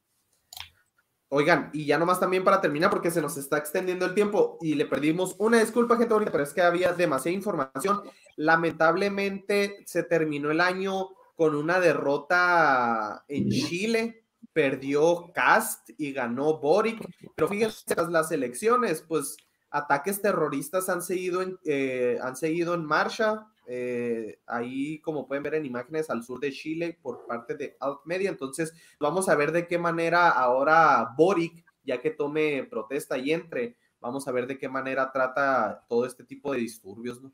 Oigan, 1.28 1.70
y 1.72 1.86
ya 1.86 1.96
nomás 1.98 2.20
también 2.20 2.44
para 2.44 2.60
terminar, 2.60 2.90
porque 2.90 3.10
se 3.10 3.22
nos 3.22 3.38
está 3.38 3.56
extendiendo 3.56 4.04
el 4.04 4.12
tiempo 4.12 4.58
y 4.60 4.74
le 4.74 4.84
perdimos 4.84 5.34
una 5.38 5.58
disculpa, 5.58 5.96
gente, 5.96 6.12
ahorita, 6.12 6.30
pero 6.30 6.44
es 6.44 6.52
que 6.52 6.60
había 6.60 6.92
demasiada 6.92 7.34
información. 7.34 8.02
Lamentablemente 8.36 9.82
se 9.86 10.02
terminó 10.02 10.50
el 10.50 10.60
año 10.60 11.08
con 11.34 11.54
una 11.54 11.80
derrota 11.80 13.24
en 13.28 13.50
Chile, 13.50 14.24
perdió 14.52 15.32
Cast 15.34 15.90
y 15.98 16.12
ganó 16.12 16.58
Boric, 16.58 17.00
pero 17.34 17.48
fíjense, 17.48 17.84
tras 17.86 18.10
las 18.10 18.30
elecciones, 18.32 19.02
pues 19.02 19.36
ataques 19.70 20.20
terroristas 20.20 20.88
han 20.88 21.02
seguido 21.02 21.42
en, 21.42 21.58
eh, 21.64 22.18
han 22.22 22.36
seguido 22.36 22.74
en 22.74 22.84
marcha, 22.84 23.46
eh, 23.66 24.40
ahí 24.46 25.00
como 25.00 25.26
pueden 25.26 25.42
ver 25.42 25.54
en 25.54 25.64
imágenes 25.64 26.10
al 26.10 26.22
sur 26.22 26.40
de 26.40 26.52
Chile 26.52 26.98
por 27.00 27.26
parte 27.26 27.56
de 27.56 27.76
Alt 27.80 28.00
Media, 28.04 28.28
entonces 28.28 28.74
vamos 29.00 29.28
a 29.28 29.34
ver 29.34 29.52
de 29.52 29.66
qué 29.66 29.78
manera 29.78 30.28
ahora 30.28 31.14
Boric, 31.16 31.64
ya 31.84 32.00
que 32.00 32.10
tome 32.10 32.64
protesta 32.64 33.16
y 33.16 33.32
entre, 33.32 33.76
vamos 34.00 34.28
a 34.28 34.32
ver 34.32 34.46
de 34.46 34.58
qué 34.58 34.68
manera 34.68 35.10
trata 35.10 35.84
todo 35.88 36.04
este 36.04 36.24
tipo 36.24 36.52
de 36.52 36.58
disturbios, 36.58 37.22
¿no? 37.22 37.32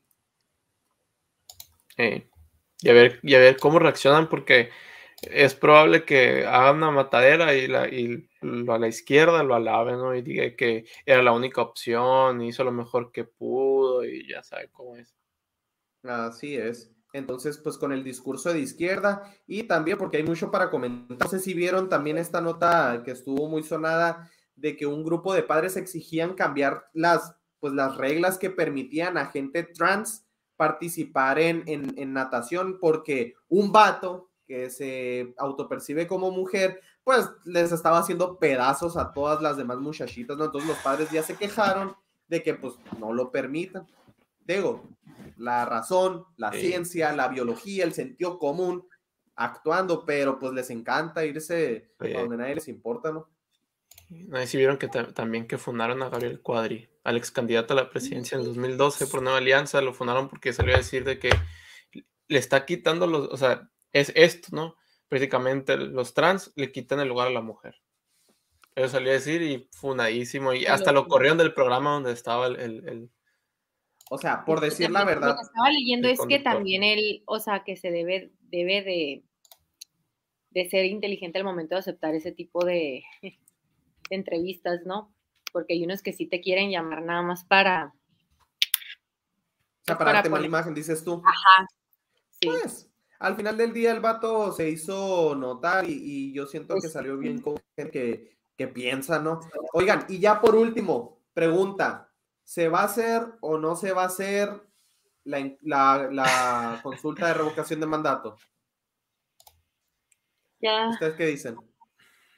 Y, 2.81 2.89
a 2.89 2.93
ver, 2.93 3.19
y 3.23 3.35
a 3.35 3.39
ver 3.39 3.57
cómo 3.57 3.79
reaccionan, 3.79 4.29
porque 4.29 4.69
es 5.21 5.53
probable 5.53 6.05
que 6.05 6.45
hagan 6.45 6.77
una 6.77 6.91
matadera 6.91 7.53
y, 7.53 7.67
la, 7.67 7.87
y 7.87 8.29
lo 8.41 8.73
a 8.73 8.79
la 8.79 8.87
izquierda 8.87 9.43
lo 9.43 9.55
alaben, 9.55 9.97
¿no? 9.97 10.15
Y 10.15 10.21
diga 10.21 10.55
que 10.55 10.85
era 11.05 11.21
la 11.21 11.33
única 11.33 11.61
opción, 11.61 12.41
hizo 12.41 12.63
lo 12.63 12.71
mejor 12.71 13.11
que 13.11 13.25
pudo 13.25 14.05
y 14.05 14.27
ya 14.29 14.43
sabe 14.43 14.69
cómo 14.71 14.95
es. 14.95 15.13
Así 16.03 16.55
es. 16.55 16.91
Entonces, 17.11 17.57
pues 17.57 17.77
con 17.77 17.91
el 17.91 18.03
discurso 18.03 18.53
de 18.53 18.59
izquierda 18.59 19.23
y 19.47 19.63
también 19.63 19.97
porque 19.97 20.17
hay 20.17 20.23
mucho 20.23 20.51
para 20.51 20.69
comentar. 20.69 21.17
No 21.19 21.27
sé 21.27 21.39
si 21.39 21.53
vieron 21.53 21.89
también 21.89 22.17
esta 22.17 22.39
nota 22.39 23.01
que 23.03 23.11
estuvo 23.11 23.49
muy 23.49 23.63
sonada 23.63 24.29
de 24.55 24.77
que 24.77 24.85
un 24.85 25.03
grupo 25.03 25.33
de 25.33 25.43
padres 25.43 25.75
exigían 25.75 26.33
cambiar 26.33 26.85
las, 26.93 27.35
pues, 27.59 27.73
las 27.73 27.97
reglas 27.97 28.37
que 28.37 28.49
permitían 28.49 29.17
a 29.17 29.25
gente 29.25 29.63
trans 29.63 30.28
participar 30.59 31.39
en, 31.39 31.63
en, 31.67 31.93
en 31.97 32.11
natación 32.11 32.79
porque 32.81 33.35
un 33.47 33.71
vato 33.71 34.29
que 34.45 34.69
se 34.69 35.33
autopercibe 35.37 36.05
como 36.05 36.31
mujer, 36.31 36.81
pues 37.05 37.29
les 37.45 37.71
estaba 37.71 37.99
haciendo 37.99 38.37
pedazos 38.39 38.97
a 38.97 39.13
todas 39.13 39.41
las 39.41 39.55
demás 39.55 39.77
muchachitas, 39.79 40.35
¿no? 40.37 40.43
Entonces 40.45 40.67
los 40.67 40.77
padres 40.79 41.09
ya 41.11 41.23
se 41.23 41.37
quejaron 41.37 41.95
de 42.27 42.43
que 42.43 42.55
pues 42.55 42.73
no 42.99 43.13
lo 43.13 43.31
permitan. 43.31 43.87
Digo, 44.45 44.83
la 45.37 45.63
razón, 45.63 46.25
la 46.35 46.51
Sí. 46.51 46.59
ciencia, 46.59 47.13
la 47.15 47.29
biología, 47.29 47.85
el 47.85 47.93
sentido 47.93 48.37
común 48.37 48.85
actuando, 49.37 50.03
pero 50.05 50.39
pues 50.39 50.51
les 50.51 50.69
encanta 50.71 51.23
irse 51.23 51.89
Sí. 52.01 52.13
a 52.15 52.19
donde 52.19 52.35
nadie 52.35 52.55
les 52.55 52.67
importa, 52.67 53.13
¿no? 53.13 53.29
Sé 54.33 54.47
si 54.47 54.57
vieron 54.57 54.77
que 54.77 54.89
ta- 54.89 55.13
también 55.13 55.47
que 55.47 55.57
fundaron 55.57 56.01
a 56.03 56.09
Gabriel 56.09 56.41
Cuadri, 56.41 56.89
al 57.03 57.17
ex 57.17 57.31
candidato 57.31 57.73
a 57.73 57.77
la 57.77 57.89
presidencia 57.89 58.35
en 58.35 58.41
el 58.41 58.47
2012 58.47 59.07
por 59.07 59.21
Nueva 59.21 59.37
Alianza, 59.39 59.81
lo 59.81 59.93
fundaron 59.93 60.27
porque 60.29 60.53
salió 60.53 60.73
a 60.75 60.77
decir 60.79 61.03
de 61.05 61.17
que 61.19 61.29
le 62.27 62.37
está 62.39 62.65
quitando 62.65 63.07
los, 63.07 63.27
o 63.29 63.37
sea, 63.37 63.69
es 63.93 64.11
esto, 64.15 64.49
¿no? 64.55 64.75
Prácticamente 65.07 65.77
los 65.77 66.13
trans 66.13 66.51
le 66.55 66.71
quitan 66.71 66.99
el 66.99 67.07
lugar 67.07 67.27
a 67.27 67.31
la 67.31 67.41
mujer. 67.41 67.75
Eso 68.75 68.89
salió 68.89 69.09
a 69.09 69.13
decir 69.13 69.41
y 69.41 69.67
funadísimo, 69.71 70.53
y 70.53 70.65
hasta 70.65 70.91
lo 70.91 71.07
corrieron 71.07 71.37
del 71.37 71.53
programa 71.53 71.93
donde 71.93 72.11
estaba 72.11 72.47
el, 72.47 72.55
el- 72.59 72.87
el- 72.89 73.09
O 74.11 74.17
sea, 74.17 74.45
por 74.45 74.59
decir 74.61 74.91
la 74.91 75.03
verdad, 75.05 75.29
Lo 75.29 75.35
que 75.35 75.41
estaba 75.41 75.69
leyendo 75.71 76.07
es 76.07 76.19
que 76.27 76.39
también 76.39 76.83
él, 76.83 77.23
o 77.25 77.39
sea, 77.39 77.63
que 77.63 77.75
se 77.75 77.89
debe, 77.91 78.31
debe 78.41 78.83
de, 78.83 79.23
de 80.51 80.69
ser 80.69 80.85
inteligente 80.85 81.39
al 81.39 81.45
momento 81.45 81.75
de 81.75 81.79
aceptar 81.79 82.13
ese 82.15 82.31
tipo 82.31 82.63
de, 82.63 83.03
de 83.21 83.37
entrevistas, 84.11 84.81
¿no? 84.85 85.13
Porque 85.51 85.73
hay 85.73 85.83
unos 85.83 86.01
que 86.01 86.13
sí 86.13 86.25
te 86.27 86.41
quieren 86.41 86.69
llamar 86.69 87.01
nada 87.01 87.21
más 87.21 87.43
para, 87.45 87.85
o 87.87 87.93
sea, 89.83 89.93
es 89.93 89.97
para 89.97 90.13
darte 90.13 90.29
mala 90.29 90.45
imagen, 90.45 90.73
dices 90.73 91.03
tú. 91.03 91.21
ajá, 91.25 91.67
sí. 92.29 92.47
Pues, 92.47 92.89
al 93.19 93.35
final 93.35 93.57
del 93.57 93.73
día 93.73 93.91
el 93.91 93.99
vato 93.99 94.51
se 94.51 94.69
hizo 94.69 95.35
notar 95.35 95.85
y, 95.89 95.93
y 95.93 96.33
yo 96.33 96.45
siento 96.45 96.75
que 96.75 96.81
Pues 96.81 96.93
salió 96.93 97.17
bien 97.17 97.41
con 97.41 97.55
gente 97.75 97.91
que, 97.91 98.37
que 98.55 98.67
piensa, 98.67 99.19
¿no? 99.19 99.39
Oigan, 99.73 100.05
y 100.07 100.19
ya 100.19 100.39
por 100.39 100.55
último, 100.55 101.21
pregunta, 101.33 102.11
¿se 102.43 102.69
va 102.69 102.81
a 102.81 102.85
hacer 102.85 103.23
o 103.41 103.57
no 103.57 103.75
se 103.75 103.91
va 103.91 104.03
a 104.03 104.07
hacer 104.07 104.49
la, 105.25 105.39
in- 105.39 105.57
la- 105.61 106.09
la 106.11 106.79
consulta 106.83 107.27
de 107.27 107.33
revocación 107.33 107.79
de 107.79 107.85
mandato? 107.87 108.37
Ya 110.61 110.89
¿Ustedes 110.89 111.15
qué 111.15 111.25
dicen? 111.27 111.57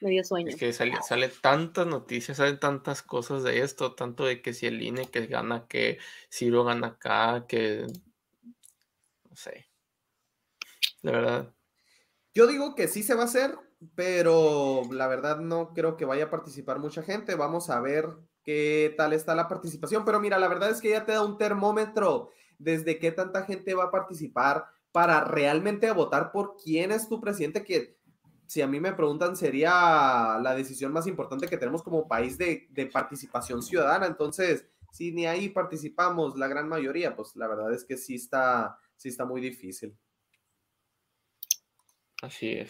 Me 0.02 0.10
dio 0.10 0.24
sueño. 0.24 0.49
es 0.49 0.56
que 0.56 0.74
sale, 0.74 0.93
sale 1.02 1.30
tantas 1.30 1.88
noticias, 1.88 2.38
salen 2.38 2.60
tantas 2.60 3.02
cosas 3.02 3.43
de 3.43 3.62
esto, 3.62 3.95
tanto 3.95 4.26
de 4.26 4.41
que 4.41 4.54
si 4.54 4.68
el 4.68 4.82
INE 4.82 5.10
que 5.10 5.28
gana, 5.28 5.68
que 5.68 5.99
Ciro 6.30 6.64
gana 6.64 6.88
acá, 6.88 7.45
que 7.47 7.86
no 9.30 9.36
sé. 9.36 9.68
De 11.02 11.12
verdad. 11.12 11.54
Yo 12.34 12.47
digo 12.47 12.76
que 12.76 12.88
sí 12.88 13.04
se 13.04 13.16
va 13.16 13.24
a 13.24 13.26
hacer 13.26 13.58
pero 13.95 14.84
la 14.91 15.08
verdad 15.08 15.39
no 15.39 15.74
creo 15.74 15.97
que 15.97 16.06
vaya 16.06 16.26
a 16.26 16.30
participar 16.30 16.80
mucha 16.80 17.02
gente. 17.02 17.36
Vamos 17.36 17.70
a 17.70 17.80
ver 17.80 18.08
qué 18.43 18.93
tal 18.97 19.14
está 19.14 19.36
la 19.36 19.47
participación. 19.47 20.06
Pero 20.06 20.20
mira, 20.20 20.38
la 20.38 20.47
verdad 20.47 20.70
es 20.70 20.82
que 20.82 20.91
ya 20.91 21.06
te 21.06 21.14
da 21.14 21.24
un 21.24 21.38
termómetro 21.38 22.30
desde 22.60 22.99
qué 22.99 23.12
tanta 23.12 23.43
gente 23.43 23.74
va 23.74 23.86
a 23.86 23.91
participar 23.91 24.66
para 24.91 25.24
realmente 25.24 25.89
votar 25.91 26.32
por 26.32 26.58
quién 26.58 26.91
es 26.91 27.10
tu 27.10 27.20
presidente, 27.20 27.64
que 27.64 27.97
si 28.52 28.62
a 28.62 28.68
mí 28.68 28.82
me 28.82 28.91
preguntan 28.91 29.38
sería 29.38 30.38
la 30.43 30.54
decisión 30.54 30.91
más 30.91 31.08
importante 31.08 31.47
que 31.47 31.56
tenemos 31.56 31.82
como 31.84 32.06
país 32.06 32.38
de, 32.38 32.68
de 32.72 32.86
participación 32.86 33.64
ciudadana. 33.64 34.08
Entonces, 34.08 34.66
si 34.91 35.14
ni 35.14 35.26
ahí 35.26 35.47
participamos 35.47 36.38
la 36.38 36.49
gran 36.49 36.68
mayoría, 36.68 37.16
pues 37.16 37.34
la 37.38 37.47
verdad 37.47 37.74
es 37.74 37.86
que 37.86 37.95
sí 37.95 38.16
está, 38.16 38.78
sí 38.97 39.08
está 39.08 39.24
muy 39.24 39.39
difícil. 39.39 39.97
Así 42.22 42.49
es. 42.49 42.70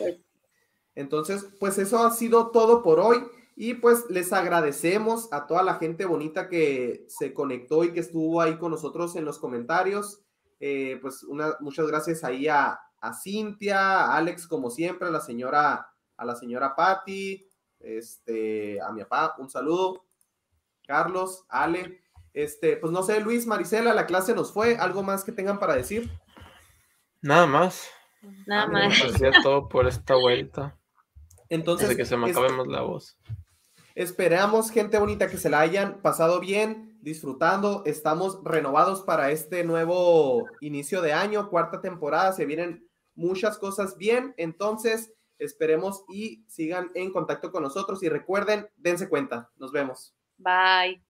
Entonces, 0.93 1.47
pues 1.59 1.79
eso 1.79 2.05
ha 2.05 2.11
sido 2.11 2.51
todo 2.51 2.83
por 2.83 2.99
hoy. 2.99 3.17
Y 3.55 3.73
pues 3.73 4.05
les 4.07 4.31
agradecemos 4.33 5.33
a 5.33 5.47
toda 5.47 5.63
la 5.63 5.79
gente 5.79 6.05
bonita 6.05 6.47
que 6.47 7.07
se 7.07 7.33
conectó 7.33 7.83
y 7.83 7.91
que 7.91 8.01
estuvo 8.01 8.39
ahí 8.39 8.59
con 8.59 8.69
nosotros 8.69 9.15
en 9.15 9.25
los 9.25 9.39
comentarios. 9.39 10.21
Eh, 10.59 10.99
pues 11.01 11.23
una, 11.23 11.55
muchas 11.59 11.87
gracias 11.87 12.23
ahí 12.23 12.47
a, 12.47 12.79
a 13.01 13.13
Cintia, 13.13 13.79
a 14.05 14.15
Alex, 14.17 14.47
como 14.47 14.69
siempre, 14.69 15.07
a 15.07 15.11
la 15.11 15.19
señora, 15.21 15.91
a 16.17 16.25
la 16.25 16.35
señora 16.35 16.75
Patti, 16.75 17.45
este, 17.79 18.79
a 18.81 18.91
mi 18.91 19.01
papá, 19.01 19.35
un 19.39 19.49
saludo. 19.49 20.05
Carlos, 20.85 21.45
Ale, 21.49 22.01
este, 22.33 22.77
pues 22.77 22.91
no 22.93 23.03
sé, 23.03 23.19
Luis, 23.21 23.47
Marisela, 23.47 23.93
la 23.93 24.05
clase 24.05 24.33
nos 24.35 24.51
fue. 24.53 24.75
¿Algo 24.77 25.03
más 25.03 25.23
que 25.23 25.31
tengan 25.31 25.59
para 25.59 25.75
decir? 25.75 26.09
Nada 27.21 27.45
más. 27.47 27.87
Nada 28.45 28.63
Ah, 28.63 28.67
más. 28.67 28.93
Todo 29.43 29.67
por 29.67 29.87
esta 29.87 30.15
vuelta. 30.15 30.77
Entonces, 31.49 31.89
Desde 31.89 32.01
que 32.01 32.05
se 32.07 32.17
me 32.17 32.29
es- 32.29 32.37
acabemos 32.37 32.67
la 32.67 32.81
voz. 32.81 33.17
Esperamos, 33.95 34.71
gente 34.71 34.97
bonita, 34.99 35.27
que 35.27 35.37
se 35.37 35.49
la 35.49 35.59
hayan 35.59 36.01
pasado 36.01 36.39
bien, 36.39 36.97
disfrutando. 37.01 37.83
Estamos 37.85 38.39
renovados 38.43 39.01
para 39.01 39.31
este 39.31 39.63
nuevo 39.63 40.45
inicio 40.61 41.01
de 41.01 41.13
año, 41.13 41.49
cuarta 41.49 41.81
temporada. 41.81 42.31
Se 42.31 42.45
vienen 42.45 42.87
muchas 43.15 43.57
cosas 43.57 43.97
bien. 43.97 44.33
Entonces, 44.37 45.13
esperemos 45.37 46.03
y 46.09 46.43
sigan 46.47 46.91
en 46.95 47.11
contacto 47.11 47.51
con 47.51 47.63
nosotros. 47.63 48.03
Y 48.03 48.09
recuerden, 48.09 48.67
dense 48.77 49.07
cuenta. 49.09 49.51
Nos 49.55 49.71
vemos. 49.71 50.13
Bye. 50.37 50.99